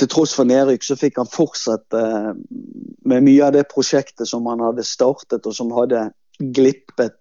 til 0.00 0.08
tross 0.08 0.32
for 0.36 0.48
nedrykk 0.48 0.84
så 0.86 0.96
fikk 0.96 1.18
han 1.20 1.30
fortsette 1.30 1.98
eh, 1.98 2.30
med 3.08 3.26
mye 3.26 3.48
av 3.48 3.56
det 3.56 3.66
prosjektet 3.72 4.28
som 4.30 4.46
han 4.48 4.62
hadde 4.64 4.86
startet, 4.86 5.44
og 5.46 5.56
som 5.56 5.72
hadde 5.76 6.06
glippet 6.38 7.18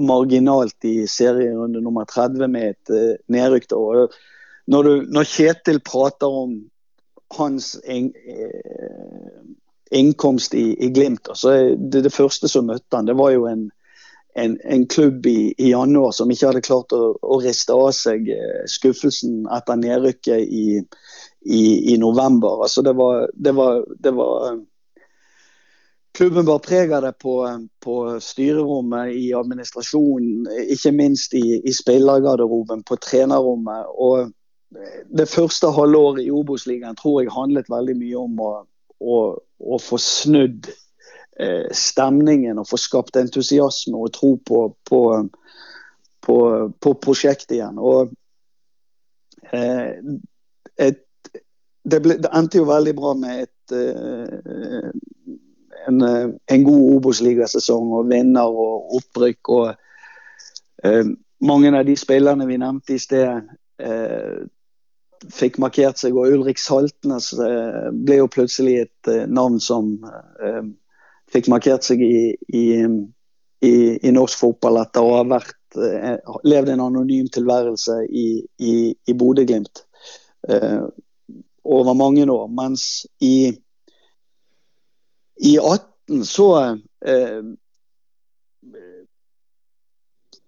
marginalt 0.00 0.84
i 0.84 1.06
serierunde 1.08 1.82
nummer 1.84 2.08
30 2.08 2.50
med 2.52 2.74
et 2.74 2.92
uh, 2.92 3.14
nedrykk. 3.32 3.70
Når, 4.70 4.90
når, 5.08 5.28
Kjetil 5.28 5.80
prater 5.86 6.28
om 6.42 6.52
hans 7.38 7.72
in, 7.88 8.10
uh, 8.12 9.40
innkomst 9.96 10.54
i, 10.54 10.74
i 10.76 10.90
Glimt, 10.94 11.30
så 11.34 11.54
er 11.54 11.64
det, 11.76 12.04
det 12.06 12.14
første 12.14 12.50
som 12.50 12.68
møtte 12.68 12.96
han, 12.96 13.08
det 13.08 13.16
var 13.18 13.32
jo 13.34 13.48
en 13.50 13.68
en, 14.34 14.58
en 14.64 14.86
klubb 14.86 15.26
i, 15.26 15.54
i, 15.58 15.70
januar 15.70 16.12
som 16.12 16.30
ikke 16.30 16.50
hadde 16.50 16.64
klart 16.64 16.92
å, 16.94 17.14
å 17.20 17.38
riste 17.42 17.74
av 17.74 17.90
seg 17.96 18.28
eh, 18.30 18.64
skuffelsen 18.70 19.46
etter 19.50 19.80
nedrykket 19.80 20.44
i, 20.46 20.66
i, 21.40 21.62
i 21.94 21.96
november. 21.98 22.62
Altså 22.62 22.84
det 22.86 22.94
var, 22.98 23.26
det 23.34 23.54
var, 23.58 23.84
det 23.98 24.14
var 24.16 24.60
Klubben 26.10 26.44
bar 26.44 26.58
preg 26.58 26.90
av 26.92 27.04
det 27.04 27.12
på, 27.22 27.36
på, 27.84 27.94
styrerommet, 28.20 29.12
i 29.14 29.28
administrasjonen, 29.38 30.48
ikke 30.74 30.90
minst 30.92 31.36
i, 31.38 31.60
i 31.62 31.72
spillergarderoben, 31.72 32.82
på 32.82 32.98
trenerrommet. 32.98 33.86
Og 33.94 34.32
det 35.06 35.28
første 35.30 35.70
halvåret 35.74 36.24
i 36.24 36.32
Obos-ligaen 36.34 36.98
tror 36.98 37.22
jeg 37.22 37.34
handlet 37.34 37.70
veldig 37.70 37.94
mye 38.02 38.18
om 38.18 38.42
å, 38.42 38.50
å, 38.98 39.20
å 39.38 39.78
få 39.80 40.00
snudd 40.02 40.66
eh, 40.70 40.82
stemningen 41.72 42.58
og 42.60 42.68
få 42.68 42.76
skapt 42.80 43.16
entusiasme 43.16 43.96
og 43.96 44.12
tro 44.12 44.34
på, 44.46 44.64
på, 44.88 45.00
på, 46.26 46.36
på 46.80 46.92
prosjektet 47.02 47.56
igjen. 47.56 47.78
Og 47.78 48.10
eh, 49.52 49.96
et, 50.80 51.00
det, 51.82 52.00
ble, 52.02 52.18
det, 52.20 52.30
endte 52.36 52.60
jo 52.60 52.68
veldig 52.68 52.94
bra 52.98 53.14
med 53.18 53.46
et 53.46 53.76
eh, 53.76 54.90
en, 55.86 56.02
eh, 56.02 56.28
en, 56.46 56.64
god 56.64 56.86
Obos-ligasesong 56.96 57.92
og 57.98 58.08
vinner 58.10 58.48
og 58.48 58.96
opprykk. 59.00 59.48
og 59.48 59.74
eh, 60.84 61.12
Mange 61.40 61.72
av 61.76 61.86
de 61.88 61.96
spillerne 61.96 62.46
vi 62.48 62.58
nevnte 62.60 62.96
i 62.96 63.00
sted, 63.00 63.48
eh, 63.80 64.40
fikk 65.32 65.58
markert 65.62 66.00
seg. 66.00 66.16
Og 66.16 66.36
Ulrik 66.36 66.60
Saltnes 66.60 67.32
eh, 67.32 67.88
ble 67.92 68.20
jo 68.20 68.30
plutselig 68.32 68.76
et 68.84 69.12
eh, 69.12 69.26
navn 69.28 69.60
som 69.62 69.96
eh, 70.04 70.62
fikk 71.32 71.48
markert 71.52 71.86
seg 71.86 72.02
i, 72.04 72.34
i, 72.54 72.64
i, 73.66 73.72
i, 74.00 74.12
norsk 74.14 74.40
fotball 74.40 74.80
etter 74.82 75.04
å 75.04 75.16
ha 75.18 75.24
vært, 75.36 75.56
levd 76.42 76.72
en 76.72 76.82
anonym 76.82 77.28
tilværelse 77.30 78.00
i, 78.10 78.26
i, 78.58 78.74
i 78.90 79.14
Bodø-Glimt 79.14 79.84
over 81.70 81.94
mange 81.94 82.24
år. 82.26 82.48
Mens 82.50 83.06
i 83.22 83.52
i 85.40 85.58
18 85.58 86.24
så 86.24 86.48
eh, 87.06 87.42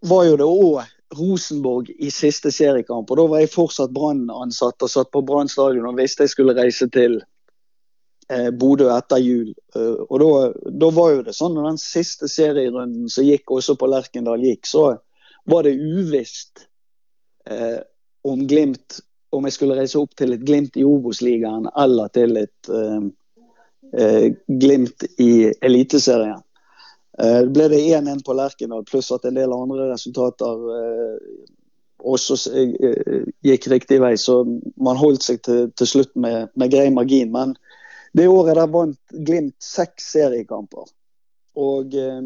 var 0.02 0.24
jo 0.26 0.34
det 0.36 0.48
òg 0.48 0.82
Rosenborg 1.16 1.88
i 1.96 2.10
siste 2.12 2.50
seriekamp. 2.52 3.10
og 3.10 3.16
Da 3.16 3.26
var 3.28 3.40
jeg 3.40 3.52
fortsatt 3.52 3.92
Brann-ansatt 3.94 4.84
og 4.84 4.90
satt 4.92 5.12
på 5.12 5.22
Brann 5.24 5.48
stadion 5.48 5.88
og 5.88 5.96
visste 6.00 6.26
jeg 6.26 6.34
skulle 6.34 6.56
reise 6.56 6.88
til 6.92 7.20
eh, 8.28 8.50
Bodø 8.50 8.88
etter 8.94 9.22
jul. 9.22 9.52
Eh, 9.76 10.02
og 10.08 10.20
da, 10.66 10.90
var 10.94 11.14
jo 11.14 11.22
det 11.26 11.36
sånn 11.36 11.56
når 11.56 11.72
den 11.72 11.80
siste 11.82 12.30
serierunden 12.30 13.08
som 13.12 13.26
gikk 13.26 13.50
også 13.54 13.76
på 13.80 13.88
Lerkendal 13.90 14.44
gikk, 14.44 14.68
så 14.68 14.84
var 15.50 15.66
det 15.66 15.74
uvisst 15.78 16.66
eh, 17.50 17.80
om 18.28 18.46
Glimt 18.46 19.00
om 19.32 19.46
jeg 19.48 19.56
skulle 19.56 19.78
reise 19.78 19.96
opp 19.98 20.12
til 20.18 20.34
et 20.34 20.44
Glimt 20.44 20.76
i 20.76 20.84
Obos-ligaen 20.84 21.70
eller 21.80 22.12
til 22.12 22.36
et 22.42 22.70
eh, 22.70 23.06
eh, 23.96 24.26
Glimt 24.46 25.06
i 25.18 25.32
Eliteserien. 25.60 26.42
Det 27.12 27.50
ble 27.52 27.66
det 27.68 27.78
1-1 27.92 28.22
på 28.24 28.32
Lerkendal, 28.32 28.86
pluss 28.88 29.10
at 29.12 29.26
en 29.28 29.36
del 29.36 29.52
andre 29.52 29.90
resultater 29.90 30.62
eh, 30.78 31.50
også 32.02 32.38
eh, 32.56 33.26
gikk 33.46 33.68
riktig 33.70 34.00
vei. 34.02 34.14
Så 34.18 34.42
man 34.76 35.00
holdt 35.00 35.26
seg 35.26 35.42
til, 35.46 35.70
til 35.78 35.88
slutt 35.88 36.12
med, 36.14 36.50
med, 36.54 36.72
grei 36.72 36.88
margin. 36.94 37.32
Men 37.34 37.54
det 38.12 38.28
året 38.28 38.58
der 38.58 38.70
vant 38.72 39.14
Glimt 39.26 39.56
seks 39.62 40.12
seriekamper. 40.14 40.88
Og 41.56 41.94
eh, 41.96 42.22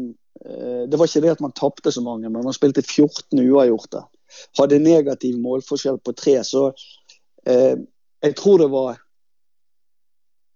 det 0.87 0.99
var 0.99 1.09
ikke 1.09 1.23
det 1.23 1.33
at 1.33 1.43
man 1.43 1.55
tapte 1.57 1.91
så 1.91 2.03
mange, 2.05 2.29
men 2.29 2.45
man 2.45 2.55
spilte 2.55 2.83
14 2.85 3.39
uavgjorte. 3.41 4.03
Hadde 4.59 4.79
negativ 4.83 5.39
målforskjell 5.41 5.97
på 6.03 6.13
tre. 6.15 6.37
Så 6.45 6.69
eh, 7.47 7.75
jeg 8.23 8.35
tror 8.37 8.61
det 8.61 8.71
var 8.73 8.99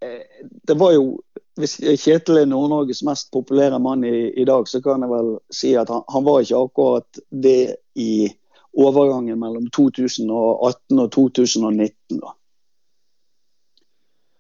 Eh, 0.02 0.48
det 0.64 0.74
var 0.74 0.92
jo 0.92 1.22
Hvis 1.60 1.76
Kjetil 1.78 2.40
er 2.40 2.48
Nord-Norges 2.50 3.04
mest 3.06 3.28
populære 3.36 3.78
mann 3.84 4.06
i, 4.08 4.32
i, 4.40 4.46
dag, 4.48 4.64
så 4.68 4.80
kan 4.82 5.04
jeg 5.04 5.12
vel 5.12 5.34
si 5.54 5.74
at 5.78 5.90
han, 5.92 6.00
han, 6.10 6.24
var 6.24 6.42
ikke 6.42 6.62
akkurat 6.64 7.20
det 7.44 7.76
i 8.00 8.30
overgangen 8.72 9.38
mellom 9.38 9.66
2018 9.76 11.02
og 11.04 11.10
2019. 11.12 12.22
da. 12.24 12.32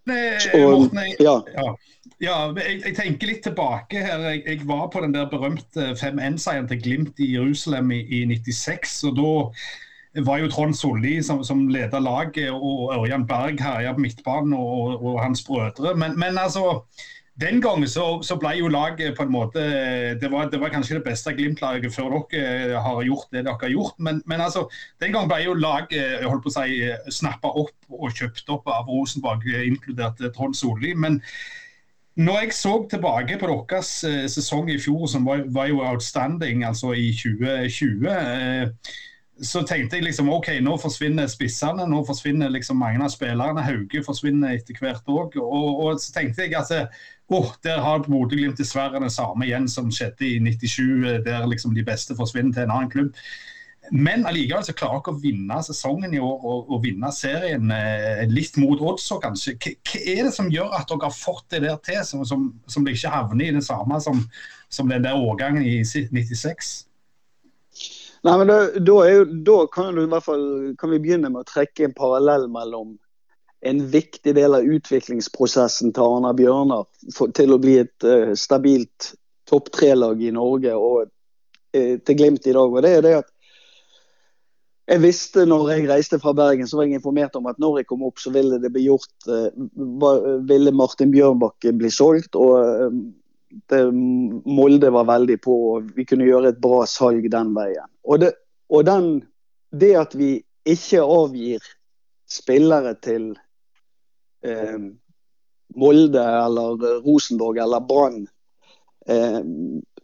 Morten, 0.07 0.97
jeg, 0.97 1.15
ja. 1.21 1.35
Ja, 1.53 1.67
ja 2.21 2.37
jeg, 2.57 2.81
jeg, 2.85 2.95
tenker 2.97 3.29
litt 3.29 3.43
tilbake 3.45 4.01
her. 4.01 4.25
Jeg, 4.31 4.43
jeg 4.47 4.67
var 4.69 4.87
på 4.93 5.03
den 5.05 5.13
der 5.13 5.29
berømte 5.29 5.91
5-1-seieren 5.99 6.69
til 6.71 6.81
Glimt 6.81 7.21
i 7.21 7.33
Jerusalem 7.35 7.91
i, 7.95 8.01
i 8.21 8.25
96. 8.25 9.03
og 9.11 9.17
da 9.19 10.25
var 10.27 10.41
jo 10.41 10.49
Trond 10.51 10.75
Solli 10.75 11.21
som, 11.23 11.43
som 11.43 11.67
leda 11.71 11.99
laget, 12.03 12.49
og 12.51 12.91
Ørjan 12.97 13.23
Berg 13.27 13.61
herja 13.63 13.93
på 13.95 14.03
midtbanen, 14.03 14.53
og, 14.57 14.97
og, 14.99 15.21
hans 15.23 15.43
brødre. 15.47 15.95
Men, 15.95 16.19
men 16.19 16.37
altså 16.37 16.81
den 17.39 17.61
gangen 17.63 17.87
så, 17.87 18.19
så, 18.27 18.35
ble 18.35 18.51
jo 18.59 18.67
laget 18.67 19.15
på 19.15 19.23
en 19.23 19.31
måte 19.31 19.61
Det 20.19 20.27
var, 20.31 20.49
det 20.51 20.59
var 20.59 20.73
kanskje 20.73 20.97
det 20.97 21.05
beste 21.05 21.31
Glimt-laget 21.33 21.93
før 21.93 22.17
dere 22.31 22.81
har 22.83 22.99
gjort 23.07 23.31
det 23.31 23.45
dere 23.45 23.55
har 23.61 23.71
gjort. 23.71 23.95
Men, 23.99 24.21
men 24.25 24.41
altså, 24.43 24.67
den 24.99 25.13
gangen 25.13 25.31
ble 25.31 25.39
jo 25.45 25.55
laget 25.55 26.25
holdt 26.27 26.43
på 26.43 26.51
å 26.51 26.57
si, 26.57 26.91
snappa 27.21 27.53
opp 27.63 27.95
og 27.95 28.11
kjøpt 28.11 28.51
opp 28.51 28.67
av 28.67 28.91
Rosenborg, 28.91 29.47
inkludert 29.47 30.19
Trond 30.35 30.57
Solli. 30.59 30.93
Men 30.93 31.21
når 32.19 32.41
jeg 32.41 32.53
så 32.53 32.73
tilbake 32.91 33.37
på 33.39 33.47
deres 33.47 33.91
eh, 34.03 34.25
sesong 34.29 34.69
i 34.69 34.79
fjor, 34.81 35.07
som 35.07 35.25
var, 35.25 35.45
var 35.47 35.69
jo 35.71 35.79
outstanding, 35.87 36.65
altså 36.67 36.91
i 36.91 37.13
2020 37.15 38.09
eh, 38.11 38.97
så 39.41 39.63
tenkte 39.65 39.97
jeg 39.97 40.05
liksom 40.05 40.29
OK, 40.29 40.51
nå 40.61 40.75
forsvinner 40.81 41.29
spissene. 41.29 41.87
Nå 41.89 42.03
forsvinner 42.05 42.51
liksom 42.53 42.77
mange 42.81 43.01
av 43.01 43.09
spillerne. 43.13 43.63
Hauge 43.65 44.03
forsvinner 44.05 44.53
etter 44.57 44.77
hvert 44.77 45.07
òg. 45.09 45.37
Og, 45.41 45.69
og, 45.81 46.01
så 46.01 46.13
tenkte 46.13 46.45
jeg 46.45 46.53
at 46.59 46.73
oh, 47.31 47.49
der 47.65 47.81
har 47.81 48.03
Bodø-Glimt 48.05 48.59
dessverre 48.61 49.01
det 49.01 49.09
samme 49.15 49.47
igjen 49.47 49.65
som 49.71 49.89
skjedde 49.93 50.27
i 50.27 50.35
97, 50.45 51.23
der 51.25 51.47
liksom 51.49 51.73
de 51.73 51.85
beste 51.87 52.17
forsvinner 52.17 52.53
til 52.53 52.67
en 52.67 52.75
annen 52.75 52.93
klubb. 52.93 53.17
Men 53.91 54.27
allikevel 54.29 54.63
så 54.63 54.75
klarer 54.77 55.01
dere 55.01 55.15
å 55.17 55.23
vinne 55.23 55.57
sesongen 55.65 56.13
i 56.13 56.21
år 56.21 56.45
og, 56.45 56.69
og 56.71 56.83
vinne 56.85 57.09
serien 57.15 57.73
eh, 57.73 58.21
litt 58.29 58.59
mot 58.61 58.79
odds. 58.91 59.09
kanskje. 59.23 59.57
Hva 59.57 60.03
er 60.05 60.21
det 60.29 60.35
som 60.37 60.53
gjør 60.53 60.77
at 60.77 60.87
dere 60.91 61.09
har 61.09 61.17
fått 61.17 61.47
det 61.55 61.63
der 61.65 61.81
til, 61.81 61.99
som, 62.07 62.21
som, 62.27 62.45
som 62.69 62.85
det 62.85 62.93
ikke 62.95 63.15
havner 63.15 63.49
i 63.49 63.57
det 63.57 63.65
samme 63.65 63.97
som, 64.05 64.21
som 64.69 64.91
den 64.91 65.03
der 65.07 65.17
årgangen 65.17 65.65
i 65.65 65.81
96? 65.81 66.75
Nei, 68.21 68.37
men 68.37 68.47
da, 68.47 68.57
da, 68.77 68.97
jo, 69.09 69.23
da 69.25 69.67
kan, 69.73 69.97
fall, 70.21 70.75
kan, 70.77 70.91
vi 70.93 70.99
begynne 71.01 71.31
med 71.31 71.41
å 71.41 71.47
trekke 71.49 71.87
en 71.87 71.95
parallell 71.97 72.45
mellom 72.53 72.93
en 73.65 73.81
viktig 73.93 74.35
del 74.37 74.57
av 74.57 74.65
utviklingsprosessen 74.75 75.93
til 75.93 76.05
Arna 76.05 76.33
Bjørnar 76.37 76.85
for, 77.15 77.33
til 77.33 77.53
å 77.53 77.59
bli 77.61 77.79
et 77.81 78.05
uh, 78.05 78.33
stabilt 78.37 79.13
topp 79.49 79.71
tre-lag 79.73 80.21
i 80.21 80.33
Norge 80.33 80.73
og 80.77 81.07
uh, 81.09 81.95
til 81.97 82.17
Glimt 82.17 82.45
i 82.45 82.53
dag. 82.53 82.73
og 82.73 82.85
det 82.85 82.91
er 82.97 83.05
det 83.05 83.13
at 83.23 83.31
jeg 84.91 85.01
visste 85.01 85.45
når 85.47 85.71
jeg 85.71 85.87
reiste 85.89 86.19
fra 86.21 86.33
Bergen, 86.35 86.67
så 86.67 86.77
var 86.77 86.89
jeg 86.89 86.99
informert 86.99 87.37
om 87.37 87.47
at 87.49 87.61
når 87.61 87.79
jeg 87.79 87.87
kom 87.89 88.03
opp, 88.05 88.21
så 88.21 88.33
ville 88.33 88.59
det 88.61 88.73
bli 88.73 88.85
gjort 88.85 89.29
uh, 89.29 89.49
Ville 90.49 90.73
Martin 90.75 91.13
Bjørnbakke 91.13 91.73
bli 91.73 91.89
solgt. 91.93 92.37
og 92.37 92.93
det, 93.69 93.81
Molde 94.45 94.91
var 94.93 95.09
veldig 95.09 95.37
på, 95.41 95.57
og 95.71 95.89
vi 95.95 96.05
kunne 96.05 96.27
gjøre 96.27 96.53
et 96.53 96.61
bra 96.61 96.83
salg 96.89 97.25
den 97.31 97.55
veien. 97.55 97.90
Og, 98.03 98.19
det, 98.21 98.31
og 98.69 98.85
den, 98.85 99.11
det 99.71 99.93
at 99.99 100.15
vi 100.17 100.33
ikke 100.65 101.03
avgir 101.03 101.65
spillere 102.31 102.95
til 103.03 103.31
eh, 104.45 104.77
Molde 105.75 106.23
eller 106.23 107.01
Rosenborg 107.05 107.59
eller 107.61 107.83
Brann, 107.87 108.23
eh, 109.07 109.41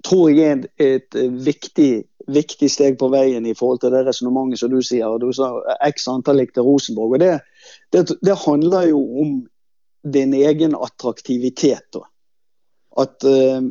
tror 0.06 0.30
jeg 0.30 0.68
er 0.78 1.00
et, 1.00 1.18
viktig, 1.46 1.92
viktig, 2.28 2.70
steg 2.72 3.00
på 3.00 3.10
veien 3.12 3.48
i 3.48 3.56
forhold 3.58 3.82
til 3.82 3.96
det 3.96 4.06
resonnementet 4.08 4.62
som 4.62 4.72
du 4.72 4.82
sier. 4.82 5.08
og 5.08 5.22
Du 5.24 5.32
sa 5.36 5.50
x 5.88 6.08
antall 6.12 6.44
gikk 6.44 6.54
til 6.58 6.68
Rosenborg. 6.68 7.18
og 7.18 7.24
det, 7.24 7.34
det, 7.96 8.20
det 8.22 8.38
handler 8.46 8.92
jo 8.92 9.02
om 9.24 9.40
din 10.08 10.34
egen 10.38 10.76
attraktivitet. 10.78 11.88
da 11.94 12.06
at 12.98 13.24
eh, 13.30 13.62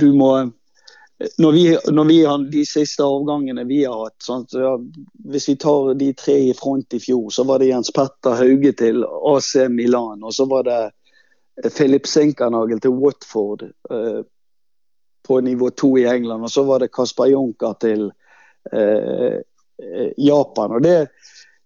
du 0.00 0.08
må 0.18 0.30
når 1.36 1.52
vi, 1.52 1.78
når 1.92 2.04
vi, 2.04 2.24
har 2.24 2.38
de 2.38 2.62
siste 2.66 3.04
avgangene 3.04 3.64
vi 3.68 3.82
har 3.84 4.06
hatt 4.06 4.22
sant, 4.24 4.54
Hvis 5.28 5.48
vi 5.48 5.56
tar 5.60 5.94
de 5.94 6.12
tre 6.16 6.36
i 6.48 6.54
front 6.56 6.94
i 6.96 7.00
fjor, 7.00 7.28
så 7.30 7.44
var 7.44 7.60
det 7.60 7.68
Jens 7.68 7.92
Petter 7.92 8.38
Hauge 8.38 8.72
til 8.72 9.04
AC 9.04 9.54
Milan. 9.68 10.24
Og 10.24 10.34
så 10.34 10.46
var 10.48 10.64
det 10.64 10.80
Philip 11.76 12.06
Sinkernagel 12.08 12.80
til 12.80 12.96
Watford 12.96 13.66
eh, 13.68 14.22
på 15.28 15.40
nivå 15.40 15.70
to 15.70 15.98
i 15.98 16.06
England. 16.08 16.42
Og 16.42 16.50
så 16.50 16.64
var 16.64 16.80
det 16.80 16.92
Kasper 16.92 17.28
Junker 17.34 17.76
til 17.84 18.08
eh, 18.72 19.36
Japan. 20.16 20.78
Og 20.78 20.82
det, 20.82 21.10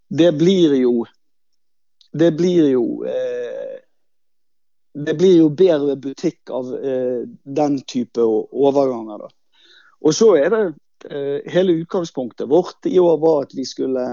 det, 0.08 0.32
blir 0.38 0.74
jo 0.80 1.06
Det 2.10 2.30
blir 2.34 2.68
jo 2.70 3.04
det 4.94 5.14
blir 5.18 5.40
jo 5.40 5.48
bedre 5.50 5.96
butikk 5.98 6.50
av 6.54 6.68
eh, 6.78 7.22
den 7.42 7.80
type 7.82 8.22
overganger. 8.22 9.18
da. 9.18 9.30
Og 10.04 10.14
så 10.14 10.34
er 10.36 10.52
det 10.52 10.62
eh, 11.10 11.40
hele 11.52 11.78
utgangspunktet 11.80 12.48
vårt 12.50 12.86
i 12.86 12.98
år 13.00 13.16
var 13.22 13.46
at 13.46 13.56
vi 13.56 13.64
skulle 13.64 14.04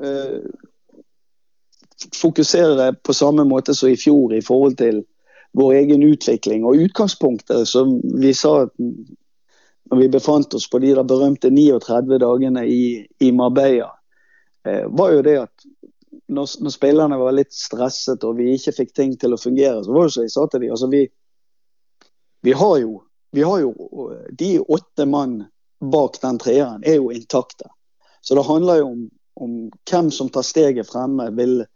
eh, 0.00 0.40
fokusere 2.16 2.92
på 3.04 3.14
samme 3.14 3.44
måte 3.44 3.74
som 3.74 3.92
i 3.92 4.00
fjor 4.00 4.34
i 4.34 4.42
forhold 4.44 4.78
til 4.80 5.02
vår 5.58 5.72
egen 5.82 6.02
utvikling. 6.02 6.64
Og 6.64 6.88
utgangspunktet, 6.88 7.68
som 7.68 7.98
vi 8.20 8.32
sa 8.34 8.68
når 9.90 9.98
vi 9.98 10.08
befant 10.08 10.54
oss 10.54 10.68
på 10.70 10.78
de 10.78 10.92
der 10.94 11.04
berømte 11.08 11.50
39 11.50 12.18
dagene 12.20 12.66
i, 12.68 13.06
i 13.24 13.32
Marbella, 13.32 13.90
eh, 14.66 14.84
var 14.88 15.14
jo 15.14 15.22
det 15.24 15.36
at 15.46 15.68
når, 16.28 16.48
når, 16.60 16.72
spillerne 16.74 17.18
var 17.20 17.36
litt 17.36 17.54
stresset 17.56 18.24
og 18.24 18.36
vi 18.36 18.52
ikke 18.52 18.74
fikk 18.82 18.92
ting 18.96 19.14
til 19.20 19.32
å 19.32 19.40
fungere, 19.40 19.80
så 19.84 19.94
var 19.94 20.08
det 20.08 20.14
som 20.14 20.26
jeg 20.26 20.34
sa 20.34 20.44
til 20.46 20.64
dem, 20.64 20.74
altså 20.76 20.90
vi, 20.92 21.02
vi, 22.44 22.52
har 22.52 22.74
jo, 22.82 22.98
vi 23.30 23.42
har 23.44 23.60
jo 23.60 23.72
De 24.32 24.58
åtte 24.60 25.06
mann 25.06 25.42
bak 25.80 26.20
den 26.22 26.38
treeren 26.38 26.84
er 26.84 26.98
jo 26.98 27.10
intakte. 27.14 27.68
Så 28.20 28.34
det 28.34 28.46
handler 28.48 28.80
jo 28.80 28.86
om, 28.92 29.02
om 29.34 29.58
hvem 29.90 30.10
som 30.10 30.30
tar 30.32 30.46
steget 30.46 30.88
fremme. 30.90 31.30
vil 31.36 31.66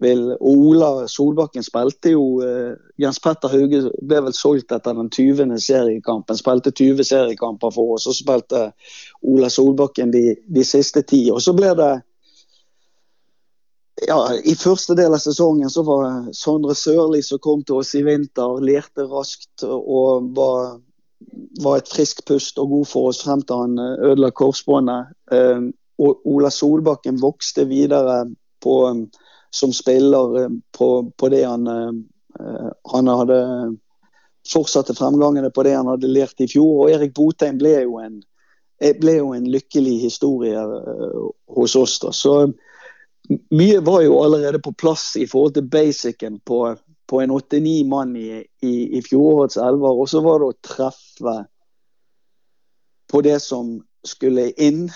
vil, 0.00 0.32
og 0.32 0.58
Ola 0.68 0.88
Solbakken 1.08 1.64
spilte 1.64 2.12
jo 2.12 2.24
eh, 2.44 2.74
Jens 3.00 3.20
Petter 3.22 3.52
Hauge 3.52 3.86
ble 4.04 4.18
vel 4.26 4.34
solgt 4.36 4.74
etter 4.74 4.96
den 4.96 5.08
20. 5.08 5.54
seriekampen. 5.62 6.36
Spilte 6.36 6.72
20 6.72 7.06
seriekamper 7.08 7.72
for 7.72 7.96
oss, 7.96 8.04
og 8.04 8.12
så 8.12 8.24
spilte 8.24 8.66
Ola 9.24 9.48
Solbakken 9.52 10.12
de, 10.12 10.36
de 10.46 10.66
siste 10.68 11.02
ti. 11.08 11.26
Og 11.32 11.40
så 11.44 11.56
ble 11.56 11.72
det 11.78 11.94
ja, 14.04 14.18
I 14.44 14.52
første 14.60 14.92
del 14.98 15.14
av 15.16 15.22
sesongen 15.24 15.70
så 15.72 15.80
var 15.86 16.26
Sondre 16.36 16.74
Sørli 16.76 17.22
som 17.24 17.40
kom 17.40 17.62
til 17.64 17.80
oss 17.80 17.94
i 17.96 18.02
vinter, 18.04 18.58
lærte 18.60 19.06
raskt 19.08 19.64
og 19.64 20.28
var, 20.36 20.74
var 21.62 21.78
et 21.78 21.88
friskt 21.88 22.24
pust 22.28 22.58
og 22.60 22.70
god 22.70 22.88
for 22.90 23.10
oss 23.10 23.22
frem 23.24 23.42
til 23.46 23.62
han 23.64 23.78
eh, 23.80 24.10
ødela 24.10 24.30
korsbåndet. 24.36 25.14
Um, 25.32 25.72
og 25.98 26.20
Ola 26.28 26.50
Solbakken 26.52 27.20
vokste 27.22 27.64
videre 27.70 28.26
på 28.62 28.76
um, 28.90 29.06
som 29.50 29.72
spiller 29.72 30.42
eh, 30.42 30.54
på, 30.78 30.90
på 31.16 31.32
det 31.32 31.44
han, 31.44 31.66
eh, 31.66 32.70
han 32.92 33.08
hadde 33.08 33.40
fortsatte 34.52 34.94
fremgangene 34.94 35.50
på 35.50 35.64
det 35.66 35.74
han 35.74 35.90
hadde 35.90 36.12
lært 36.12 36.40
i 36.44 36.50
fjor. 36.50 36.84
Og 36.84 36.94
Erik 36.94 37.14
Botheim 37.16 37.58
ble 37.58 37.78
jo 37.86 37.98
en, 38.02 38.20
ble 39.00 39.18
jo 39.18 39.32
en 39.34 39.48
lykkelig 39.50 39.96
historie 40.04 40.60
hos 41.56 41.76
oss. 41.80 41.98
da. 42.04 42.12
Så 42.12 42.36
mye 43.50 43.80
var 43.82 44.04
jo 44.04 44.20
allerede 44.22 44.60
på 44.62 44.74
plass 44.78 45.14
i 45.16 45.26
forhold 45.26 45.56
til 45.56 45.66
basicen 45.70 46.38
på, 46.44 46.60
på 47.06 47.20
en 47.22 47.30
åtte-ni 47.30 47.84
mann 47.84 48.16
i, 48.16 48.44
i, 48.62 48.74
i 48.98 49.02
fjorårets 49.02 49.56
elver. 49.56 50.00
Og 50.00 50.08
så 50.10 50.22
var 50.24 50.42
det 50.42 50.50
å 50.50 50.58
treffe 50.66 51.36
på 53.10 53.22
det 53.22 53.38
som 53.42 53.76
skulle 54.06 54.50
inn. 54.62 54.88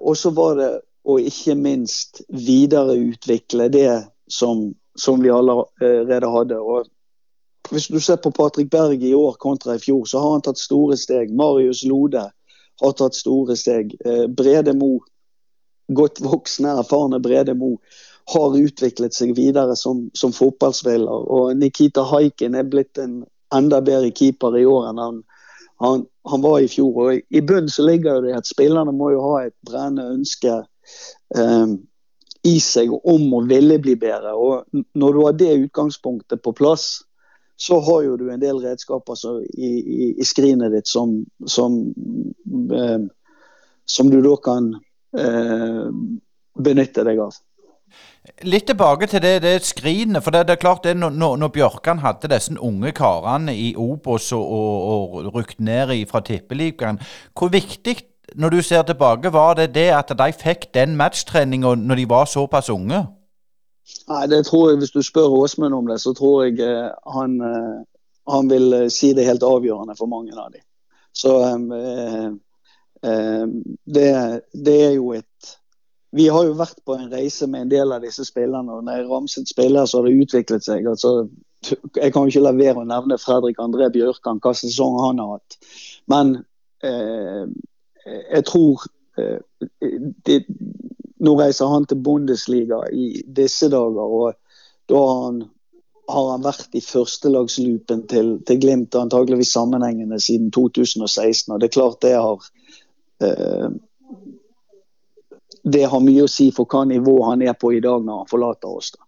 Og 0.00 0.16
så 0.16 0.32
var 0.36 0.56
det 0.60 0.70
å 1.08 1.16
ikke 1.20 1.56
minst 1.56 2.20
videreutvikle 2.28 3.68
det 3.72 3.92
som, 4.28 4.74
som 4.98 5.22
vi 5.24 5.32
allerede 5.32 6.32
hadde. 6.34 6.58
Og 6.60 6.88
hvis 7.70 7.88
du 7.88 8.00
ser 8.00 8.20
på 8.20 8.32
Patrick 8.36 8.70
Berg 8.70 9.04
i 9.04 9.14
år 9.14 9.38
kontra 9.38 9.76
i 9.76 9.82
fjor, 9.82 10.04
så 10.04 10.20
har 10.20 10.36
han 10.36 10.44
tatt 10.44 10.60
store 10.60 10.98
steg. 11.00 11.32
Marius 11.36 11.84
Lode 11.88 12.26
har 12.80 12.92
tatt 12.98 13.16
store 13.16 13.56
steg. 13.56 13.94
Eh, 14.04 14.26
Brede 14.28 14.74
Mo, 14.76 14.98
godt 15.88 16.20
voksne, 16.24 16.76
erfarne 16.80 17.20
Brede 17.22 17.54
Mo, 17.54 17.76
har 18.30 18.56
utviklet 18.56 19.14
seg 19.16 19.34
videre 19.36 19.76
som, 19.76 20.08
som 20.14 20.32
fotballspiller. 20.32 21.26
Og 21.30 21.56
Nikita 21.58 22.04
Haikin 22.06 22.54
er 22.54 22.68
blitt 22.68 22.98
en 23.00 23.22
enda 23.54 23.80
bedre 23.82 24.12
keeper 24.14 24.56
i 24.58 24.66
år 24.68 24.90
enn 24.90 25.02
han, 25.02 25.20
han, 25.82 26.04
han 26.30 26.42
var 26.44 26.60
i 26.60 26.68
fjor. 26.70 26.98
Og 27.02 27.20
I 27.28 27.42
bunnen 27.42 27.70
så 27.72 27.86
ligger 27.88 28.22
det 28.24 28.36
at 28.38 28.50
spillerne 28.50 28.94
må 28.94 29.12
jo 29.14 29.22
ha 29.24 29.46
et 29.46 29.56
brennende 29.66 30.20
ønske 30.20 30.60
eh, 31.36 31.76
i 32.46 32.56
seg 32.64 32.92
om 32.92 33.28
å 33.36 33.44
ville 33.48 33.78
bli 33.82 33.96
bedre. 34.00 34.34
Og 34.36 34.84
når 34.96 35.16
du 35.16 35.22
har 35.24 35.38
det 35.38 35.54
utgangspunktet 35.66 36.42
på 36.44 36.54
plass, 36.56 37.00
så 37.60 37.76
har 37.84 38.04
jo 38.06 38.16
du 38.16 38.30
en 38.32 38.40
del 38.40 38.62
redskaper 38.62 39.18
i, 39.52 39.68
i, 39.68 40.04
i, 40.16 40.24
skrinet 40.24 40.72
ditt 40.72 40.88
som, 40.88 41.18
som, 41.44 41.74
eh, 42.72 43.02
som 43.84 44.08
du 44.12 44.16
da 44.24 44.32
kan 44.40 44.70
eh, 45.18 45.90
benytte 46.56 47.04
deg 47.04 47.20
av. 47.20 47.36
Litt 48.42 48.66
tilbake 48.68 49.06
til 49.10 49.22
det, 49.22 49.42
det 49.42 49.54
skrinet. 49.64 50.22
for 50.22 50.30
det, 50.30 50.46
det, 50.48 50.52
er 50.56 50.62
klart 50.62 50.84
det, 50.84 50.96
når, 50.96 51.36
når 51.36 51.48
Bjørkan 51.48 51.98
hadde 51.98 52.28
disse 52.28 52.54
unge 52.60 52.92
karene 52.92 53.56
i 53.56 53.74
Obos 53.76 54.32
og, 54.32 54.44
og, 54.44 55.14
og 55.14 55.34
rykket 55.34 55.60
ned 55.60 56.06
fra 56.10 56.20
Tippeligaen, 56.20 57.00
hvor 57.38 57.48
viktig 57.48 57.96
når 58.34 58.48
du 58.48 58.62
ser 58.62 58.82
tilbake, 58.82 59.32
var 59.32 59.54
det 59.54 59.74
det 59.74 59.90
at 59.90 60.12
de 60.18 60.32
fikk 60.32 60.70
den 60.74 60.96
matchtreninga 60.96 61.74
når 61.74 61.94
de 61.94 62.08
var 62.08 62.24
såpass 62.24 62.70
unge? 62.70 63.06
Nei, 64.08 64.26
det 64.26 64.44
tror 64.46 64.70
jeg, 64.70 64.78
Hvis 64.78 64.90
du 64.90 65.02
spør 65.02 65.34
Åsmund 65.42 65.74
om 65.74 65.86
det, 65.86 66.00
så 66.00 66.12
tror 66.12 66.44
jeg 66.44 66.60
eh, 66.60 66.90
han, 67.14 67.40
eh, 67.40 67.80
han, 68.30 68.50
vil 68.50 68.72
eh, 68.72 68.88
si 68.88 69.12
det 69.12 69.26
helt 69.26 69.42
avgjørende 69.42 69.96
for 69.98 70.06
mange 70.06 70.34
av 70.36 70.52
dem. 70.52 70.62
Så 71.12 71.32
eh, 71.42 72.26
eh, 73.10 73.46
det, 73.94 74.10
det, 74.52 74.76
er 74.86 74.92
jo 74.94 75.12
et 75.12 75.56
Vi 76.16 76.26
har 76.28 76.44
jo 76.46 76.56
vært 76.58 76.80
på 76.84 76.96
en 76.96 77.10
reise 77.12 77.46
med 77.46 77.66
en 77.66 77.70
del 77.70 77.92
av 77.94 78.02
disse 78.02 78.24
spillerne. 78.26 78.72
og 78.72 78.84
Når 78.84 78.98
jeg 78.98 79.08
ramset 79.10 79.52
spillere, 79.52 79.86
så 79.86 80.00
har 80.00 80.08
det 80.08 80.24
utviklet 80.24 80.66
seg. 80.66 80.86
altså 80.86 81.28
jeg 81.96 82.12
kan 82.12 82.24
jo 82.24 82.32
ikke 82.32 82.44
la 82.44 82.52
være 82.56 82.82
å 82.82 82.88
nevne 82.88 83.18
Fredrik 83.20 83.60
André 83.60 83.90
Bjørkan, 83.92 84.40
hva 84.40 84.52
sesong 84.56 84.96
han 85.02 85.20
har 85.20 85.34
hatt. 85.36 85.58
Men 86.08 86.32
eh, 86.86 87.44
jeg 88.06 88.46
tror 88.48 88.86
eh, 89.20 89.66
det, 90.26 90.42
Nå 91.20 91.34
reiser 91.36 91.68
han 91.68 91.84
til 91.84 92.00
Bundesliga 92.00 92.78
i 92.96 93.20
disse 93.28 93.68
dager, 93.68 94.00
og 94.00 94.38
da 94.88 95.00
har 95.04 95.18
han, 95.26 95.42
har 96.08 96.30
han 96.30 96.46
vært 96.46 96.78
i 96.78 96.80
førstelagsloopen 96.80 98.06
til, 98.08 98.30
til 98.48 98.60
Glimt 98.62 98.96
antageligvis 98.96 99.52
sammenhengende 99.52 100.16
siden 100.16 100.48
2016. 100.56 101.52
og 101.52 101.60
Det 101.60 101.68
er 101.68 101.74
klart 101.76 102.00
det 102.06 102.14
har 102.16 102.48
eh, 103.20 103.68
det 105.62 105.84
har 105.92 106.02
mye 106.04 106.24
å 106.24 106.30
si 106.30 106.50
for 106.54 106.68
hva 106.70 106.86
nivå 106.88 107.20
han 107.28 107.42
er 107.42 107.56
på 107.58 107.74
i 107.76 107.82
dag 107.84 108.04
når 108.04 108.22
han 108.22 108.30
forlater 108.30 108.76
oss. 108.80 108.92
da. 108.96 109.04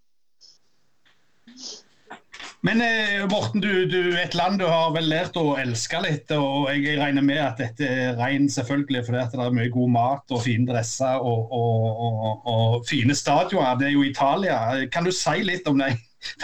Men 2.64 2.78
eh, 2.80 3.26
Morten, 3.26 3.60
du, 3.60 3.86
du, 3.90 4.18
et 4.20 4.34
land 4.38 4.60
du 4.60 4.68
har 4.70 4.92
vel 4.94 5.08
lært 5.10 5.34
å 5.40 5.56
elske 5.58 5.98
litt. 6.04 6.30
og 6.30 6.68
Jeg 6.70 6.94
regner 7.00 7.24
med 7.26 7.40
at 7.42 7.58
dette 7.58 7.88
er 7.88 8.14
rein 8.20 8.46
selvfølgelig 8.46 9.02
fordi 9.08 9.24
det 9.32 9.40
er 9.42 9.56
mye 9.56 9.72
god 9.74 9.90
mat 9.96 10.34
og 10.36 10.44
fine 10.44 10.68
dresser 10.68 11.18
og, 11.18 11.50
og, 11.50 11.88
og, 12.06 12.46
og 12.52 12.76
fine 12.86 13.16
stadioner. 13.18 13.74
Det 13.80 13.88
er 13.88 13.96
jo 13.96 14.06
Italia. 14.06 14.60
Kan 14.94 15.08
du 15.08 15.10
si 15.10 15.42
litt 15.42 15.66
om 15.66 15.82
de, 15.82 15.90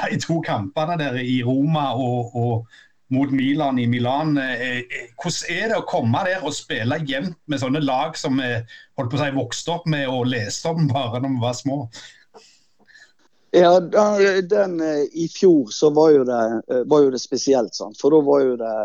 de 0.00 0.18
to 0.24 0.40
kampene 0.42 0.98
der 0.98 1.20
i 1.22 1.38
Roma 1.46 1.92
og, 1.94 2.34
mot 3.08 3.30
Milan 3.30 3.78
i 3.78 3.86
Milan? 3.86 4.36
Eh, 4.38 4.62
eh, 4.62 5.08
hvordan 5.22 5.56
er 5.56 5.72
det 5.72 5.80
å 5.80 5.86
komme 5.88 6.22
der 6.26 6.44
og 6.44 6.54
spille 6.56 7.00
jevnt 7.08 7.38
med 7.48 7.62
sånne 7.62 7.82
lag 7.84 8.16
som 8.18 8.38
vi 8.40 8.50
holdt 8.98 9.10
på 9.12 9.18
å 9.18 9.22
si, 9.22 9.32
vokste 9.36 9.74
opp 9.74 9.88
med 9.90 10.08
og 10.12 10.28
leste 10.28 10.72
om 10.72 10.88
bare 10.90 11.22
når 11.24 11.34
vi 11.34 11.44
var 11.46 11.56
små? 11.56 11.80
Ja, 13.56 13.80
den, 13.80 14.48
den, 14.48 14.80
I 15.12 15.28
fjor 15.32 15.70
så 15.72 15.88
var 15.96 16.12
jo 16.12 16.24
det, 16.28 16.42
eh, 16.68 16.84
var 16.86 17.06
jo 17.06 17.12
det 17.14 17.22
spesielt. 17.22 17.74
Sant? 17.74 17.96
For 18.00 18.12
da 18.12 18.20
var 18.24 18.44
jo 18.44 18.56
det 18.60 18.76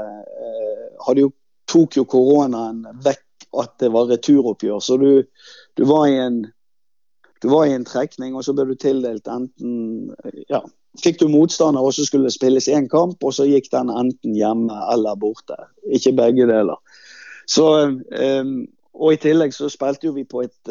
eh, 0.48 1.20
jo, 1.20 1.32
tok 1.70 2.00
jo 2.00 2.08
koronaen 2.08 2.86
vekk 3.04 3.48
at 3.60 3.76
det 3.84 3.92
var 3.94 4.08
returoppgjør. 4.10 4.80
Så 4.80 4.98
du, 4.98 5.26
du, 5.76 5.84
var 5.90 6.08
i 6.08 6.16
en, 6.22 6.46
du 7.44 7.50
var 7.52 7.68
i 7.68 7.76
en 7.76 7.86
trekning, 7.86 8.38
og 8.38 8.48
så 8.48 8.56
ble 8.56 8.72
du 8.72 8.80
tildelt 8.80 9.28
enten 9.28 10.14
ja, 10.48 10.64
Fikk 11.02 11.20
du 11.22 11.28
motstander, 11.32 11.82
og 11.82 11.96
så 11.96 12.06
skulle 12.06 12.30
det 12.30 12.36
spilles 12.36 12.70
én 12.70 12.86
kamp, 12.92 13.24
og 13.26 13.34
så 13.34 13.48
gikk 13.50 13.72
den 13.74 13.90
enten 13.90 14.36
hjemme 14.38 14.76
eller 14.94 15.18
borte. 15.18 15.58
Ikke 15.90 16.14
begge 16.14 16.46
deler. 16.50 16.78
Så, 17.50 17.66
og 18.94 19.08
I 19.10 19.20
tillegg 19.20 19.56
så 19.56 19.72
spilte 19.74 20.08
jo 20.08 20.14
vi 20.14 20.24
på 20.30 20.44
et, 20.46 20.70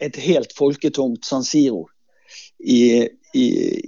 et 0.00 0.16
helt 0.24 0.56
folketomt 0.56 1.28
San 1.28 1.44
Siro 1.44 1.84
i, 2.58 3.04
i, 3.36 3.46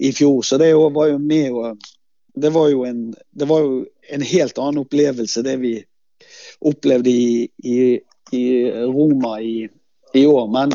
i 0.08 0.12
fjor. 0.12 0.42
Så 0.44 0.60
det 0.60 0.74
var 0.76 1.08
jo 1.08 1.18
med 1.18 1.56
og 1.56 1.88
det 2.36 2.52
var 2.52 2.86
en, 2.86 3.14
det 3.30 3.48
var 3.48 3.64
jo 3.64 3.86
en 4.12 4.22
helt 4.22 4.58
annen 4.58 4.82
opplevelse 4.84 5.42
det 5.42 5.56
vi 5.62 5.72
opplevde 6.60 7.10
i, 7.10 7.48
i, 7.64 7.78
i 8.36 8.44
Roma 8.84 9.38
i, 9.40 9.68
i, 10.12 10.26
år. 10.26 10.50
Men 10.52 10.74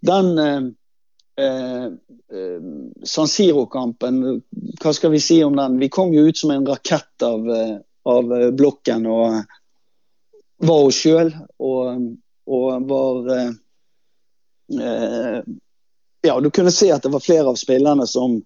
den 0.00 0.76
eh, 1.38 1.84
eh, 1.86 2.58
San 3.04 3.30
Siro-kampen, 3.30 4.42
hva 4.82 4.92
skal 4.94 5.14
vi 5.14 5.20
si 5.22 5.38
om 5.44 5.56
den? 5.56 5.78
Vi 5.78 5.88
kom 5.88 6.12
jo 6.14 6.26
ut 6.28 6.38
som 6.38 6.50
en 6.54 6.66
rakett 6.66 7.22
av, 7.22 7.48
eh, 7.50 7.78
av 8.08 8.34
blokken 8.58 9.06
og 9.06 9.40
var 10.58 10.90
oss 10.90 11.00
sjøl. 11.04 11.32
Og, 11.58 12.10
og, 12.48 12.90
var 12.90 13.32
eh, 13.36 13.48
eh 14.82 15.40
ja, 16.26 16.40
du 16.42 16.50
kunne 16.50 16.74
se 16.74 16.90
at 16.90 17.04
det 17.04 17.12
var 17.14 17.22
flere 17.22 17.46
av 17.46 17.54
spillerne 17.54 18.02
som 18.10 18.40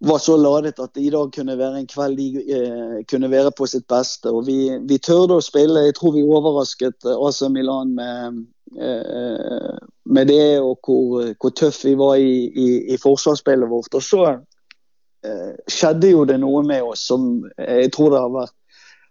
var 0.00 0.18
så 0.18 0.36
ladet 0.36 0.78
at 0.80 0.96
i 0.96 1.10
dag 1.10 1.32
kunne 1.34 1.56
være 1.58 1.82
en 1.82 1.88
kveld 1.90 2.16
de 2.16 2.28
eh, 2.56 3.00
kunne 3.10 3.28
være 3.28 3.50
på 3.52 3.66
sitt 3.68 3.84
beste. 3.90 4.30
Og 4.30 4.46
vi, 4.46 4.78
vi 4.88 4.96
tørde 5.02 5.36
å 5.36 5.44
spille. 5.44 5.82
Jeg 5.88 5.98
tror 5.98 6.14
vi 6.14 6.24
overrasket 6.24 7.04
AC 7.10 7.42
Milan 7.52 7.92
med, 7.98 8.22
eh, 8.22 8.38
med 8.70 10.26
det, 10.30 10.60
og 10.60 10.78
hvor, 10.86 11.34
hvor 11.40 11.52
tøff 11.56 11.84
vi 11.84 11.96
var 11.98 12.16
i, 12.22 12.46
i, 12.46 12.68
i 12.94 12.96
forsvarsspillet 13.02 13.70
vårt. 13.70 13.94
Og 13.94 14.02
så 14.02 14.22
eh, 14.30 15.52
skjedde 15.70 16.12
jo 16.12 16.24
det 16.28 16.38
noe 16.42 16.62
med 16.66 16.86
oss 16.86 17.04
som 17.10 17.28
jeg 17.58 17.90
tror 17.94 18.14
det 18.14 18.22
har 18.22 18.34
vært, 18.34 18.56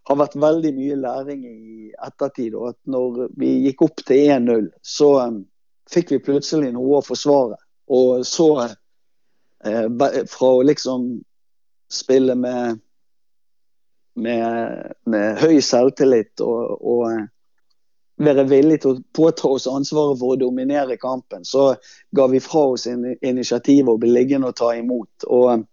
har 0.09 0.19
vært 0.23 0.39
veldig 0.41 0.73
mye 0.77 0.99
læring 1.03 1.45
i 1.45 1.91
ettertid. 2.07 2.55
Og 2.55 2.71
at 2.71 2.79
når 2.89 3.25
vi 3.37 3.53
gikk 3.67 3.83
opp 3.89 4.03
til 4.07 4.31
1-0, 4.37 4.69
så 4.81 5.13
um, 5.27 5.41
fikk 5.91 6.15
vi 6.15 6.23
plutselig 6.29 6.71
noe 6.73 6.99
å 7.01 7.05
forsvare. 7.05 7.59
Og 7.93 8.25
så 8.27 8.49
eh, 8.63 9.87
fra 10.29 10.53
å 10.55 10.63
liksom 10.65 11.11
spille 11.89 12.35
med 12.37 12.79
med, 14.19 14.93
med 15.05 15.39
høy 15.39 15.59
selvtillit 15.63 16.41
og, 16.43 16.79
og, 16.83 17.03
eh, 17.11 17.27
være 18.19 18.45
villig 18.49 18.81
til 18.83 18.95
å 18.95 19.01
påta 19.15 19.47
oss 19.47 19.67
ansvaret 19.69 20.19
for 20.19 20.35
å 20.35 20.39
dominere 20.39 20.97
kampen, 20.99 21.45
så 21.47 21.73
ga 22.15 22.27
vi 22.27 22.41
fra 22.43 22.65
oss 22.73 22.87
initiativet 22.87 23.91
og 23.91 24.01
ble 24.01 24.11
liggende 24.11 24.51
og 24.51 24.57
ta 24.59 24.73
imot. 24.75 25.27
Og 25.27 25.47
eh, 25.53 25.63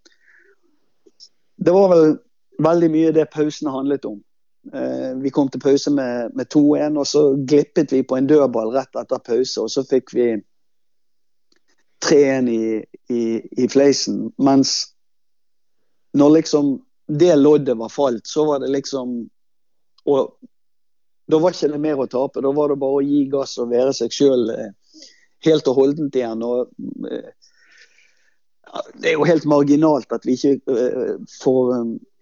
det 1.57 1.75
var 1.75 1.91
vel 1.91 2.17
veldig 2.63 2.89
mye 2.93 3.13
det 3.15 3.27
pausen 3.33 3.71
handlet 3.71 4.07
om. 4.07 4.19
Eh, 4.73 5.11
vi 5.23 5.31
kom 5.33 5.51
til 5.51 5.63
pause 5.63 5.91
med, 5.91 6.35
med 6.35 6.49
2-1, 6.53 6.99
og 6.99 7.07
så 7.07 7.23
glippet 7.37 7.91
vi 7.91 8.03
på 8.07 8.17
en 8.17 8.29
dødball 8.29 8.71
rett 8.75 8.99
etter 8.99 9.23
pause. 9.23 9.63
Og 9.63 9.71
så 9.73 9.83
fikk 9.87 10.15
vi 10.15 10.31
3-1 12.05 12.51
i, 12.53 12.61
i, 13.11 13.23
i 13.63 13.71
fleisen. 13.71 14.29
Mens 14.37 14.79
når 16.17 16.37
liksom 16.39 16.77
det 17.07 17.35
loddet 17.35 17.77
var 17.79 17.91
falt, 17.91 18.27
så 18.27 18.45
var 18.47 18.63
det 18.63 18.71
liksom 18.71 19.25
og 20.07 20.37
Da 21.27 21.39
var 21.39 21.55
ikke 21.55 21.71
det 21.73 21.81
mer 21.83 21.99
å 21.99 22.07
tape. 22.09 22.43
Da 22.43 22.53
var 22.55 22.71
det 22.71 22.79
bare 22.81 23.01
å 23.01 23.05
gi 23.05 23.25
gass 23.31 23.57
og 23.61 23.71
være 23.73 23.93
seg 23.95 24.13
sjøl 24.15 24.47
eh, 24.53 24.71
helt 25.47 25.67
og 25.67 25.81
holdent 25.81 26.15
igjen. 26.15 26.43
og 26.43 26.71
eh, 27.11 27.33
Det 28.95 29.11
er 29.11 29.17
jo 29.17 29.27
helt 29.27 29.47
marginalt 29.49 30.15
at 30.15 30.27
vi 30.27 30.37
ikke 30.37 30.55
eh, 30.71 31.13
får, 31.41 31.73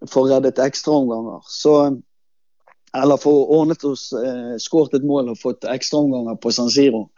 får 0.09 0.29
reddet 0.33 0.61
ekstraomganger. 0.65 1.45
Så 1.49 1.77
eller 2.95 3.19
får 3.19 3.49
ordnet 3.51 3.81
oss, 3.83 4.05
skåret 4.63 4.93
et 4.95 5.03
mål 5.03 5.33
og 5.33 5.39
fått 5.41 5.65
ekstraomganger 5.67 6.37
på 6.39 6.53
San 6.55 6.69
Siro. 6.71 7.09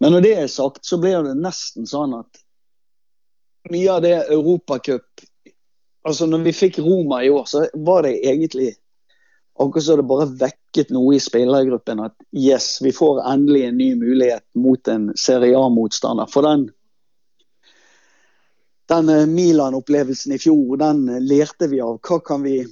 Men 0.00 0.14
når 0.14 0.22
det 0.24 0.30
er 0.32 0.46
sagt, 0.48 0.80
så 0.88 0.96
blir 0.96 1.26
det 1.26 1.34
nesten 1.36 1.84
sånn 1.84 2.14
at 2.16 2.40
mye 3.68 3.90
av 3.92 4.00
det 4.00 4.14
Europacup 4.32 5.26
altså 6.06 6.26
når 6.26 6.46
vi 6.46 6.56
fikk 6.56 6.78
Roma 6.84 7.22
i 7.24 7.30
år, 7.30 7.44
så 7.48 7.66
var 7.74 8.06
det 8.06 8.20
egentlig 8.26 8.72
akkurat 9.64 9.84
så 9.84 9.96
det 9.96 10.06
bare 10.08 10.26
vekket 10.40 10.92
noe 10.94 11.14
i 11.16 11.22
spillergruppen 11.22 12.02
at 12.04 12.14
yes, 12.36 12.78
vi 12.82 12.92
får 12.96 13.22
endelig 13.28 13.64
en 13.66 13.80
ny 13.80 13.88
mulighet 14.00 14.44
mot 14.58 14.88
en 14.88 15.10
Serie 15.18 15.58
A-motstander. 15.58 16.30
For 16.32 16.46
den, 16.46 16.68
den 18.88 19.12
eh, 19.12 19.26
Milan-opplevelsen 19.28 20.36
i 20.36 20.40
fjor, 20.40 20.80
den 20.80 21.04
lærte 21.26 21.68
vi 21.72 21.82
av. 21.84 22.00
Hva 22.00 22.22
kan 22.24 22.46
vi 22.46 22.62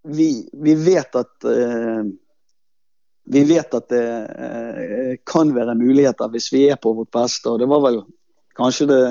Vi, 0.00 0.48
vi 0.52 0.74
vet 0.80 1.16
at 1.18 1.44
uh, 1.44 2.06
vi 3.28 3.40
vet 3.44 3.74
at 3.76 3.88
det 3.92 4.06
uh, 4.32 5.10
kan 5.28 5.50
være 5.52 5.74
muligheter 5.76 6.30
hvis 6.32 6.46
vi 6.54 6.62
er 6.72 6.78
på 6.80 6.94
vårt 6.96 7.10
beste. 7.12 7.50
og 7.50 7.58
Det 7.60 7.68
var 7.68 7.82
vel 7.84 7.98
kanskje 8.56 8.86
det 8.88 9.02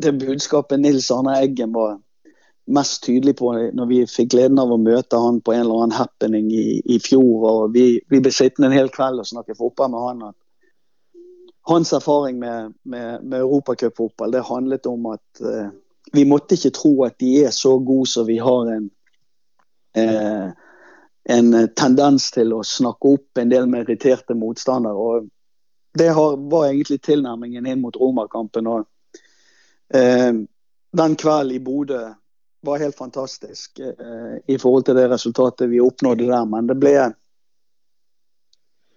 det 0.00 0.12
budskapet 0.12 0.80
Nils 0.80 1.10
Arne 1.10 1.36
Eggen 1.40 1.72
var 1.72 1.98
mest 2.66 3.02
tydelig 3.04 3.36
på 3.36 3.52
når 3.74 3.86
vi 3.86 4.00
fikk 4.06 4.30
gleden 4.34 4.58
av 4.62 4.72
å 4.72 4.78
møte 4.80 5.18
han 5.18 5.40
på 5.42 5.54
en 5.54 5.64
eller 5.64 5.84
annen 5.84 5.96
happening 5.96 6.50
i, 6.54 6.80
i 6.84 6.98
fjor. 7.02 7.46
og 7.48 7.74
Vi, 7.74 8.00
vi 8.10 8.20
ble 8.22 8.32
sittende 8.34 8.70
en 8.70 8.76
hel 8.76 8.90
kveld 8.94 9.22
og 9.22 9.28
snakke 9.28 9.56
fotball 9.58 9.90
med 9.92 10.06
han. 10.06 10.36
Hans 11.70 11.92
erfaring 11.96 12.38
med, 12.38 12.74
med, 12.82 13.24
med 13.24 13.40
europacupfotball 13.40 14.38
handlet 14.46 14.86
om 14.90 15.10
at 15.12 15.42
eh, 15.44 15.72
vi 16.12 16.24
måtte 16.26 16.56
ikke 16.56 16.74
tro 16.74 16.94
at 17.06 17.18
de 17.22 17.34
er 17.44 17.54
så 17.54 17.76
gode 17.78 18.08
som 18.10 18.26
vi 18.26 18.38
har 18.42 18.70
en, 18.74 18.86
eh, 19.98 20.46
en 21.30 21.58
tendens 21.76 22.30
til 22.34 22.54
å 22.56 22.64
snakke 22.66 23.14
opp 23.16 23.42
en 23.42 23.52
del 23.52 23.68
meritterte 23.70 24.34
motstandere. 24.34 24.94
og 24.94 25.28
Det 25.94 26.08
har, 26.14 26.38
var 26.50 26.70
egentlig 26.70 27.02
tilnærmingen 27.02 27.66
inn 27.66 27.84
mot 27.84 27.96
Romerkampen. 27.96 28.66
og 28.66 28.88
Eh, 29.94 30.32
den 30.92 31.16
kvelden 31.16 31.56
i 31.56 31.58
Bodø 31.58 32.14
var 32.60 32.78
helt 32.78 32.96
fantastisk 32.96 33.78
eh, 33.78 34.36
i 34.46 34.58
forhold 34.58 34.84
til 34.84 34.98
det 34.98 35.08
resultatet 35.10 35.70
vi 35.70 35.80
oppnådde 35.80 36.28
der. 36.28 36.44
Men 36.44 36.68
det 36.68 36.78
ble 36.80 36.94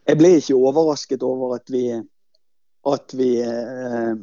Jeg 0.03 0.19
ble 0.19 0.33
ikke 0.35 0.55
overrasket 0.59 1.21
over 1.23 1.55
at 1.55 1.69
vi, 1.71 1.87
at 2.91 3.13
vi 3.15 3.29
eh, 3.39 4.13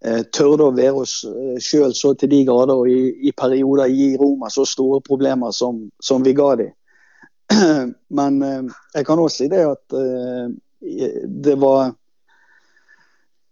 eh 0.00 0.22
tørde 0.32 0.64
å 0.64 0.72
være 0.72 1.02
oss 1.02 1.18
sjøl 1.60 1.92
så 1.92 2.14
til 2.14 2.30
de 2.30 2.44
grader 2.48 2.72
og 2.72 2.88
i, 2.88 3.28
i, 3.28 3.32
perioder 3.36 3.92
gi 3.92 4.16
Roma 4.16 4.48
så 4.48 4.64
store 4.64 5.02
problemer 5.04 5.50
som, 5.52 5.90
som 6.00 6.24
vi 6.24 6.32
ga 6.32 6.54
dem. 6.56 6.72
Men 8.18 8.42
eh, 8.42 8.62
jeg 8.94 9.06
kan 9.06 9.18
også 9.18 9.44
si 9.44 9.48
det 9.52 9.64
at 9.66 9.96
eh, 9.98 10.48
det 11.44 11.56
var 11.60 11.92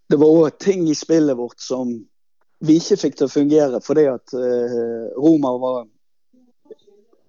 det 0.09 0.17
var 0.17 0.41
òg 0.41 0.59
ting 0.63 0.87
i 0.89 0.95
spillet 0.95 1.37
vårt 1.37 1.61
som 1.61 1.91
vi 2.61 2.79
ikke 2.81 2.97
fikk 3.01 3.17
til 3.19 3.29
å 3.29 3.33
fungere 3.33 3.81
fordi 3.85 4.07
at 4.11 4.37
eh, 4.37 5.09
Roma 5.17 5.53
var, 5.61 5.81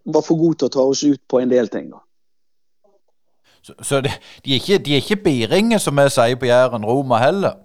var, 0.05 0.23
for 0.23 0.39
god 0.39 0.59
til 0.59 0.69
å 0.69 0.75
ta 0.75 0.85
oss 0.87 1.03
ut 1.03 1.21
på 1.29 1.41
en 1.43 1.51
del 1.51 1.71
ting. 1.73 1.89
da. 1.91 2.03
Så, 3.61 3.75
så 3.83 3.99
de, 4.01 4.13
de, 4.45 4.53
er 4.53 4.61
ikke, 4.61 4.79
de 4.83 4.95
er 4.95 5.03
ikke 5.03 5.23
biringer, 5.25 5.81
som 5.83 5.99
vi 5.99 6.07
sier 6.13 6.39
på 6.39 6.47
Jæren, 6.47 6.87
Roma 6.87 7.19
heller? 7.19 7.59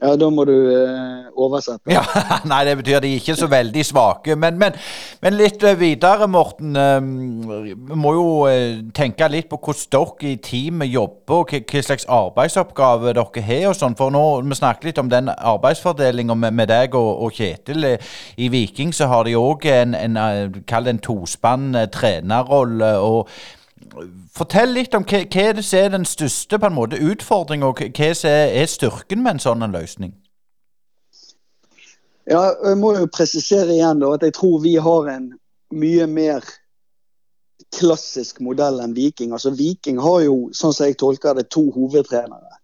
Ja, 0.00 0.14
da 0.16 0.30
må 0.32 0.46
du 0.48 0.54
eh, 0.72 1.28
oversette. 1.36 1.90
Ja, 1.92 2.00
nei, 2.50 2.62
det 2.64 2.78
betyr 2.78 3.02
de 3.04 3.10
er 3.10 3.20
ikke 3.20 3.36
så 3.36 3.48
veldig 3.52 3.82
svake. 3.84 4.36
Men, 4.40 4.56
men, 4.60 4.78
men 5.20 5.36
litt 5.36 5.60
eh, 5.66 5.76
videre, 5.76 6.28
Morten. 6.30 6.72
Eh, 6.72 6.96
vi 7.68 7.98
må 8.00 8.14
jo 8.16 8.24
eh, 8.48 8.80
tenke 8.96 9.28
litt 9.28 9.50
på 9.50 9.60
hvordan 9.60 9.92
dere 9.92 10.32
i 10.32 10.40
teamet 10.40 10.88
jobber, 10.88 11.42
og 11.42 11.52
hva 11.52 11.84
slags 11.84 12.08
arbeidsoppgave 12.08 13.12
dere 13.12 13.44
har. 13.50 13.68
og 13.70 13.76
sånn, 13.76 13.98
For 13.98 14.14
nå, 14.14 14.24
Vi 14.48 14.60
snakker 14.62 14.88
litt 14.88 15.02
om 15.02 15.12
den 15.12 15.28
arbeidsfordelinga 15.36 16.38
med, 16.46 16.56
med, 16.56 16.72
deg 16.72 16.96
og, 16.96 17.12
og, 17.26 17.36
Kjetil. 17.36 17.84
I 18.40 18.48
Viking 18.52 18.96
så 18.96 19.10
har 19.12 19.28
de 19.28 19.36
òg 19.36 19.68
en, 19.68 19.94
en, 19.94 20.16
en 20.16 21.04
tospann 21.04 21.74
trenerrolle. 21.92 22.94
og 22.98 23.28
Fortell 24.34 24.74
litt 24.76 24.94
om 24.94 25.04
hva, 25.08 25.22
hva 25.24 25.52
det 25.56 25.64
er 25.74 25.92
den 25.92 26.06
største 26.06 26.58
på 26.60 26.68
en 26.68 26.76
måte 26.76 27.00
utfordringa, 27.00 27.70
og 27.70 27.80
hva 27.80 28.10
som 28.14 28.30
er 28.30 28.68
styrken 28.70 29.22
med 29.24 29.38
en 29.38 29.44
sånn 29.46 29.66
løsning? 29.72 30.14
Ja, 32.30 32.52
Jeg 32.62 32.78
må 32.78 32.94
jo 32.94 33.08
presisere 33.10 33.74
igjen 33.74 34.02
da, 34.02 34.12
at 34.14 34.22
jeg 34.22 34.36
tror 34.36 34.60
vi 34.62 34.76
har 34.78 35.08
en 35.10 35.32
mye 35.74 36.06
mer 36.06 36.44
klassisk 37.74 38.40
modell 38.42 38.80
enn 38.82 38.94
Viking. 38.94 39.32
Altså 39.32 39.52
Viking 39.54 39.98
har 40.02 40.24
jo, 40.26 40.36
sånn 40.54 40.74
som 40.74 40.86
jeg 40.86 40.98
tolker 41.00 41.34
det, 41.38 41.48
to 41.50 41.68
hovedtrenere. 41.74 42.58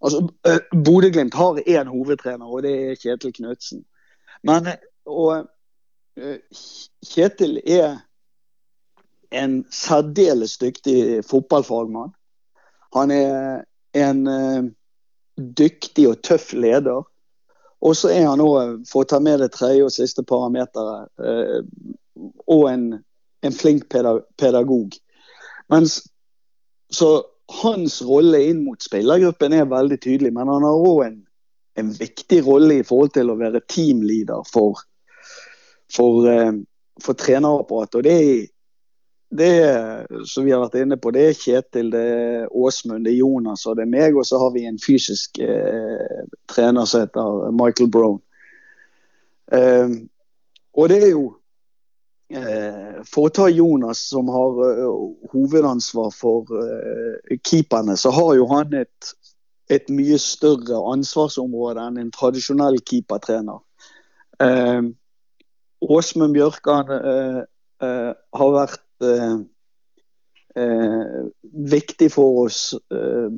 Altså 0.00 0.22
Bodø-Glimt 0.72 1.36
har 1.36 1.60
én 1.66 1.90
hovedtrener, 1.92 2.46
og 2.46 2.62
det 2.64 2.72
er 2.72 3.00
Kjetil 3.00 3.34
Knutsen. 3.36 3.82
Men 4.46 4.70
og, 5.04 5.50
Kjetil 7.04 7.58
er 7.64 8.00
en 9.30 9.64
særdeles 9.70 10.58
dyktig 10.58 11.24
fotballfagmann. 11.24 12.12
Han 12.94 13.10
er 13.10 13.62
en 13.94 14.26
uh, 14.26 14.64
dyktig 15.36 16.08
og 16.10 16.22
tøff 16.26 16.52
leder. 16.52 17.06
Og 17.80 17.96
så 17.96 18.10
er 18.12 18.26
han 18.28 18.42
òg, 18.44 18.82
for 18.90 19.04
å 19.04 19.08
ta 19.08 19.20
med 19.22 19.40
det 19.40 19.52
tredje 19.54 19.86
og 19.86 19.94
siste 19.94 20.24
parameteret, 20.26 21.08
uh, 21.22 21.62
og 22.50 22.66
en, 22.68 22.86
en, 23.46 23.56
flink 23.56 23.86
pedagog. 23.88 24.98
Mens, 25.72 26.00
så 26.92 27.22
hans 27.62 28.00
rolle 28.06 28.42
inn 28.50 28.64
mot 28.66 28.82
spillergruppen 28.82 29.54
er 29.56 29.70
veldig 29.70 30.00
tydelig, 30.02 30.34
men 30.34 30.50
han 30.50 30.66
har 30.66 30.86
òg 30.90 31.04
en, 31.06 31.18
en, 31.78 31.92
viktig 31.96 32.42
rolle 32.46 32.80
i 32.80 32.86
forhold 32.86 33.14
til 33.14 33.30
å 33.30 33.38
være 33.38 33.62
teamleader 33.70 34.44
for, 34.50 34.82
for, 35.94 36.28
for 37.00 37.18
trenerapparatet. 37.22 37.96
Og 38.02 38.06
det 38.06 38.16
er 38.18 38.34
det 39.30 40.06
som 40.26 40.44
vi 40.44 40.50
har 40.50 40.62
vært 40.64 40.80
inne 40.82 40.96
på, 40.98 41.12
det 41.14 41.22
er 41.28 41.36
Kjetil, 41.38 41.92
det 41.92 42.02
er 42.02 42.48
Åsmund, 42.50 43.04
det 43.06 43.12
er 43.12 43.20
Jonas 43.20 43.62
og 43.66 43.76
det 43.78 43.86
er 43.86 43.92
meg. 43.92 44.16
Og 44.18 44.26
så 44.26 44.40
har 44.42 44.50
vi 44.56 44.64
en 44.66 44.80
fysisk 44.82 45.38
eh, 45.38 46.24
trener 46.50 46.88
som 46.90 47.04
heter 47.04 47.52
Michael 47.54 47.90
Brown. 47.94 48.18
Eh, 49.54 49.94
og 50.74 50.90
det 50.90 50.98
er 51.02 51.12
jo 51.12 51.24
eh, 52.34 52.98
For 53.06 53.28
å 53.28 53.34
ta 53.34 53.46
Jonas, 53.50 54.02
som 54.10 54.28
har 54.30 54.58
uh, 54.58 54.90
hovedansvar 55.32 56.10
for 56.14 56.50
uh, 56.50 57.38
keeperne, 57.46 57.96
så 57.98 58.12
har 58.14 58.34
jo 58.38 58.50
han 58.50 58.74
et, 58.82 59.14
et, 59.70 59.90
mye 59.90 60.18
større 60.22 60.78
ansvarsområde 60.90 61.86
enn 61.86 62.02
en 62.02 62.12
tradisjonell 62.14 62.78
keepertrener. 62.82 63.62
Åsmund 65.80 66.32
Bjørkan 66.32 66.88
har 67.80 68.52
vært 68.54 68.80
Eh, 69.00 69.38
eh, 70.62 71.26
viktig 71.52 72.12
for 72.12 72.46
oss 72.46 72.74
eh, 72.92 73.30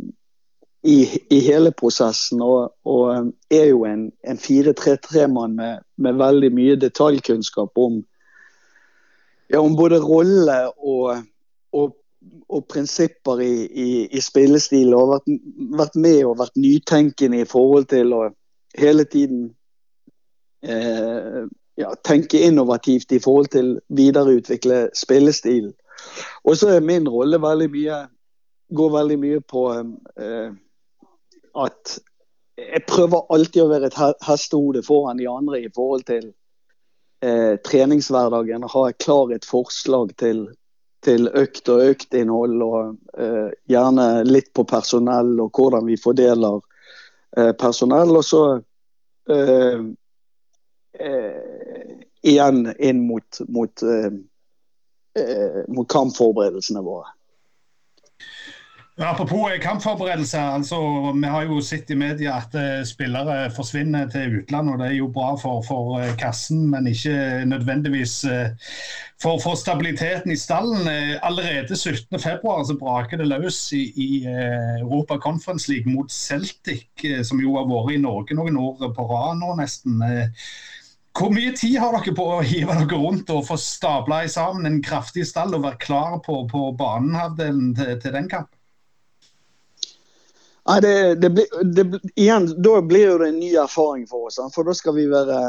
i, 0.83 1.21
i, 1.31 1.41
hele 1.41 1.73
prosessen. 1.73 2.43
Og, 2.43 2.73
og 2.85 3.33
er 3.51 3.69
jo 3.71 3.85
en, 3.89 4.11
en 4.27 4.39
4-3-3-mann 4.39 5.57
med, 5.57 5.85
med, 5.97 6.19
veldig 6.21 6.53
mye 6.55 6.79
detaljkunnskap 6.81 7.79
om, 7.79 8.03
ja, 9.53 9.61
om 9.61 9.77
både 9.77 10.01
rolle 10.03 10.59
og, 10.79 11.23
og, 11.73 11.97
og 12.49 12.67
prinsipper 12.71 13.43
i, 13.45 13.55
i, 13.67 13.89
i, 14.11 14.21
spillestil. 14.21 14.95
Og 14.99 15.15
vært, 15.15 15.35
vært, 15.79 15.99
med 15.99 16.23
og 16.27 16.39
vært 16.43 16.59
nytenkende 16.59 17.43
i 17.43 17.49
forhold 17.49 17.91
til 17.93 18.15
å 18.17 18.23
hele 18.79 19.05
tiden 19.05 19.51
eh, 20.65 21.45
ja, 21.81 21.93
tenke 22.05 22.41
innovativt 22.41 23.13
i 23.13 23.21
forhold 23.23 23.53
til 23.53 23.77
videreutvikle 23.89 24.89
spillestil. 24.97 25.73
Og 26.45 26.57
så 26.59 26.75
er 26.77 26.85
min 26.85 27.09
rolle 27.09 27.39
veldig 27.43 27.71
mye 27.73 28.03
går 28.75 28.91
veldig 28.91 29.19
mye 29.19 29.41
på 29.41 29.67
eh, 29.73 30.53
at 31.65 31.99
jeg 32.57 32.85
prøver 32.89 33.27
alltid 33.33 33.65
å 33.65 33.71
være 33.71 33.91
et 33.91 34.25
hestehode 34.27 34.83
foran 34.87 35.21
de 35.21 35.29
andre 35.29 35.63
i 35.63 35.71
forhold 35.75 36.05
til 36.09 36.27
eh, 37.25 37.57
treningshverdagen. 37.65 38.69
Ha 38.69 38.85
et 38.91 39.49
forslag 39.49 40.13
til, 40.21 40.45
til 41.05 41.29
økt 41.29 41.69
og 41.73 41.85
øktinnhold, 41.95 42.59
og 42.63 43.19
eh, 43.19 43.51
gjerne 43.73 44.25
litt 44.29 44.53
på 44.55 44.67
personell 44.69 45.35
og 45.41 45.51
hvordan 45.57 45.89
vi 45.89 45.99
fordeler 46.01 46.61
eh, 47.37 47.53
personell. 47.59 48.17
Og 48.21 48.25
så 48.25 48.45
eh, 50.99 51.07
eh, 51.07 51.97
igjen 52.23 52.75
inn 52.79 53.07
mot, 53.07 53.41
mot, 53.49 53.83
eh, 53.83 54.13
eh, 55.23 55.65
mot 55.69 55.89
kampforberedelsene 55.93 56.85
våre. 56.85 57.11
Apropos 59.03 59.49
kampforberedelse. 59.63 60.39
altså 60.39 60.77
Vi 61.17 61.27
har 61.27 61.43
jo 61.43 61.61
sett 61.61 61.91
i 61.91 61.95
media 61.97 62.35
at 62.37 62.55
uh, 62.55 62.85
spillere 62.85 63.51
forsvinner 63.51 64.07
til 64.13 64.37
utlandet. 64.43 64.73
og 64.73 64.79
Det 64.79 64.87
er 64.87 64.99
jo 64.99 65.09
bra 65.09 65.31
for, 65.41 65.63
for 65.65 65.97
kassen, 66.21 66.67
men 66.71 66.87
ikke 66.87 67.45
nødvendigvis 67.49 68.21
for, 69.23 69.41
for, 69.41 69.55
stabiliteten 69.55 70.31
i 70.31 70.37
stallen. 70.37 70.87
allerede 71.23 71.73
17.2 71.73 72.67
så 72.69 72.77
braker 72.79 73.17
det 73.17 73.27
løs 73.33 73.73
i, 73.73 73.83
i 73.97 74.25
Europa 74.27 75.17
Conference 75.17 75.73
League 75.73 75.93
mot 75.93 76.13
Celtic, 76.13 76.87
som 77.25 77.41
jo 77.41 77.57
har 77.57 77.67
vært 77.73 77.97
i 77.97 78.03
Norge 78.03 78.37
noen 78.37 78.61
år 78.61 78.93
på 78.93 79.09
rad 79.09 79.41
nå, 79.41 79.57
nesten. 79.57 80.05
Hvor 81.13 81.29
mye 81.33 81.53
tid 81.57 81.77
har 81.81 81.93
dere 81.93 82.15
på 82.17 82.25
å 82.25 82.41
hive 82.41 82.75
dere 82.79 82.99
rundt 82.99 83.31
og 83.35 83.45
få 83.45 83.59
stabla 83.61 84.23
sammen 84.33 84.69
en 84.69 84.81
kraftig 84.85 85.27
stall 85.29 85.53
og 85.59 85.67
være 85.67 85.81
klar 85.83 86.19
på, 86.25 86.39
på 86.49 86.71
banehalvdelen 86.79 87.75
til, 87.77 87.93
til, 88.01 88.15
den 88.17 88.31
kampen? 88.33 88.59
Nei, 90.71 90.79
det, 90.81 90.95
det, 91.21 91.31
det, 91.77 91.85
igjen, 92.15 92.47
Da 92.65 92.79
blir 92.87 93.19
det 93.21 93.29
en 93.29 93.41
ny 93.43 93.51
erfaring 93.61 94.07
for 94.09 94.31
oss. 94.31 94.39
For 94.55 94.65
da 94.65 94.77
skal 94.79 94.97
vi 94.97 95.09
være 95.11 95.41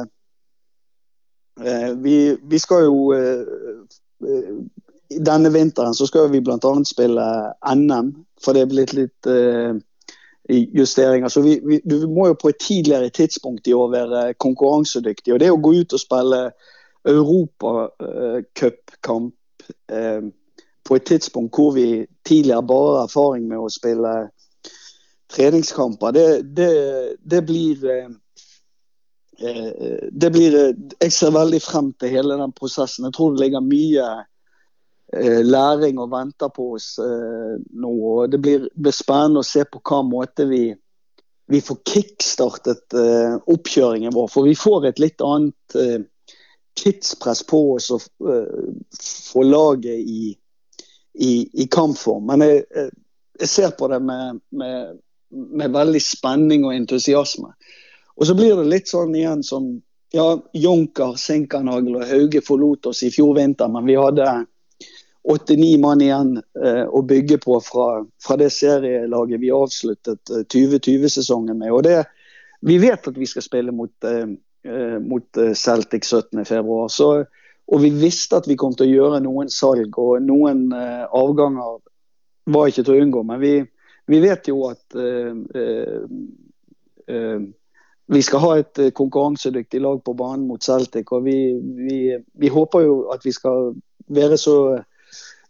eh, 1.61 1.89
vi, 2.01 2.18
vi, 2.41 2.59
skal 2.59 2.88
jo 2.89 3.14
eh, 3.16 4.51
Denne 5.14 5.53
vinteren 5.53 5.95
så 5.95 6.09
skal 6.09 6.32
vi 6.34 6.41
bl.a. 6.43 6.76
spille 6.89 7.30
NM. 7.72 8.11
For 8.43 8.57
det 8.57 8.66
er 8.66 8.74
blitt 8.74 8.97
litt 8.97 9.32
eh, 9.32 9.78
justeringer. 10.49 11.27
Så 11.27 11.41
vi, 11.41 11.59
vi, 11.63 11.81
du 11.85 12.07
må 12.07 12.27
jo 12.27 12.33
på 12.33 12.49
et 12.49 12.57
tidligere 12.59 13.09
tidspunkt 13.09 13.67
i 13.67 13.73
år 13.73 13.91
være 13.91 14.33
konkurransedyktig. 14.33 15.33
Og 15.33 15.39
det 15.39 15.51
å 15.51 15.61
gå 15.61 15.73
ut 15.79 15.93
og 15.93 15.99
spille 16.01 16.51
europacupkamp 17.07 19.33
eh, 19.91 20.21
på 20.83 20.95
et 20.95 21.05
tidspunkt 21.07 21.55
hvor 21.55 21.71
vi 21.75 22.05
tidligere 22.27 22.67
bare 22.67 22.97
har 22.97 23.03
erfaring 23.07 23.47
med 23.47 23.59
å 23.59 23.69
spille 23.71 24.29
treningskamper, 25.33 26.11
det, 26.13 26.55
det, 26.55 26.73
det 27.23 27.45
blir 27.47 27.85
eh, 27.89 28.09
det 30.13 30.31
blir 30.31 30.75
Jeg 31.01 31.11
ser 31.11 31.31
veldig 31.33 31.61
frem 31.61 31.93
til 31.99 32.09
hele 32.13 32.37
den 32.39 32.51
prosessen. 32.55 33.05
Jeg 33.07 33.13
tror 33.17 33.31
det 33.33 33.41
ligger 33.41 33.61
mye 33.65 34.05
Eh, 34.13 34.23
læring 35.43 35.99
og 36.01 36.11
venter 36.11 36.49
på 36.53 36.74
oss 36.78 36.97
eh, 36.99 37.57
nå. 37.70 37.91
og 37.91 38.32
Det 38.32 38.39
blir, 38.41 38.68
spennende 38.91 39.43
å 39.43 39.47
se 39.47 39.66
på 39.66 39.82
hva 39.84 40.01
måte 40.07 40.47
vi, 40.49 40.64
vi 41.51 41.61
får 41.61 41.80
kickstartet 41.86 42.95
uh, 42.97 43.36
oppkjøringen 43.51 44.14
vår. 44.16 44.30
For 44.32 44.47
vi 44.47 44.55
får 44.57 44.89
et 44.89 45.01
litt 45.03 45.22
annet 45.22 45.78
tidspress 46.80 47.43
på 47.45 47.59
oss 47.76 47.91
å 47.93 47.99
få 48.01 49.43
laget 49.45 49.99
i, 49.99 50.34
i, 51.14 51.34
i, 51.53 51.68
kampform. 51.70 52.32
Men 52.32 52.45
jeg, 52.47 52.64
jeg, 53.39 53.49
ser 53.51 53.76
på 53.78 53.91
det 53.91 53.99
med, 54.01 54.39
med, 54.49 54.97
med, 55.30 55.74
veldig 55.76 56.01
spenning 56.01 56.66
og 56.66 56.74
entusiasme. 56.74 57.51
Og 58.16 58.30
så 58.30 58.38
blir 58.38 58.55
det 58.57 58.70
litt 58.72 58.89
sånn 58.89 59.14
igjen 59.14 59.43
som 59.45 59.70
ja, 60.14 60.28
Jonker, 60.53 61.16
Sinkernagel 61.18 61.99
og 61.99 62.09
Hauge 62.09 62.41
forlot 62.45 62.91
oss 62.91 63.03
i 63.05 63.11
fjor 63.14 63.36
vinter, 63.38 63.70
men 63.74 63.86
vi 63.89 63.97
hadde 63.97 64.28
åtte-ni 65.24 65.78
mann 65.78 66.01
igjen 66.01 66.36
eh, 66.63 66.84
å 66.84 67.01
bygge 67.07 67.38
på 67.43 67.59
fra, 67.63 68.03
fra, 68.24 68.38
det 68.39 68.49
serielaget 68.51 69.39
vi 69.39 69.51
avsluttet 69.55 70.32
eh, 70.32 70.43
2020-sesongen 70.51 71.57
med. 71.59 71.71
Og 71.71 71.84
det, 71.88 72.01
vi 72.65 72.78
vet 72.82 73.07
at 73.07 73.17
vi 73.17 73.28
skal 73.30 73.45
spille 73.45 73.71
mot, 73.76 73.93
eh, 74.07 74.36
eh 74.67 74.99
mot 74.99 75.39
eh, 75.39 75.53
Celtic 75.55 76.03
17.2. 76.11 77.24
Og 77.71 77.80
vi 77.80 77.93
visste 77.95 78.41
at 78.41 78.49
vi 78.51 78.59
kom 78.59 78.76
til 78.76 78.89
å 78.89 78.97
gjøre 78.97 79.24
noen 79.24 79.49
salg, 79.51 79.95
og 79.97 80.19
noen 80.28 80.67
eh, 80.76 81.07
avganger 81.07 81.80
var 82.51 82.67
ikke 82.67 82.84
til 82.84 82.97
å 82.97 83.03
unngå. 83.05 83.24
Men 83.24 83.39
vi, 83.39 83.55
vi 84.11 84.19
vet 84.19 84.51
jo 84.51 84.65
at 84.67 84.97
vi 88.13 88.21
skal 88.24 88.41
ha 88.43 88.49
et 88.59 88.80
konkurransedyktig 88.95 89.80
lag 89.84 90.01
på 90.03 90.15
banen 90.19 90.43
mot 90.47 90.63
Celtic. 90.63 91.11
Og 91.15 91.24
vi, 91.24 91.38
vi, 91.80 91.99
vi 92.39 92.51
håper 92.51 92.84
jo 92.84 92.97
at 93.15 93.24
vi 93.24 93.32
skal 93.32 93.71
være 94.11 94.36
så 94.39 94.57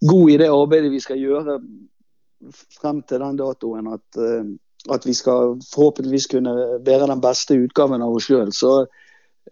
god 0.10 0.32
i 0.32 0.38
det 0.42 0.52
arbeidet 0.52 0.92
vi 0.92 1.02
skal 1.04 1.22
gjøre 1.22 1.60
frem 2.82 3.02
til 3.08 3.24
den 3.24 3.38
datoen. 3.40 3.92
At, 3.94 4.20
eh, 4.20 4.46
at 4.94 5.06
vi 5.08 5.14
skal 5.16 5.60
forhåpentligvis 5.74 6.28
kunne 6.32 6.56
være 6.86 7.08
den 7.08 7.22
beste 7.24 7.58
utgaven 7.60 8.04
av 8.04 8.16
oss 8.18 8.28
sjøl. 8.28 8.52
Så 8.52 8.74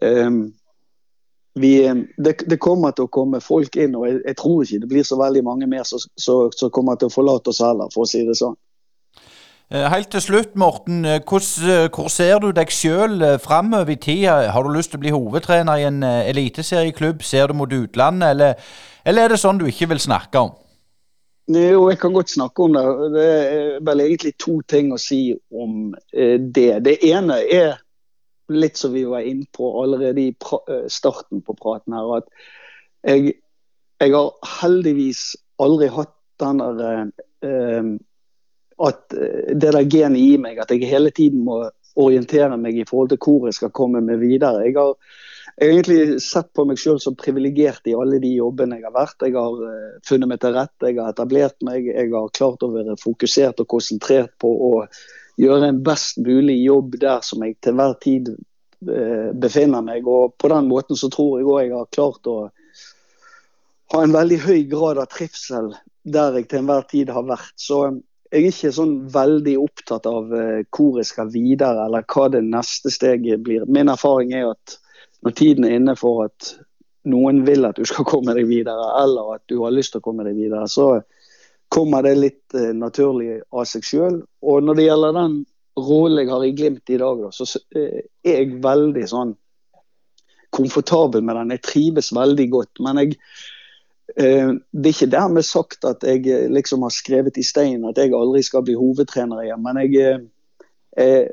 um, 0.00 0.42
vi, 1.54 1.72
det, 2.16 2.34
det, 2.48 2.58
kommer 2.60 2.92
til 2.92 3.08
å 3.08 3.12
komme 3.12 3.40
folk 3.44 3.76
inn, 3.76 3.96
og 3.96 4.06
jeg, 4.08 4.20
jeg, 4.26 4.36
tror 4.40 4.62
ikke 4.64 4.82
det 4.82 4.90
blir 4.92 5.06
så 5.08 5.18
veldig 5.20 5.42
mange 5.44 5.68
mer 5.68 5.88
som 5.88 6.68
kommer 6.72 7.00
til 7.00 7.08
å 7.08 7.14
forlate 7.14 7.52
oss 7.52 7.62
heller, 7.64 7.92
for 7.92 8.04
å 8.04 8.12
si 8.12 8.22
det 8.28 8.36
sånn. 8.40 8.56
Helt 9.72 10.10
til 10.12 10.20
slutt, 10.20 10.56
Morten. 10.60 11.06
Hvor, 11.24 11.40
hvor 11.96 12.08
ser 12.12 12.42
du 12.44 12.50
deg 12.52 12.68
selv 12.72 13.22
framover 13.40 13.94
i 13.94 13.96
tid? 13.96 14.26
Har 14.28 14.66
du 14.66 14.72
lyst 14.74 14.92
til 14.92 15.00
å 15.00 15.04
bli 15.04 15.14
hovedtrener 15.14 15.80
i 15.80 15.86
en 15.88 16.02
eliteserieklubb? 16.04 17.22
Ser 17.24 17.48
du 17.48 17.56
mot 17.56 17.72
utlandet, 17.72 18.34
eller 18.34 18.58
eller 19.04 19.26
er 19.26 19.34
det 19.34 19.40
sånn 19.42 19.58
du 19.58 19.66
ikke 19.66 19.90
vil 19.92 20.02
snakke 20.02 20.42
om? 20.46 20.52
Jo, 21.50 21.88
jeg 21.90 21.98
kan 21.98 22.14
godt 22.14 22.30
snakke 22.30 22.64
om 22.64 22.76
det. 22.76 22.82
Det 23.16 23.28
er 23.28 23.80
vel 23.84 24.04
egentlig 24.04 24.34
to 24.40 24.60
ting 24.70 24.92
å 24.94 25.00
si 25.00 25.32
om 25.50 25.94
eh, 26.14 26.38
det. 26.38 26.84
Det 26.86 26.98
ene 27.08 27.40
er 27.42 27.80
litt 28.52 28.78
som 28.78 28.94
vi 28.94 29.02
var 29.08 29.26
inne 29.26 29.48
på 29.54 29.72
allerede 29.82 30.22
i 30.22 30.30
eh, 30.30 30.86
starten 30.92 31.42
på 31.42 31.56
praten 31.58 31.96
her, 31.96 32.20
at 32.20 32.30
jeg, 33.02 33.34
jeg 33.98 34.14
har 34.14 34.54
heldigvis 34.62 35.32
aldri 35.62 35.90
hatt 35.90 36.14
den 36.42 36.62
der 36.62 37.02
eh, 37.42 37.90
at 38.80 39.02
det 39.12 39.72
der 39.74 39.84
genet 39.90 40.20
i 40.20 40.36
meg, 40.40 40.58
at 40.62 40.70
jeg 40.72 40.88
hele 40.88 41.10
tiden 41.14 41.44
må 41.44 41.62
orientere 42.00 42.56
meg 42.56 42.78
i 42.78 42.86
forhold 42.88 43.12
til 43.12 43.20
hvor 43.20 43.48
jeg 43.48 43.58
skal 43.58 43.72
komme 43.74 44.00
meg 44.04 44.20
videre. 44.22 44.64
Jeg 44.64 44.76
har 44.78 44.94
egentlig 45.60 46.20
sett 46.24 46.52
på 46.56 46.64
meg 46.68 46.80
selv 46.80 47.02
som 47.04 47.16
privilegert 47.18 47.86
i 47.88 47.96
alle 47.98 48.20
de 48.22 48.32
jobbene 48.36 48.78
jeg 48.78 48.86
har 48.88 48.94
vært. 48.94 49.26
Jeg 49.26 49.36
har 49.36 49.58
uh, 49.60 49.98
funnet 50.08 50.30
meg 50.30 50.40
til 50.42 50.56
rette, 50.56 50.88
jeg 50.88 51.00
har 51.00 51.12
etablert 51.12 51.58
meg. 51.66 51.90
Jeg 51.90 52.12
har 52.14 52.32
klart 52.36 52.64
å 52.64 52.72
være 52.72 52.96
fokusert 53.00 53.60
og 53.64 53.68
konsentrert 53.74 54.32
på 54.40 54.52
å 54.70 54.72
gjøre 55.40 55.72
en 55.72 55.82
best 55.84 56.20
mulig 56.24 56.58
jobb 56.62 56.96
der 57.02 57.22
som 57.24 57.44
jeg 57.44 57.58
til 57.64 57.76
hver 57.78 57.94
tid 58.02 58.32
uh, 58.32 59.30
befinner 59.44 59.84
meg. 59.84 60.08
Og 60.08 60.36
på 60.40 60.52
den 60.52 60.70
måten 60.72 60.98
så 60.98 61.12
tror 61.12 61.38
jeg 61.38 61.48
òg 61.48 61.62
jeg 61.66 61.76
har 61.76 61.94
klart 61.98 62.32
å 62.32 62.38
ha 63.92 64.00
en 64.00 64.14
veldig 64.14 64.38
høy 64.46 64.62
grad 64.70 65.02
av 65.02 65.10
trivsel 65.12 65.74
der 66.02 66.38
jeg 66.38 66.48
til 66.48 66.62
enhver 66.62 66.86
tid 66.88 67.12
har 67.12 67.28
vært. 67.28 67.52
Så 67.60 67.84
jeg 68.32 68.40
er 68.40 68.48
ikke 68.48 68.72
sånn 68.72 68.94
veldig 69.12 69.54
opptatt 69.60 70.06
av 70.08 70.32
uh, 70.32 70.62
hvor 70.72 70.98
jeg 71.00 71.10
skal 71.10 71.32
videre, 71.32 71.86
eller 71.86 72.06
hva 72.08 72.28
det 72.32 72.42
neste 72.46 72.92
steget 72.92 73.44
blir. 73.44 73.66
Min 73.68 73.92
erfaring 73.92 74.32
er 74.36 74.52
at 74.54 74.78
når 75.22 75.36
tiden 75.38 75.66
er 75.68 75.76
inne 75.78 75.94
for 75.98 76.24
at 76.26 76.54
noen 77.12 77.42
vil 77.46 77.66
at 77.68 77.76
du 77.76 77.84
skal 77.88 78.06
komme 78.08 78.34
deg 78.38 78.48
videre, 78.48 78.88
eller 79.02 79.36
at 79.36 79.44
du 79.50 79.58
har 79.62 79.74
lyst 79.74 79.94
til 79.94 80.02
å 80.02 80.06
komme 80.06 80.24
deg 80.26 80.38
videre, 80.38 80.64
så 80.70 81.02
kommer 81.72 82.04
det 82.06 82.16
litt 82.18 82.56
uh, 82.56 82.72
naturlig 82.76 83.40
av 83.52 83.68
seg 83.68 83.84
sjøl. 83.86 84.22
Og 84.42 84.64
når 84.64 84.80
det 84.80 84.88
gjelder 84.88 85.18
den 85.20 85.38
rollen 85.78 86.24
jeg 86.24 86.32
har 86.32 86.44
i 86.46 86.56
Glimt 86.56 86.92
i 86.92 87.00
dag, 87.04 87.22
så 87.36 87.46
uh, 87.46 88.00
er 88.24 88.36
jeg 88.40 88.58
veldig 88.64 89.06
sånn 89.12 89.36
komfortabel 90.52 91.24
med 91.24 91.36
den. 91.36 91.54
Jeg 91.56 91.64
trives 91.66 92.12
veldig 92.14 92.48
godt. 92.52 92.80
Men 92.84 93.00
jeg, 93.00 93.16
eh, 93.16 93.18
det 94.16 94.86
er 94.86 94.92
ikke 94.92 95.10
dermed 95.12 95.44
sagt 95.46 95.84
at 95.88 96.04
jeg 96.06 96.26
eh, 96.28 96.48
liksom 96.52 96.84
har 96.84 96.92
skrevet 96.94 97.38
i 97.40 97.44
stein 97.46 97.84
at 97.88 97.98
jeg 97.98 98.14
aldri 98.16 98.42
skal 98.44 98.64
bli 98.66 98.74
hovedtrener 98.76 99.44
igjen. 99.44 99.62
Men 99.64 99.80
jeg, 99.82 100.18
jeg, 100.96 101.28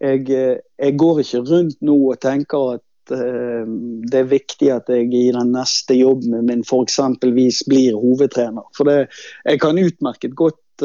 jeg, 0.00 0.58
jeg 0.78 0.96
går 0.98 1.22
ikke 1.22 1.44
rundt 1.50 1.78
nå 1.80 1.98
og 2.14 2.18
tenker 2.22 2.74
at 2.78 2.86
det 3.12 4.14
er 4.14 4.28
viktig 4.30 4.68
at 4.70 4.86
jeg 4.88 5.08
i 5.10 5.24
den 5.34 5.48
neste 5.52 5.96
jobben 5.98 6.36
min 6.46 6.60
f.eks. 6.62 7.00
blir 7.20 7.96
hovedtrener. 7.98 8.62
For 8.76 8.88
det, 8.88 9.10
jeg 9.44 9.58
kan 9.60 9.80
utmerket 9.82 10.36
godt 10.38 10.84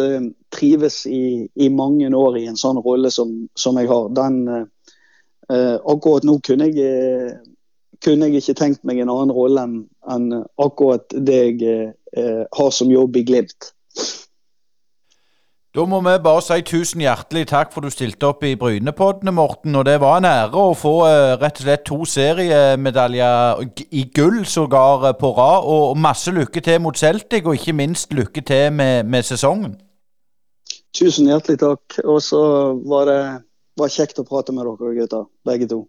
trives 0.51 1.05
i, 1.05 1.45
i, 1.55 1.69
mange 1.69 2.09
år 2.17 2.39
i 2.41 2.47
en 2.49 2.57
sånn 2.57 2.81
rolle 2.83 3.13
som, 3.13 3.45
som 3.55 3.77
jeg 3.79 3.87
har. 3.93 4.09
Den, 4.17 4.41
akkurat 5.47 6.25
nå 6.27 6.39
kunne 6.43 6.67
jeg 6.73 7.37
kunne 8.03 8.29
jeg 8.29 8.43
ikke 8.43 8.59
tenkt 8.59 8.85
meg 8.87 9.01
en 9.01 9.11
annen 9.11 9.33
rolle 9.33 9.63
enn, 9.67 9.81
enn 10.11 10.29
akkurat 10.61 11.05
det 11.11 11.41
jeg 11.41 11.91
eh, 12.17 12.43
har 12.57 12.71
som 12.73 12.91
jobb 12.93 13.17
i 13.19 13.25
Glimt. 13.27 13.71
Da 15.77 15.83
må 15.85 15.99
vi 16.01 16.13
bare 16.25 16.41
si 16.41 16.55
tusen 16.65 17.03
hjertelig 17.03 17.43
takk 17.51 17.69
for 17.69 17.85
du 17.85 17.93
stilte 17.93 18.25
opp 18.31 18.41
i 18.47 18.55
Brynepoddene, 18.57 19.29
Morten. 19.35 19.75
Og 19.77 19.83
det 19.85 19.99
var 20.01 20.17
en 20.17 20.25
ære 20.25 20.57
å 20.57 20.71
få 20.73 20.93
eh, 21.05 21.33
rett 21.37 21.59
og 21.59 21.67
slett 21.67 21.83
to 21.85 21.97
seriemedaljer 22.09 23.61
i 23.93 24.07
gull 24.15 24.39
sågar 24.49 25.05
eh, 25.11 25.17
på 25.19 25.29
rad. 25.37 25.67
Og 25.69 25.99
masse 26.01 26.33
lykke 26.33 26.63
til 26.65 26.81
mot 26.81 26.97
Celtic, 26.97 27.45
og 27.45 27.59
ikke 27.59 27.75
minst 27.77 28.15
lykke 28.15 28.41
til 28.41 28.71
med, 28.73 29.05
med 29.05 29.27
sesongen. 29.27 29.75
Tusen 30.97 31.29
hjertelig 31.29 31.61
takk. 31.61 31.99
Og 32.07 32.23
så 32.25 32.41
var 32.87 33.05
det 33.11 33.21
var 33.77 33.93
kjekt 33.93 34.17
å 34.17 34.25
prate 34.25 34.55
med 34.55 34.65
dere 34.65 34.95
gutter, 34.97 35.29
begge 35.45 35.69
to. 35.69 35.83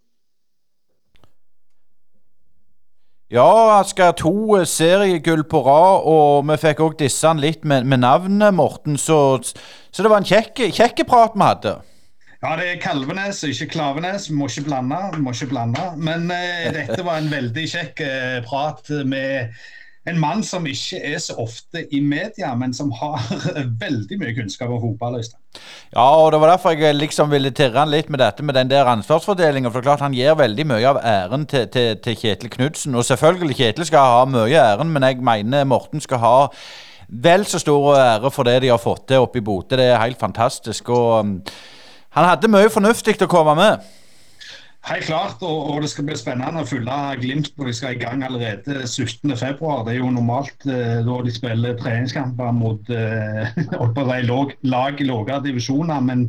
Ja, 3.28 3.80
Asker. 3.80 4.14
To 4.16 4.56
eh, 4.56 4.64
seriegull 4.64 5.42
på 5.44 5.60
rad, 5.66 6.06
og 6.08 6.46
vi 6.48 6.54
fikk 6.62 6.78
òg 6.80 6.94
disse 7.02 7.28
litt 7.36 7.60
med, 7.60 7.84
med 7.84 8.00
navnet, 8.00 8.54
Morten. 8.56 8.96
Så, 8.96 9.18
så, 9.44 10.00
det 10.00 10.08
var 10.08 10.22
en 10.22 10.28
kjekk 10.28 11.02
prat 11.04 11.36
vi 11.36 11.44
hadde. 11.44 11.74
Ja, 12.38 12.54
det 12.56 12.70
er 12.70 12.80
Kalvenes, 12.80 13.42
ikke 13.44 13.66
Klavenes. 13.74 14.30
Må 14.32 14.48
ikke 14.48 14.70
blande. 14.70 15.02
Må 15.20 15.34
ikke 15.36 15.50
blande. 15.52 15.90
Men 16.00 16.30
eh, 16.32 16.70
dette 16.72 17.04
var 17.04 17.20
en 17.20 17.28
veldig 17.28 17.66
kjekk 17.68 18.00
eh, 18.06 18.38
prat 18.48 18.88
med 19.04 19.52
en 20.08 20.18
mann 20.20 20.42
som 20.46 20.66
ikke 20.66 21.00
er 21.04 21.18
så 21.22 21.36
ofte 21.40 21.84
i 21.94 22.00
media, 22.00 22.54
men 22.58 22.74
som 22.74 22.90
har 23.00 23.22
veldig 23.84 24.18
mye 24.20 24.34
kunnskap 24.36 24.72
om 24.72 24.80
fotball. 24.82 25.20
Ja, 25.92 26.06
og 26.06 26.32
det 26.32 26.40
var 26.40 26.52
derfor 26.52 26.76
jeg 26.76 26.96
liksom 26.96 27.30
ville 27.32 27.52
tirre 27.54 27.82
han 27.82 27.92
litt 27.92 28.10
med 28.10 28.22
dette 28.22 28.44
med 28.44 28.56
den 28.58 28.70
der 28.70 28.90
ansvarsfordelinga. 28.90 29.70
For 29.70 29.80
det 29.80 29.86
er 29.86 29.90
klart 29.90 30.04
han 30.06 30.16
gir 30.16 30.36
veldig 30.38 30.66
mye 30.72 30.90
av 30.90 31.00
æren 31.04 31.46
til, 31.50 31.68
til, 31.72 31.96
til 32.04 32.18
Kjetil 32.18 32.52
Knutsen. 32.52 32.96
Og 32.98 33.06
selvfølgelig 33.08 33.58
Kjetil 33.60 33.88
skal 33.88 34.12
ha 34.12 34.28
mye 34.28 34.60
æren, 34.60 34.92
men 34.92 35.08
jeg 35.08 35.22
mener 35.24 35.68
Morten 35.68 36.04
skal 36.04 36.22
ha 36.24 36.36
vel 37.08 37.46
så 37.48 37.58
stor 37.58 37.94
ære 37.96 38.30
for 38.30 38.44
det 38.44 38.60
de 38.62 38.72
har 38.72 38.80
fått 38.80 39.06
til 39.08 39.24
oppe 39.24 39.40
i 39.40 39.44
Bodø. 39.44 39.76
Det 39.76 39.86
er 39.92 40.02
helt 40.02 40.20
fantastisk. 40.20 40.88
Og 40.88 41.20
um, 41.20 41.38
han 42.16 42.28
hadde 42.28 42.50
mye 42.52 42.70
fornuftig 42.72 43.16
til 43.16 43.28
å 43.28 43.32
komme 43.32 43.56
med. 43.58 43.84
Helt 44.88 45.04
klart, 45.04 45.42
og, 45.44 45.66
og, 45.68 45.82
det 45.84 45.90
skal 45.92 46.06
bli 46.08 46.14
spennende 46.16 46.62
å 46.64 46.68
følge 46.68 46.94
Glimt 47.20 47.50
når 47.58 47.68
de 47.68 47.72
skal 47.76 47.92
i 47.92 47.98
gang 48.00 48.22
allerede 48.24 48.86
17.2. 48.86 49.34
Det 49.84 49.92
er 49.92 49.98
jo 49.98 50.12
normalt 50.14 50.64
eh, 50.64 51.02
da 51.04 51.16
de 51.26 51.34
spiller 51.34 51.76
treningskamper 51.76 52.54
mot 52.56 52.88
eh, 52.96 53.58
lag 54.72 55.02
i 55.02 55.08
lavere 55.10 55.42
divisjoner. 55.44 56.00
Men, 56.08 56.24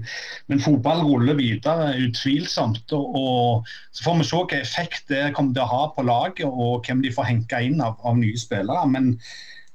men, 0.51 0.63
fotball 0.65 1.05
ruller 1.07 1.39
videre, 1.39 1.93
utvilsomt. 2.03 2.91
Og, 2.97 3.15
og, 3.21 3.71
Så 3.95 4.03
får 4.03 4.19
vi 4.19 4.27
se 4.27 4.41
hvilken 4.41 4.65
effekt 4.67 5.07
det 5.13 5.23
kommer 5.37 5.55
til 5.55 5.63
å 5.63 5.71
ha 5.71 5.83
på 5.95 6.07
laget, 6.09 6.43
og 6.49 6.83
hvem 6.83 7.05
de 7.05 7.15
får 7.15 7.31
henke 7.31 7.63
inn 7.63 7.79
av, 7.79 7.95
av 8.03 8.19
nye 8.19 8.43
spillere. 8.43 8.83
Men 8.91 9.13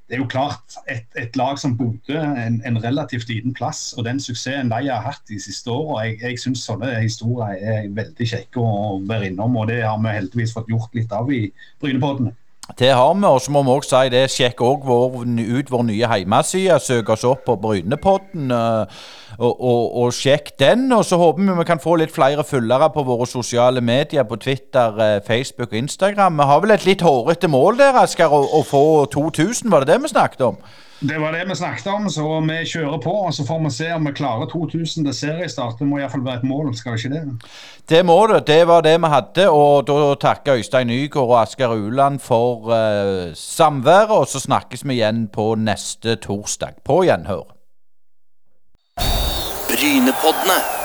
det 0.09 0.19
er 0.19 0.21
jo 0.21 0.29
klart, 0.29 0.77
et, 0.91 1.07
et 1.17 1.37
lag 1.37 1.57
som 1.59 1.77
Bodø, 1.79 2.19
en, 2.21 2.59
en, 2.67 2.77
relativt 2.85 3.31
liten 3.31 3.55
plass, 3.57 3.95
og 3.97 4.05
den 4.05 4.21
suksessen 4.21 4.69
de 4.69 4.91
har 4.91 5.01
hatt 5.01 5.23
de 5.31 5.39
siste 5.41 5.73
åra, 5.73 6.03
jeg, 6.05 6.19
jeg 6.21 6.43
syns 6.43 6.65
sånne 6.69 6.91
historier 6.99 7.57
er 7.57 7.89
veldig 7.97 8.29
kjekke 8.35 8.61
å 8.61 8.99
være 9.09 9.31
innom. 9.31 9.57
Og 9.57 9.71
det 9.73 9.81
har 9.81 9.97
vi 10.05 10.13
heldigvis 10.13 10.53
fått 10.57 10.69
gjort 10.69 10.93
litt 10.99 11.15
av 11.17 11.33
i 11.33 11.47
Brynepoddene. 11.81 12.35
Det 12.73 12.89
har 12.97 13.15
vi, 13.15 13.25
og 13.29 13.41
så 13.41 13.53
må 13.53 13.61
vi 13.63 13.71
også 13.75 13.99
si 14.01 14.11
det. 14.11 14.23
Sjekk 14.33 14.63
òg 14.65 14.87
ut 14.89 15.71
vår 15.71 15.83
nye 15.85 16.09
hjemmeside. 16.09 16.79
Søk 16.81 17.11
oss 17.13 17.25
opp 17.29 17.45
på 17.45 17.59
Brynepodden, 17.61 18.51
eh, 18.51 19.03
og, 19.39 19.53
og, 19.53 19.83
og, 20.01 20.15
sjekk 20.17 20.55
den. 20.59 20.87
Og 20.97 21.05
så 21.05 21.19
håper 21.21 21.45
vi 21.45 21.59
vi 21.59 21.67
kan 21.69 21.83
få 21.83 21.99
litt 22.01 22.15
flere 22.15 22.45
følgere 22.45 22.89
på 22.95 23.05
våre 23.05 23.29
sosiale 23.29 23.85
medier, 23.85 24.25
på 24.25 24.41
Twitter, 24.41 24.97
eh, 24.97 25.21
Facebook 25.27 25.73
og 25.73 25.79
Instagram. 25.85 26.41
Vi 26.41 26.49
har 26.51 26.65
vel 26.65 26.75
et 26.75 26.89
litt 26.89 27.05
hårete 27.05 27.53
mål 27.53 27.79
der, 27.83 28.01
Asker, 28.01 28.33
å, 28.33 28.41
å 28.59 28.65
få 28.65 28.85
2000, 29.13 29.71
var 29.71 29.85
det 29.85 29.93
det 29.93 30.01
vi 30.03 30.15
snakket 30.15 30.49
om? 30.49 30.59
Det 31.09 31.21
var 31.21 31.33
det 31.33 31.49
vi 31.49 31.55
snakket 31.55 31.87
om, 31.87 32.11
så 32.11 32.41
vi 32.41 32.55
kjører 32.65 33.01
på. 33.05 33.11
og 33.11 33.35
Så 33.35 33.45
får 33.47 33.59
vi 33.65 33.71
se 33.71 33.93
om 33.93 34.07
vi 34.07 34.13
klarer 34.13 34.47
2000 34.47 35.05
til 35.05 35.15
seriestart. 35.15 35.75
Det 35.79 35.89
må 35.89 35.99
iallfall 35.99 36.25
være 36.25 36.41
et 36.41 36.47
mål, 36.49 36.71
skal 36.77 36.97
det 36.97 37.05
ikke 37.05 37.15
det? 37.15 37.51
Det 37.89 38.01
må 38.07 38.27
det. 38.27 38.47
Det 38.47 38.67
var 38.67 38.81
det 38.81 38.95
vi 39.01 39.11
hadde. 39.13 39.49
Og 39.51 39.87
da 39.87 40.15
takker 40.21 40.55
Øystein 40.55 40.87
Nygaard 40.87 41.29
og 41.29 41.43
Asker 41.43 41.75
Uland 41.75 42.19
for 42.21 42.71
uh, 42.73 43.35
samværet. 43.35 44.11
Og 44.11 44.29
så 44.29 44.41
snakkes 44.41 44.89
vi 44.89 45.01
igjen 45.01 45.29
på 45.29 45.55
neste 45.55 46.17
torsdag. 46.17 46.81
På 46.85 47.03
gjenhør. 47.05 47.45
Brynepoddene. 49.69 50.84